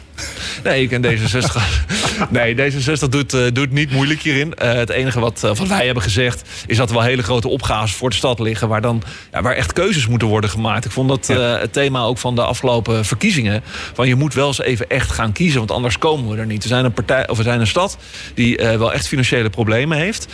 Nee, 0.64 0.82
ik 0.82 0.90
ken 0.90 1.06
D66. 1.06 1.62
nee, 2.30 2.56
D66 2.56 3.10
doet, 3.10 3.34
uh, 3.34 3.42
doet 3.54 3.72
niet 3.72 3.92
moeilijk 3.92 4.22
hierin. 4.22 4.54
Uh, 4.62 4.74
het 4.74 4.90
enige 4.90 5.20
wat, 5.20 5.40
wat 5.40 5.68
wij 5.68 5.86
hebben 5.86 6.04
gezegd 6.04 6.50
is 6.68 6.78
dat 6.78 6.90
er 6.90 6.96
wel 6.96 7.04
hele 7.04 7.24
grote 7.24 7.48
opgaves 7.48 7.94
voor 7.94 8.10
de 8.10 8.16
stad 8.16 8.40
liggen. 8.40 8.68
Waar, 8.68 8.82
dan, 8.82 9.04
ja, 9.32 9.42
waar 9.42 9.56
echt 9.56 9.74
keuzes 9.74 10.08
moeten 10.08 10.28
worden 10.28 10.50
gemaakt. 10.50 10.86
Ik 10.86 10.92
vond 10.92 11.10
dat 11.10 11.28
het 11.28 11.74
thema 11.74 12.02
ook 12.02 12.18
van 12.18 12.36
de 12.36 12.42
afgelopen 12.42 13.06
verkiezingen. 13.06 13.62
Van 13.94 14.08
je 14.08 14.16
moet 14.16 14.34
wel 14.34 14.48
eens 14.48 14.62
even 14.62 14.90
echt 14.90 15.12
gaan 15.12 15.32
kiezen, 15.32 15.58
want 15.58 15.72
anders 15.72 15.98
komen 15.98 16.30
we 16.32 16.38
er 16.38 16.46
niet. 16.46 16.64
We 16.64 16.70
zijn 16.70 16.86
een, 16.86 16.94
partij, 16.94 17.30
of 17.30 17.38
we 17.38 17.44
zijn 17.44 17.60
een 17.60 17.68
stad 17.68 17.98
die 18.34 18.58
wel 18.58 18.94
echt 18.94 19.08
financiële 19.08 19.50
problemen 19.50 19.98
heeft. 19.98 20.28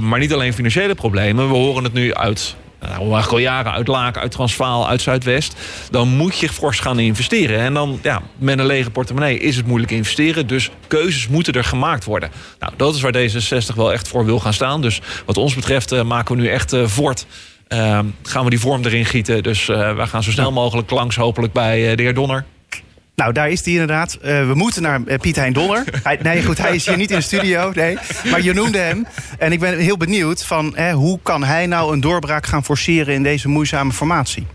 maar 0.00 0.18
niet 0.18 0.32
alleen 0.32 0.54
financiële 0.54 0.94
problemen. 0.94 1.48
We 1.48 1.54
horen 1.54 1.84
het 1.84 1.92
nu 1.92 2.14
uit 2.14 2.56
nou, 2.80 2.98
eigenlijk 2.98 3.32
al 3.32 3.38
jaren 3.38 3.72
uit 3.72 3.86
Laken, 3.86 4.20
uit 4.20 4.30
Transvaal, 4.30 4.88
uit 4.88 5.02
Zuidwest. 5.02 5.56
Dan 5.90 6.08
moet 6.08 6.38
je 6.38 6.48
fors 6.48 6.80
gaan 6.80 6.98
investeren. 6.98 7.58
En 7.58 7.74
dan, 7.74 7.98
ja, 8.02 8.22
met 8.36 8.58
een 8.58 8.66
lege 8.66 8.90
portemonnee 8.90 9.38
is 9.38 9.56
het 9.56 9.66
moeilijk 9.66 9.92
investeren. 9.92 10.46
Dus 10.46 10.70
keuzes 10.86 11.28
moeten 11.28 11.52
er 11.52 11.64
gemaakt 11.64 12.04
worden. 12.04 12.30
Nou, 12.58 12.72
dat 12.76 12.94
is 12.94 13.00
waar 13.00 13.14
D66 13.14 13.74
wel 13.76 13.92
echt 13.92 14.08
voor 14.08 14.24
wil 14.24 14.40
gaan 14.40 14.52
staan. 14.52 14.80
Dus 14.80 15.00
wat 15.26 15.36
ons 15.36 15.54
betreft 15.54 15.92
uh, 15.92 16.02
maken 16.02 16.36
we 16.36 16.42
nu 16.42 16.48
echt 16.48 16.72
uh, 16.72 16.86
voort. 16.86 17.26
Uh, 17.68 17.98
gaan 18.22 18.44
we 18.44 18.50
die 18.50 18.60
vorm 18.60 18.84
erin 18.84 19.04
gieten. 19.04 19.42
Dus 19.42 19.68
uh, 19.68 19.94
wij 19.94 20.06
gaan 20.06 20.22
zo 20.22 20.30
snel 20.30 20.52
mogelijk 20.52 20.90
langs, 20.90 21.16
hopelijk 21.16 21.52
bij 21.52 21.96
de 21.96 22.02
heer 22.02 22.14
Donner. 22.14 22.44
Nou, 23.18 23.32
daar 23.32 23.50
is 23.50 23.64
hij 23.64 23.72
inderdaad. 23.72 24.18
Uh, 24.24 24.46
we 24.46 24.54
moeten 24.54 24.82
naar 24.82 25.00
uh, 25.06 25.18
Piet 25.18 25.36
Hein 25.36 25.52
Donner. 25.52 25.84
nee, 26.22 26.42
goed, 26.42 26.58
hij 26.58 26.74
is 26.74 26.86
hier 26.86 26.96
niet 26.96 27.10
in 27.10 27.16
de 27.16 27.22
studio. 27.22 27.72
Nee. 27.74 27.98
Maar 28.30 28.42
je 28.42 28.52
noemde 28.52 28.78
hem. 28.78 29.06
En 29.38 29.52
ik 29.52 29.60
ben 29.60 29.78
heel 29.78 29.96
benieuwd 29.96 30.44
van 30.44 30.72
hè, 30.76 30.92
hoe 30.92 31.18
kan 31.22 31.44
hij 31.44 31.66
nou 31.66 31.92
een 31.92 32.00
doorbraak 32.00 32.46
gaan 32.46 32.64
forceren 32.64 33.14
in 33.14 33.22
deze 33.22 33.48
moeizame 33.48 33.92
formatie? 33.92 34.46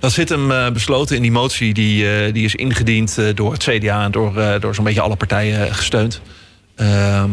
Dat 0.00 0.12
zit 0.12 0.28
hem 0.28 0.50
uh, 0.50 0.70
besloten 0.70 1.16
in 1.16 1.22
die 1.22 1.30
motie 1.32 1.74
die, 1.74 2.32
die 2.32 2.44
is 2.44 2.54
ingediend 2.54 3.18
door 3.34 3.52
het 3.52 3.62
CDA 3.62 4.04
en 4.04 4.10
door, 4.10 4.60
door 4.60 4.74
zo'n 4.74 4.84
beetje 4.84 5.00
alle 5.00 5.16
partijen 5.16 5.74
gesteund. 5.74 6.20
Ehm, 6.76 7.30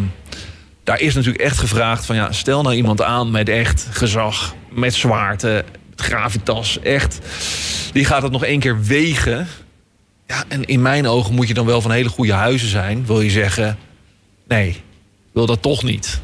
daar 0.84 1.00
is 1.00 1.16
natuurlijk 1.16 1.44
echt 1.44 1.58
gevraagd 1.58 2.06
van 2.06 2.16
ja, 2.16 2.32
stel 2.32 2.62
nou 2.62 2.76
iemand 2.76 3.02
aan 3.02 3.32
met 3.32 3.50
echt 3.50 3.88
gezag, 3.92 4.56
met 4.72 4.94
zwaarte, 4.94 5.64
gravitas, 5.96 6.80
echt. 6.80 7.20
Die 7.94 8.06
gaat 8.06 8.22
het 8.22 8.32
nog 8.32 8.44
één 8.44 8.60
keer 8.60 8.82
wegen. 8.82 9.48
Ja, 10.30 10.44
en 10.48 10.66
in 10.66 10.82
mijn 10.82 11.08
ogen 11.08 11.36
moet 11.36 11.48
je 11.48 11.54
dan 11.54 11.66
wel 11.66 11.82
van 11.82 11.92
hele 11.92 12.10
goede 12.10 12.34
huizen 12.34 12.70
zijn. 12.70 13.06
Wil 13.06 13.22
je 13.22 13.30
zeggen, 13.30 13.78
nee, 14.48 14.82
wil 15.34 15.46
dat 15.46 15.62
toch 15.62 15.84
niet. 15.84 16.22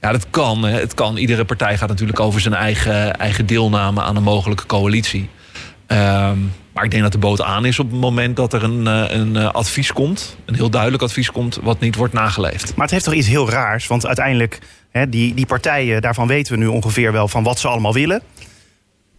Ja, 0.00 0.12
dat 0.12 0.26
kan. 0.30 0.62
Hè. 0.62 0.80
Het 0.80 0.94
kan. 0.94 1.16
Iedere 1.16 1.44
partij 1.44 1.76
gaat 1.78 1.88
natuurlijk 1.88 2.20
over 2.20 2.40
zijn 2.40 2.54
eigen, 2.54 3.16
eigen 3.16 3.46
deelname 3.46 4.02
aan 4.02 4.16
een 4.16 4.22
mogelijke 4.22 4.66
coalitie. 4.66 5.28
Ehm, 5.86 6.38
maar 6.72 6.84
ik 6.84 6.90
denk 6.90 7.02
dat 7.02 7.12
de 7.12 7.18
boot 7.18 7.42
aan 7.42 7.64
is 7.64 7.78
op 7.78 7.90
het 7.90 8.00
moment 8.00 8.36
dat 8.36 8.52
er 8.52 8.62
een, 8.62 8.86
eh, 8.86 9.18
een 9.18 9.36
eh, 9.36 9.50
advies 9.50 9.92
komt. 9.92 10.36
Een 10.44 10.54
heel 10.54 10.70
duidelijk 10.70 11.02
advies 11.02 11.30
komt, 11.30 11.58
wat 11.62 11.80
niet 11.80 11.94
wordt 11.94 12.14
nageleefd. 12.14 12.74
Maar 12.74 12.84
het 12.84 12.90
heeft 12.90 13.04
toch 13.04 13.14
iets 13.14 13.28
heel 13.28 13.50
raars? 13.50 13.86
Want 13.86 14.06
uiteindelijk, 14.06 14.58
hè, 14.90 15.08
die, 15.08 15.34
die 15.34 15.46
partijen, 15.46 16.02
daarvan 16.02 16.26
weten 16.26 16.52
we 16.52 16.58
nu 16.58 16.66
ongeveer 16.66 17.12
wel 17.12 17.28
van 17.28 17.42
wat 17.42 17.58
ze 17.58 17.68
allemaal 17.68 17.92
willen. 17.92 18.22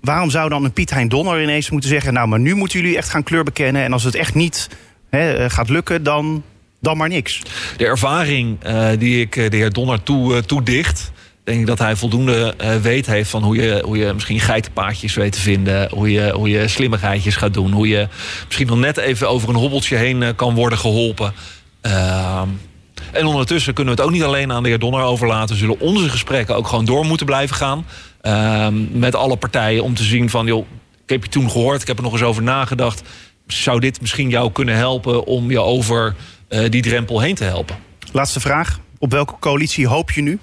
Waarom 0.01 0.29
zou 0.29 0.49
dan 0.49 0.63
een 0.63 0.73
Piet 0.73 0.89
Hein 0.89 1.07
Donner 1.07 1.41
ineens 1.41 1.69
moeten 1.69 1.89
zeggen... 1.89 2.13
nou, 2.13 2.27
maar 2.27 2.39
nu 2.39 2.55
moeten 2.55 2.79
jullie 2.79 2.97
echt 2.97 3.09
gaan 3.09 3.23
kleur 3.23 3.43
bekennen... 3.43 3.83
en 3.83 3.93
als 3.93 4.03
het 4.03 4.15
echt 4.15 4.33
niet 4.33 4.69
hè, 5.09 5.33
eh, 5.33 5.49
gaat 5.49 5.69
lukken, 5.69 6.03
dan, 6.03 6.43
dan 6.79 6.97
maar 6.97 7.09
niks. 7.09 7.41
De 7.77 7.85
ervaring 7.85 8.57
eh, 8.63 8.89
die 8.97 9.21
ik 9.21 9.35
eh, 9.35 9.49
de 9.49 9.57
heer 9.57 9.73
Donner 9.73 10.03
toe, 10.03 10.35
eh, 10.35 10.41
toedicht... 10.41 11.11
denk 11.43 11.59
ik 11.59 11.65
dat 11.65 11.79
hij 11.79 11.95
voldoende 11.95 12.55
weet 12.81 13.05
heeft 13.05 13.29
van 13.29 13.43
hoe 13.43 13.55
je, 13.55 13.81
hoe 13.85 13.97
je 13.97 14.13
misschien 14.13 14.39
geitenpaadjes 14.39 15.13
weet 15.13 15.31
te 15.31 15.41
vinden... 15.41 15.89
Hoe 15.93 16.11
je, 16.11 16.31
hoe 16.31 16.49
je 16.49 16.67
slimmigheidjes 16.67 17.35
gaat 17.35 17.53
doen. 17.53 17.71
Hoe 17.71 17.87
je 17.87 18.07
misschien 18.45 18.67
nog 18.67 18.79
net 18.79 18.97
even 18.97 19.29
over 19.29 19.49
een 19.49 19.55
hobbeltje 19.55 19.95
heen 19.95 20.35
kan 20.35 20.55
worden 20.55 20.77
geholpen. 20.77 21.33
Ehm, 21.81 22.47
en 23.11 23.25
ondertussen 23.25 23.73
kunnen 23.73 23.95
we 23.95 23.99
het 23.99 24.09
ook 24.09 24.15
niet 24.15 24.25
alleen 24.25 24.51
aan 24.51 24.63
de 24.63 24.69
heer 24.69 24.79
Donner 24.79 25.03
overlaten. 25.03 25.55
Zullen 25.55 25.79
onze 25.79 26.09
gesprekken 26.09 26.55
ook 26.55 26.67
gewoon 26.67 26.85
door 26.85 27.05
moeten 27.05 27.25
blijven 27.25 27.55
gaan. 27.55 27.85
Ehm, 28.21 28.99
met 28.99 29.15
alle 29.15 29.35
partijen 29.35 29.83
om 29.83 29.95
te 29.95 30.03
zien 30.03 30.29
van... 30.29 30.45
joh, 30.45 30.65
ik 31.03 31.09
heb 31.09 31.23
je 31.23 31.29
toen 31.29 31.51
gehoord, 31.51 31.81
ik 31.81 31.87
heb 31.87 31.97
er 31.97 32.03
nog 32.03 32.11
eens 32.11 32.21
over 32.21 32.43
nagedacht. 32.43 33.01
Zou 33.47 33.79
dit 33.79 34.01
misschien 34.01 34.29
jou 34.29 34.51
kunnen 34.51 34.75
helpen 34.75 35.25
om 35.25 35.51
je 35.51 35.59
over 35.59 36.15
eh, 36.47 36.69
die 36.69 36.81
drempel 36.81 37.19
heen 37.19 37.35
te 37.35 37.43
helpen? 37.43 37.75
Laatste 38.11 38.39
vraag. 38.39 38.79
Op 38.97 39.11
welke 39.11 39.33
coalitie 39.39 39.87
hoop 39.87 40.11
je 40.11 40.21
nu? 40.21 40.39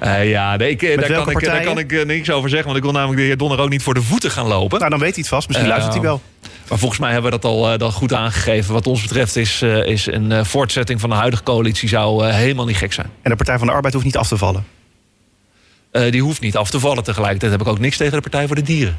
Eh, 0.00 0.30
ja, 0.30 0.56
nee, 0.56 0.70
ik, 0.70 0.82
eh, 0.82 0.98
daar, 0.98 1.12
kan 1.12 1.30
ik, 1.30 1.44
daar 1.44 1.62
kan 1.62 1.78
ik 1.78 2.06
niks 2.06 2.30
over 2.30 2.48
zeggen. 2.48 2.66
Want 2.66 2.78
ik 2.78 2.84
wil 2.84 2.92
namelijk 2.92 3.20
de 3.20 3.26
heer 3.26 3.36
Donner 3.36 3.58
ook 3.58 3.68
niet 3.68 3.82
voor 3.82 3.94
de 3.94 4.02
voeten 4.02 4.30
gaan 4.30 4.46
lopen. 4.46 4.78
Nou, 4.78 4.90
dan 4.90 5.00
weet 5.00 5.14
hij 5.14 5.20
het 5.20 5.28
vast. 5.28 5.48
Misschien 5.48 5.68
luistert 5.68 5.94
hij 5.94 6.02
wel. 6.02 6.22
Maar 6.68 6.78
volgens 6.78 7.00
mij 7.00 7.12
hebben 7.12 7.30
we 7.30 7.38
dat 7.38 7.80
al, 7.80 7.90
goed 7.90 8.12
aangegeven. 8.12 8.72
Wat 8.72 8.86
ons 8.86 9.02
betreft 9.02 9.36
is, 9.36 9.62
is 9.62 10.06
een 10.06 10.46
voortzetting 10.46 11.00
van 11.00 11.10
de 11.10 11.16
huidige 11.16 11.42
coalitie... 11.42 11.88
zou 11.88 12.26
helemaal 12.26 12.66
niet 12.66 12.76
gek 12.76 12.92
zijn. 12.92 13.10
En 13.22 13.30
de 13.30 13.36
Partij 13.36 13.58
van 13.58 13.66
de 13.66 13.72
Arbeid 13.72 13.94
hoeft 13.94 14.06
niet 14.06 14.16
af 14.16 14.28
te 14.28 14.36
vallen. 14.36 14.64
Eh, 15.94 16.10
die 16.10 16.22
hoeft 16.22 16.40
niet 16.40 16.56
af 16.56 16.70
te 16.70 16.80
vallen. 16.80 17.04
Tegelijkertijd 17.04 17.52
heb 17.52 17.60
ik 17.60 17.66
ook 17.66 17.78
niks 17.78 17.96
tegen 17.96 18.12
de 18.12 18.20
Partij 18.20 18.46
voor 18.46 18.56
de 18.56 18.62
Dieren. 18.62 18.98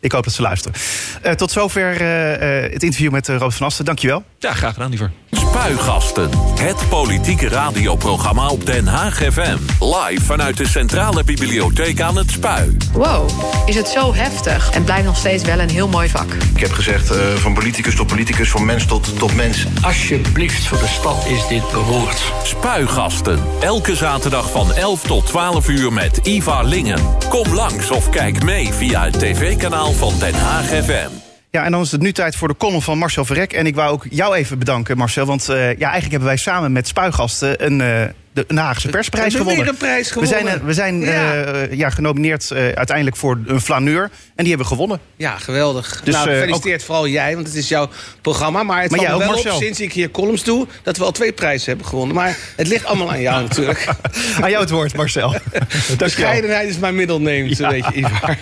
Ik 0.00 0.12
hoop 0.12 0.24
dat 0.24 0.32
ze 0.32 0.42
luisteren. 0.42 0.78
Eh, 1.22 1.32
tot 1.32 1.50
zover 1.50 2.00
eh, 2.00 2.64
eh, 2.64 2.72
het 2.72 2.82
interview 2.82 3.10
met 3.10 3.28
uh, 3.28 3.36
Roos 3.36 3.54
van 3.54 3.66
Asten. 3.66 3.84
Dankjewel. 3.84 4.24
Ja, 4.38 4.54
graag 4.54 4.72
gedaan, 4.72 4.88
liever. 4.88 5.10
Spuigasten. 5.30 6.30
Het 6.60 6.88
politieke 6.88 7.48
radioprogramma 7.48 8.48
op 8.48 8.66
Den 8.66 8.86
Haag 8.86 9.14
FM. 9.14 9.56
Live 9.80 10.24
vanuit 10.24 10.56
de 10.56 10.68
Centrale 10.68 11.24
Bibliotheek 11.24 12.00
aan 12.00 12.16
het 12.16 12.30
Spui. 12.30 12.76
Wow, 12.92 13.30
is 13.66 13.74
het 13.74 13.88
zo 13.88 14.14
heftig 14.14 14.70
en 14.70 14.84
blijft 14.84 15.04
nog 15.04 15.16
steeds 15.16 15.44
wel 15.44 15.58
een 15.58 15.70
heel 15.70 15.88
mooi 15.88 16.08
vak. 16.08 16.32
Ik 16.54 16.60
heb 16.60 16.72
gezegd 16.72 17.10
eh, 17.10 17.34
van 17.34 17.54
politicus 17.54 17.94
tot 17.94 18.06
politicus, 18.06 18.50
van 18.50 18.64
mens 18.64 18.86
tot, 18.86 19.18
tot 19.18 19.34
mens. 19.34 19.66
Alsjeblieft, 19.82 20.66
voor 20.66 20.78
de 20.78 20.86
stad 20.86 21.26
is 21.26 21.46
dit 21.46 21.70
beroerd. 21.70 22.32
Spuigasten. 22.42 23.38
Elke 23.60 23.96
zaterdag 23.96 24.50
van 24.50 24.74
11 24.74 25.02
tot 25.02 25.26
12 25.26 25.68
uur 25.68 25.92
met 25.92 26.16
Iva 26.16 26.62
Lingen. 26.62 27.00
Kom 27.28 27.54
langs 27.54 27.90
of 27.90 28.10
kijk 28.10 28.42
mee 28.42 28.72
via 28.72 29.04
het 29.04 29.18
tv-kanaal 29.18 29.85
van 29.92 30.18
Den 30.18 30.34
Haag 30.34 30.64
FM. 30.64 31.08
Ja, 31.50 31.64
en 31.64 31.70
dan 31.70 31.80
is 31.80 31.92
het 31.92 32.00
nu 32.00 32.12
tijd 32.12 32.36
voor 32.36 32.48
de 32.48 32.56
column 32.56 32.82
van 32.82 32.98
Marcel 32.98 33.24
Verrek. 33.24 33.52
En 33.52 33.66
ik 33.66 33.74
wou 33.74 33.92
ook 33.92 34.06
jou 34.10 34.34
even 34.34 34.58
bedanken, 34.58 34.96
Marcel. 34.96 35.26
Want 35.26 35.48
eh, 35.48 35.56
ja, 35.56 35.64
eigenlijk 35.64 36.10
hebben 36.10 36.28
wij 36.28 36.36
samen 36.36 36.72
met 36.72 36.88
Spuigasten 36.88 37.64
een, 37.66 37.80
eh, 37.80 38.12
de, 38.44 38.54
Haagse 38.60 38.88
persprijs 38.88 39.34
gewonnen. 39.34 39.68
een 39.68 39.76
prijs 39.76 40.12
We 40.14 40.26
zijn, 40.26 40.38
gewonnen. 40.38 40.60
eh, 40.60 40.66
we 40.66 40.72
zijn 40.74 41.00
Ja. 41.00 41.42
eh, 41.44 41.72
ja, 41.72 41.90
genomineerd 41.90 42.50
eh, 42.50 42.58
uiteindelijk 42.68 43.16
voor 43.16 43.38
een 43.46 43.60
flaneur. 43.60 44.02
En 44.02 44.44
die 44.44 44.48
hebben 44.48 44.66
we 44.66 44.72
gewonnen. 44.72 45.00
Ja, 45.16 45.38
geweldig. 45.38 46.00
Dus, 46.04 46.14
nou, 46.14 46.28
gefeliciteerd 46.28 46.82
vooral 46.84 47.08
jij, 47.08 47.34
want 47.34 47.46
het 47.46 47.56
is 47.56 47.68
jouw 47.68 47.88
programma. 48.20 48.62
Maar 48.62 48.82
het 48.82 48.90
Maar 48.90 49.00
valt 49.06 49.18
wel 49.18 49.28
Marcel. 49.28 49.54
op, 49.56 49.62
sinds 49.62 49.80
ik 49.80 49.92
hier 49.92 50.10
columns 50.10 50.44
doe... 50.44 50.66
dat 50.82 50.96
we 50.96 51.04
al 51.04 51.12
twee 51.12 51.32
prijzen 51.32 51.68
hebben 51.68 51.86
gewonnen. 51.86 52.14
Maar 52.16 52.36
het 52.56 52.66
ligt 52.68 52.84
allemaal 52.84 53.10
aan 53.10 53.20
jou 53.20 53.42
natuurlijk. 53.42 53.86
Aan 54.42 54.50
jou 54.50 54.62
het 54.62 54.70
woord, 54.70 54.96
Marcel. 54.96 55.34
Bescheidenheid 55.98 56.68
is 56.68 56.78
mijn 56.78 56.94
middelneem, 56.94 57.46
Ja. 57.48 57.70
weet 57.70 57.84
je, 57.84 57.94
Ivar. 57.98 58.36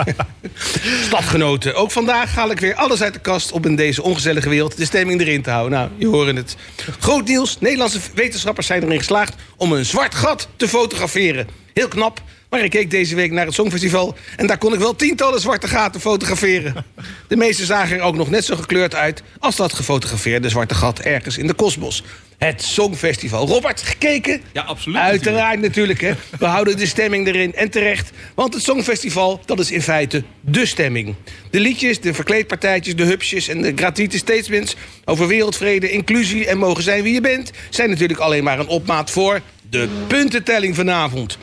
Stadgenoten, 1.06 1.74
ook 1.74 1.90
vandaag 1.90 2.34
haal 2.34 2.50
ik 2.50 2.60
weer 2.60 2.74
alles 2.74 3.02
uit 3.02 3.12
de 3.14 3.20
kast... 3.20 3.52
om 3.52 3.64
in 3.64 3.76
deze 3.76 4.02
ongezellige 4.02 4.48
wereld 4.48 4.76
de 4.76 4.84
stemming 4.84 5.20
erin 5.20 5.42
te 5.42 5.50
houden. 5.50 5.78
Nou, 5.78 5.90
je 5.96 6.06
hoort 6.06 6.36
het. 6.36 6.56
Groot 6.98 7.26
nieuws, 7.26 7.56
Nederlandse 7.60 7.98
wetenschappers 8.14 8.66
zijn 8.66 8.82
erin 8.82 8.98
geslaagd... 8.98 9.34
om 9.56 9.72
een 9.72 9.83
zwart 9.84 10.14
gat 10.14 10.48
te 10.56 10.68
fotograferen. 10.68 11.48
Heel 11.72 11.88
knap, 11.88 12.22
maar 12.50 12.64
ik 12.64 12.70
keek 12.70 12.90
deze 12.90 13.14
week 13.14 13.30
naar 13.30 13.46
het 13.46 13.54
Songfestival... 13.54 14.16
en 14.36 14.46
daar 14.46 14.58
kon 14.58 14.72
ik 14.72 14.78
wel 14.78 14.96
tientallen 14.96 15.40
zwarte 15.40 15.68
gaten 15.68 16.00
fotograferen. 16.00 16.84
De 17.28 17.36
meeste 17.36 17.64
zagen 17.64 17.96
er 17.96 18.02
ook 18.02 18.16
nog 18.16 18.30
net 18.30 18.44
zo 18.44 18.56
gekleurd 18.56 18.94
uit... 18.94 19.22
als 19.38 19.56
dat 19.56 19.72
gefotografeerde 19.72 20.48
zwarte 20.48 20.74
gat 20.74 20.98
ergens 20.98 21.38
in 21.38 21.46
de 21.46 21.54
kosmos. 21.54 22.04
Het 22.38 22.62
Songfestival. 22.62 23.46
Robert, 23.46 23.82
gekeken? 23.82 24.40
Ja, 24.52 24.62
absoluut. 24.62 24.98
Uiteraard 24.98 25.60
natuurlijk, 25.60 26.00
hè. 26.00 26.12
We 26.38 26.46
houden 26.46 26.76
de 26.76 26.86
stemming 26.86 27.26
erin. 27.26 27.54
En 27.54 27.70
terecht, 27.70 28.10
want 28.34 28.54
het 28.54 28.62
Songfestival, 28.62 29.40
dat 29.44 29.58
is 29.58 29.70
in 29.70 29.82
feite 29.82 30.24
de 30.40 30.66
stemming. 30.66 31.14
De 31.50 31.60
liedjes, 31.60 32.00
de 32.00 32.14
verkleedpartijtjes, 32.14 32.96
de 32.96 33.04
hupsjes 33.04 33.48
en 33.48 33.62
de 33.62 33.72
gratuite 33.76 34.18
statements... 34.18 34.76
over 35.04 35.26
wereldvrede, 35.26 35.90
inclusie 35.90 36.46
en 36.46 36.58
mogen 36.58 36.82
zijn 36.82 37.02
wie 37.02 37.14
je 37.14 37.20
bent... 37.20 37.50
zijn 37.70 37.90
natuurlijk 37.90 38.20
alleen 38.20 38.44
maar 38.44 38.58
een 38.58 38.66
opmaat 38.66 39.10
voor 39.10 39.40
de 39.74 39.88
puntentelling 40.06 40.74
vanavond. 40.74 41.38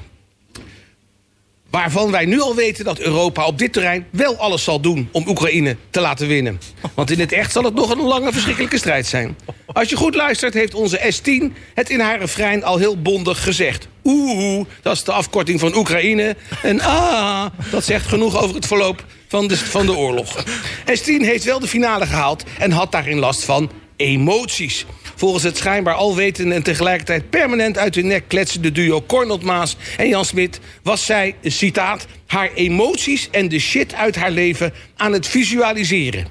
Waarvan 1.69 2.11
wij 2.11 2.25
nu 2.25 2.41
al 2.41 2.55
weten 2.55 2.85
dat 2.85 2.99
Europa 2.99 3.45
op 3.45 3.57
dit 3.57 3.73
terrein 3.73 4.07
wel 4.09 4.37
alles 4.37 4.63
zal 4.63 4.79
doen 4.79 5.09
om 5.11 5.27
Oekraïne 5.27 5.75
te 5.89 6.01
laten 6.01 6.27
winnen. 6.27 6.59
Want 6.93 7.11
in 7.11 7.19
het 7.19 7.31
echt 7.31 7.51
zal 7.51 7.63
het 7.63 7.73
nog 7.73 7.89
een 7.89 8.01
lange 8.01 8.31
verschrikkelijke 8.31 8.77
strijd 8.77 9.07
zijn. 9.07 9.37
Als 9.65 9.89
je 9.89 9.95
goed 9.95 10.15
luistert 10.15 10.53
heeft 10.53 10.73
onze 10.73 11.13
S10 11.13 11.57
het 11.73 11.89
in 11.89 11.99
haar 11.99 12.19
refrein 12.19 12.63
al 12.63 12.77
heel 12.77 13.01
bondig 13.01 13.43
gezegd. 13.43 13.87
Oeh, 14.03 14.65
dat 14.81 14.95
is 14.95 15.03
de 15.03 15.11
afkorting 15.11 15.59
van 15.59 15.75
Oekraïne. 15.75 16.35
En 16.61 16.81
ah, 16.81 17.45
dat 17.71 17.83
zegt 17.83 18.07
genoeg 18.07 18.41
over 18.41 18.55
het 18.55 18.65
verloop 18.65 19.05
van 19.27 19.47
de, 19.47 19.57
van 19.57 19.85
de 19.85 19.95
oorlog. 19.95 20.45
S10 20.85 21.17
heeft 21.17 21.43
wel 21.43 21.59
de 21.59 21.67
finale 21.67 22.05
gehaald 22.05 22.43
en 22.59 22.71
had 22.71 22.91
daarin 22.91 23.19
last 23.19 23.43
van 23.43 23.71
emoties. 23.95 24.85
Volgens 25.21 25.43
het 25.43 25.57
schijnbaar 25.57 25.93
alwetende 25.93 26.55
en 26.55 26.63
tegelijkertijd 26.63 27.29
permanent 27.29 27.77
uit 27.77 27.95
hun 27.95 28.07
nek 28.07 28.23
kletsende 28.27 28.71
duo 28.71 29.01
Cornel 29.01 29.37
Maas 29.37 29.75
en 29.97 30.07
Jan 30.07 30.25
Smit 30.25 30.59
was 30.83 31.05
zij, 31.05 31.35
citaat, 31.43 32.05
haar 32.27 32.49
emoties 32.53 33.29
en 33.31 33.49
de 33.49 33.59
shit 33.59 33.93
uit 33.93 34.15
haar 34.15 34.31
leven 34.31 34.73
aan 34.95 35.13
het 35.13 35.27
visualiseren. 35.27 36.27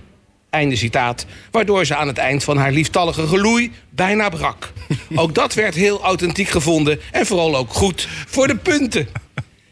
Einde 0.51 0.76
citaat. 0.76 1.26
Waardoor 1.51 1.84
ze 1.84 1.97
aan 1.97 2.07
het 2.07 2.18
eind 2.18 2.45
van 2.45 2.57
haar 2.57 2.72
lieftallige 2.72 3.26
geloei 3.26 3.72
bijna 3.91 4.28
brak. 4.28 4.72
Ook 5.14 5.34
dat 5.34 5.55
werd 5.55 5.74
heel 5.74 6.03
authentiek 6.03 6.49
gevonden 6.49 7.01
en 7.12 7.26
vooral 7.26 7.57
ook 7.57 7.72
goed 7.72 8.09
voor 8.26 8.47
de 8.47 8.57
punten. 8.57 9.09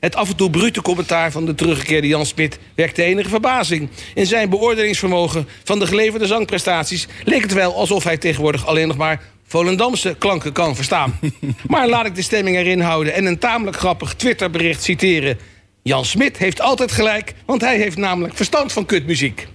Het 0.00 0.16
af 0.16 0.28
en 0.28 0.36
toe 0.36 0.50
brute 0.50 0.82
commentaar 0.82 1.30
van 1.30 1.46
de 1.46 1.54
teruggekeerde 1.54 2.06
Jan 2.06 2.26
Smit 2.26 2.58
wekte 2.74 3.02
enige 3.02 3.28
verbazing. 3.28 3.88
In 4.14 4.26
zijn 4.26 4.50
beoordelingsvermogen 4.50 5.48
van 5.64 5.78
de 5.78 5.86
geleverde 5.86 6.26
zangprestaties 6.26 7.06
leek 7.24 7.42
het 7.42 7.52
wel 7.52 7.74
alsof 7.74 8.04
hij 8.04 8.16
tegenwoordig 8.16 8.66
alleen 8.66 8.88
nog 8.88 8.96
maar 8.96 9.22
Volendamse 9.46 10.16
klanken 10.18 10.52
kan 10.52 10.76
verstaan. 10.76 11.18
Maar 11.66 11.88
laat 11.88 12.06
ik 12.06 12.14
de 12.14 12.22
stemming 12.22 12.56
erin 12.56 12.80
houden 12.80 13.14
en 13.14 13.24
een 13.24 13.38
tamelijk 13.38 13.76
grappig 13.76 14.14
Twitterbericht 14.14 14.82
citeren. 14.82 15.38
Jan 15.82 16.04
Smit 16.04 16.38
heeft 16.38 16.60
altijd 16.60 16.92
gelijk, 16.92 17.34
want 17.44 17.60
hij 17.60 17.76
heeft 17.76 17.96
namelijk 17.96 18.36
verstand 18.36 18.72
van 18.72 18.86
kutmuziek. 18.86 19.46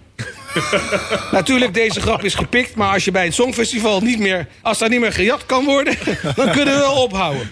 Natuurlijk, 1.31 1.73
deze 1.73 2.01
grap 2.01 2.23
is 2.23 2.35
gepikt, 2.35 2.75
maar 2.75 2.93
als 2.93 3.05
je 3.05 3.11
bij 3.11 3.25
het 3.25 3.33
Songfestival 3.33 4.01
niet 4.01 4.19
meer, 4.19 4.47
als 4.61 4.77
daar 4.77 4.89
niet 4.89 4.99
meer 4.99 5.13
gejat 5.13 5.45
kan 5.45 5.65
worden, 5.65 5.95
dan 6.35 6.51
kunnen 6.51 6.73
we 6.73 6.79
wel 6.79 7.03
ophouden. 7.03 7.49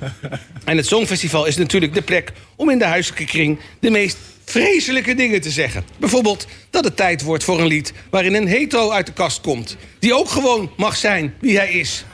En 0.64 0.78
het 0.78 0.88
Songfestival 0.88 1.46
is 1.46 1.58
natuurlijk 1.58 1.94
de 1.94 2.02
plek 2.02 2.32
om 2.56 2.70
in 2.70 2.80
de 2.80 2.86
huiselijke 2.86 3.26
kring 3.26 3.60
de 3.80 3.90
meest 3.90 4.18
vreselijke 4.46 5.16
dingen 5.16 5.42
te 5.42 5.52
zeggen. 5.52 5.84
Bijvoorbeeld 5.98 6.48
dat 6.70 6.84
het 6.84 6.96
tijd 6.96 7.22
wordt 7.22 7.44
voor 7.44 7.60
een 7.60 7.68
lied 7.68 7.94
waarin 8.10 8.34
een 8.34 8.48
hetero 8.48 8.92
uit 8.92 9.06
de 9.06 9.14
kast 9.14 9.42
komt. 9.42 9.78
Die 10.00 10.16
ook 10.16 10.30
gewoon 10.30 10.72
mag 10.78 10.96
zijn 10.96 11.34
wie 11.40 11.58
hij 11.58 11.72
is. 11.72 12.06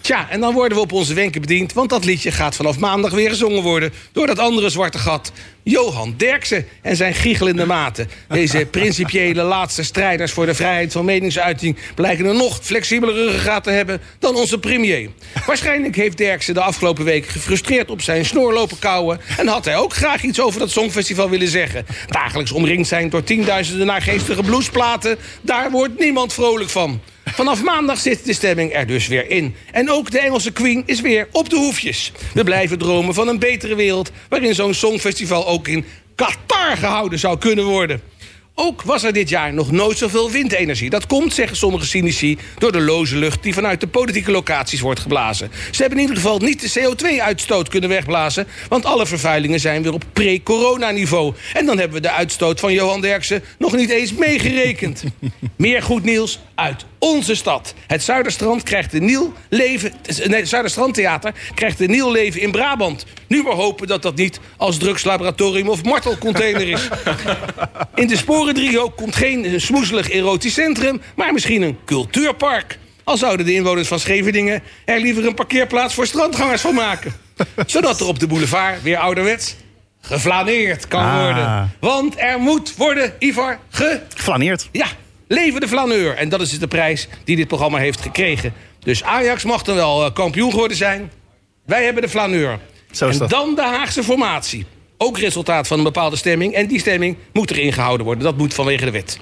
Tja, 0.00 0.30
en 0.30 0.40
dan 0.40 0.54
worden 0.54 0.76
we 0.76 0.82
op 0.84 0.92
onze 0.92 1.14
wenken 1.14 1.40
bediend... 1.40 1.72
want 1.72 1.90
dat 1.90 2.04
liedje 2.04 2.32
gaat 2.32 2.56
vanaf 2.56 2.78
maandag 2.78 3.12
weer 3.12 3.28
gezongen 3.28 3.62
worden... 3.62 3.92
door 4.12 4.26
dat 4.26 4.38
andere 4.38 4.70
zwarte 4.70 4.98
gat, 4.98 5.32
Johan 5.62 6.14
Derksen 6.16 6.66
en 6.82 6.96
zijn 6.96 7.14
giechelende 7.14 7.66
maten. 7.66 8.10
Deze 8.28 8.66
principiële 8.70 9.42
laatste 9.42 9.82
strijders 9.82 10.32
voor 10.32 10.46
de 10.46 10.54
vrijheid 10.54 10.92
van 10.92 11.04
meningsuiting... 11.04 11.76
blijken 11.94 12.24
een 12.24 12.36
nog 12.36 12.58
flexibelere 12.62 13.24
ruggengraat 13.24 13.64
te 13.64 13.70
hebben 13.70 14.00
dan 14.18 14.36
onze 14.36 14.58
premier. 14.58 15.10
Waarschijnlijk 15.46 15.96
heeft 15.96 16.16
Derksen 16.16 16.54
de 16.54 16.60
afgelopen 16.60 17.04
week 17.04 17.26
gefrustreerd 17.26 17.90
op 17.90 18.02
zijn 18.02 18.24
snoor 18.24 18.52
lopen 18.52 18.78
kauwen... 18.78 19.20
en 19.36 19.46
had 19.46 19.64
hij 19.64 19.76
ook 19.76 19.92
graag 19.92 20.22
iets 20.22 20.40
over 20.40 20.60
dat 20.60 20.70
Songfestival 20.70 21.30
willen 21.30 21.48
zeggen. 21.48 21.86
Dagelijks 22.06 22.52
omringd 22.52 22.88
zijn 22.88 23.10
door 23.10 23.24
tienduizenden 23.24 23.86
naargeestige 23.86 24.42
bluesplaten... 24.42 25.18
daar 25.40 25.70
wordt 25.70 25.98
niemand 25.98 26.32
vrolijk 26.32 26.70
van. 26.70 27.00
Vanaf 27.32 27.62
maandag 27.62 27.98
zit 27.98 28.24
de 28.24 28.32
stemming 28.32 28.74
er 28.74 28.86
dus 28.86 29.06
weer 29.06 29.30
in. 29.30 29.54
En 29.72 29.90
ook 29.90 30.10
de 30.10 30.20
Engelse 30.20 30.52
Queen 30.52 30.82
is 30.86 31.00
weer 31.00 31.28
op 31.32 31.48
de 31.50 31.56
hoefjes. 31.56 32.12
We 32.34 32.44
blijven 32.44 32.78
dromen 32.78 33.14
van 33.14 33.28
een 33.28 33.38
betere 33.38 33.74
wereld... 33.74 34.10
waarin 34.28 34.54
zo'n 34.54 34.74
songfestival 34.74 35.46
ook 35.46 35.68
in 35.68 35.84
Qatar 36.14 36.76
gehouden 36.76 37.18
zou 37.18 37.38
kunnen 37.38 37.64
worden. 37.64 38.00
Ook 38.58 38.82
was 38.82 39.02
er 39.02 39.12
dit 39.12 39.28
jaar 39.28 39.54
nog 39.54 39.70
nooit 39.70 39.98
zoveel 39.98 40.30
windenergie. 40.30 40.90
Dat 40.90 41.06
komt, 41.06 41.34
zeggen 41.34 41.56
sommige 41.56 41.86
cynici, 41.86 42.38
door 42.58 42.72
de 42.72 42.80
loze 42.80 43.16
lucht... 43.16 43.42
die 43.42 43.54
vanuit 43.54 43.80
de 43.80 43.86
politieke 43.86 44.30
locaties 44.30 44.80
wordt 44.80 45.00
geblazen. 45.00 45.50
Ze 45.70 45.80
hebben 45.80 45.98
in 45.98 46.04
ieder 46.04 46.22
geval 46.22 46.38
niet 46.38 46.74
de 46.74 46.80
CO2-uitstoot 46.80 47.68
kunnen 47.68 47.90
wegblazen... 47.90 48.46
want 48.68 48.84
alle 48.84 49.06
vervuilingen 49.06 49.60
zijn 49.60 49.82
weer 49.82 49.92
op 49.92 50.04
pre-corona-niveau. 50.12 51.34
En 51.52 51.66
dan 51.66 51.78
hebben 51.78 51.96
we 51.96 52.08
de 52.08 52.12
uitstoot 52.12 52.60
van 52.60 52.72
Johan 52.72 53.00
Derksen 53.00 53.42
nog 53.58 53.72
niet 53.76 53.90
eens 53.90 54.12
meegerekend. 54.12 55.04
Meer 55.56 55.82
goed 55.82 56.04
nieuws 56.04 56.40
uit 56.54 56.84
onze 56.98 57.34
stad. 57.34 57.74
Het 57.86 58.02
Zuiderstrand 58.02 58.62
krijgt 58.62 58.92
een 58.94 59.04
nieuw 59.04 59.32
leven... 59.48 59.92
Nee, 60.26 60.40
het 60.40 60.48
Zuiderstrandtheater 60.48 61.32
krijgt 61.54 61.80
een 61.80 61.90
nieuw 61.90 62.10
leven 62.12 62.40
in 62.40 62.50
Brabant. 62.50 63.04
Nu 63.26 63.42
maar 63.42 63.52
hopen 63.54 63.86
dat 63.86 64.02
dat 64.02 64.14
niet 64.16 64.40
als 64.56 64.78
drugslaboratorium 64.78 65.68
of 65.68 65.84
martelcontainer 65.84 66.68
is. 66.68 66.88
In 67.94 68.06
de 68.06 68.16
Sporendriehoek 68.16 68.96
komt 68.96 69.16
geen 69.16 69.60
smoezelig 69.60 70.10
erotisch 70.10 70.54
centrum... 70.54 71.00
maar 71.14 71.32
misschien 71.32 71.62
een 71.62 71.78
cultuurpark. 71.84 72.78
Al 73.04 73.16
zouden 73.16 73.46
de 73.46 73.54
inwoners 73.54 73.88
van 73.88 74.00
Scheveningen 74.00 74.62
er 74.84 75.00
liever 75.00 75.26
een 75.26 75.34
parkeerplaats 75.34 75.94
voor 75.94 76.06
strandgangers 76.06 76.60
van 76.60 76.74
maken. 76.74 77.14
Zodat 77.66 78.00
er 78.00 78.06
op 78.06 78.18
de 78.18 78.26
boulevard 78.26 78.82
weer 78.82 78.96
ouderwets 78.98 79.54
geflaneerd 80.00 80.88
kan 80.88 81.00
Ah. 81.04 81.22
worden. 81.24 81.72
Want 81.80 82.14
er 82.18 82.38
moet 82.38 82.76
worden, 82.76 83.12
Ivar, 83.18 83.58
ge... 83.70 84.00
Geflaneerd. 84.14 84.68
Ja, 84.72 84.86
leven 85.26 85.60
de 85.60 85.68
flaneur. 85.68 86.14
En 86.14 86.28
dat 86.28 86.40
is 86.40 86.50
dus 86.50 86.58
de 86.58 86.68
prijs 86.68 87.08
die 87.24 87.36
dit 87.36 87.48
programma 87.48 87.78
heeft 87.78 88.00
gekregen. 88.00 88.52
Dus 88.78 89.02
Ajax 89.02 89.44
mag 89.44 89.62
dan 89.62 89.74
wel 89.74 90.04
eh, 90.04 90.12
kampioen 90.12 90.50
geworden 90.50 90.76
zijn. 90.76 91.10
Wij 91.66 91.84
hebben 91.84 92.02
de 92.02 92.08
flaneur. 92.08 92.58
Zo 92.90 93.08
is 93.08 93.18
en 93.18 93.28
dan 93.28 93.54
de 93.54 93.62
Haagse 93.62 94.02
formatie. 94.02 94.66
Ook 94.98 95.18
resultaat 95.18 95.66
van 95.66 95.78
een 95.78 95.84
bepaalde 95.84 96.16
stemming. 96.16 96.54
En 96.54 96.66
die 96.66 96.80
stemming 96.80 97.16
moet 97.32 97.50
erin 97.50 97.72
gehouden 97.72 98.06
worden. 98.06 98.24
Dat 98.24 98.36
moet 98.36 98.54
vanwege 98.54 98.84
de 98.84 98.90
wet. 98.90 99.18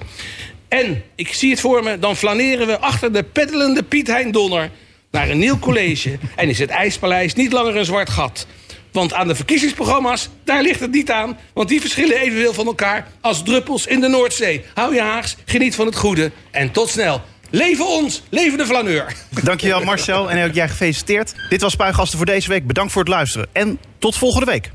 En, 0.67 1.03
ik 1.15 1.33
zie 1.33 1.49
het 1.49 1.59
voor 1.59 1.83
me, 1.83 1.99
dan 1.99 2.15
flaneren 2.15 2.67
we 2.67 2.79
achter 2.79 3.13
de 3.13 3.23
peddelende 3.23 3.83
Piet 3.83 4.07
Hein 4.07 4.31
Donner... 4.31 4.71
naar 5.11 5.29
een 5.29 5.39
nieuw 5.39 5.59
college. 5.59 6.17
en 6.35 6.49
is 6.49 6.59
het 6.59 6.69
IJspaleis 6.69 7.33
niet 7.33 7.51
langer 7.51 7.75
een 7.75 7.85
zwart 7.85 8.09
gat. 8.09 8.47
Want 8.95 9.13
aan 9.13 9.27
de 9.27 9.35
verkiezingsprogramma's, 9.35 10.29
daar 10.43 10.61
ligt 10.61 10.79
het 10.79 10.91
niet 10.91 11.11
aan. 11.11 11.37
Want 11.53 11.69
die 11.69 11.81
verschillen 11.81 12.17
evenveel 12.17 12.53
van 12.53 12.65
elkaar 12.65 13.07
als 13.21 13.43
druppels 13.43 13.87
in 13.87 13.99
de 13.99 14.07
Noordzee. 14.07 14.63
Hou 14.73 14.93
je 14.93 15.01
Haags, 15.01 15.35
geniet 15.45 15.75
van 15.75 15.85
het 15.85 15.95
goede 15.95 16.31
en 16.51 16.71
tot 16.71 16.89
snel. 16.89 17.21
Leven 17.49 17.87
ons, 17.87 18.23
leven 18.29 18.57
de 18.57 18.65
flaneur. 18.65 19.15
Dankjewel 19.43 19.83
Marcel 19.83 20.29
en 20.29 20.47
ook 20.47 20.53
jij 20.53 20.69
gefeliciteerd. 20.69 21.33
Dit 21.49 21.61
was 21.61 21.71
Spuigasten 21.71 22.17
voor 22.17 22.25
deze 22.25 22.49
week. 22.49 22.67
Bedankt 22.67 22.91
voor 22.91 23.01
het 23.01 23.11
luisteren 23.11 23.47
en 23.51 23.79
tot 23.99 24.15
volgende 24.15 24.45
week. 24.45 24.71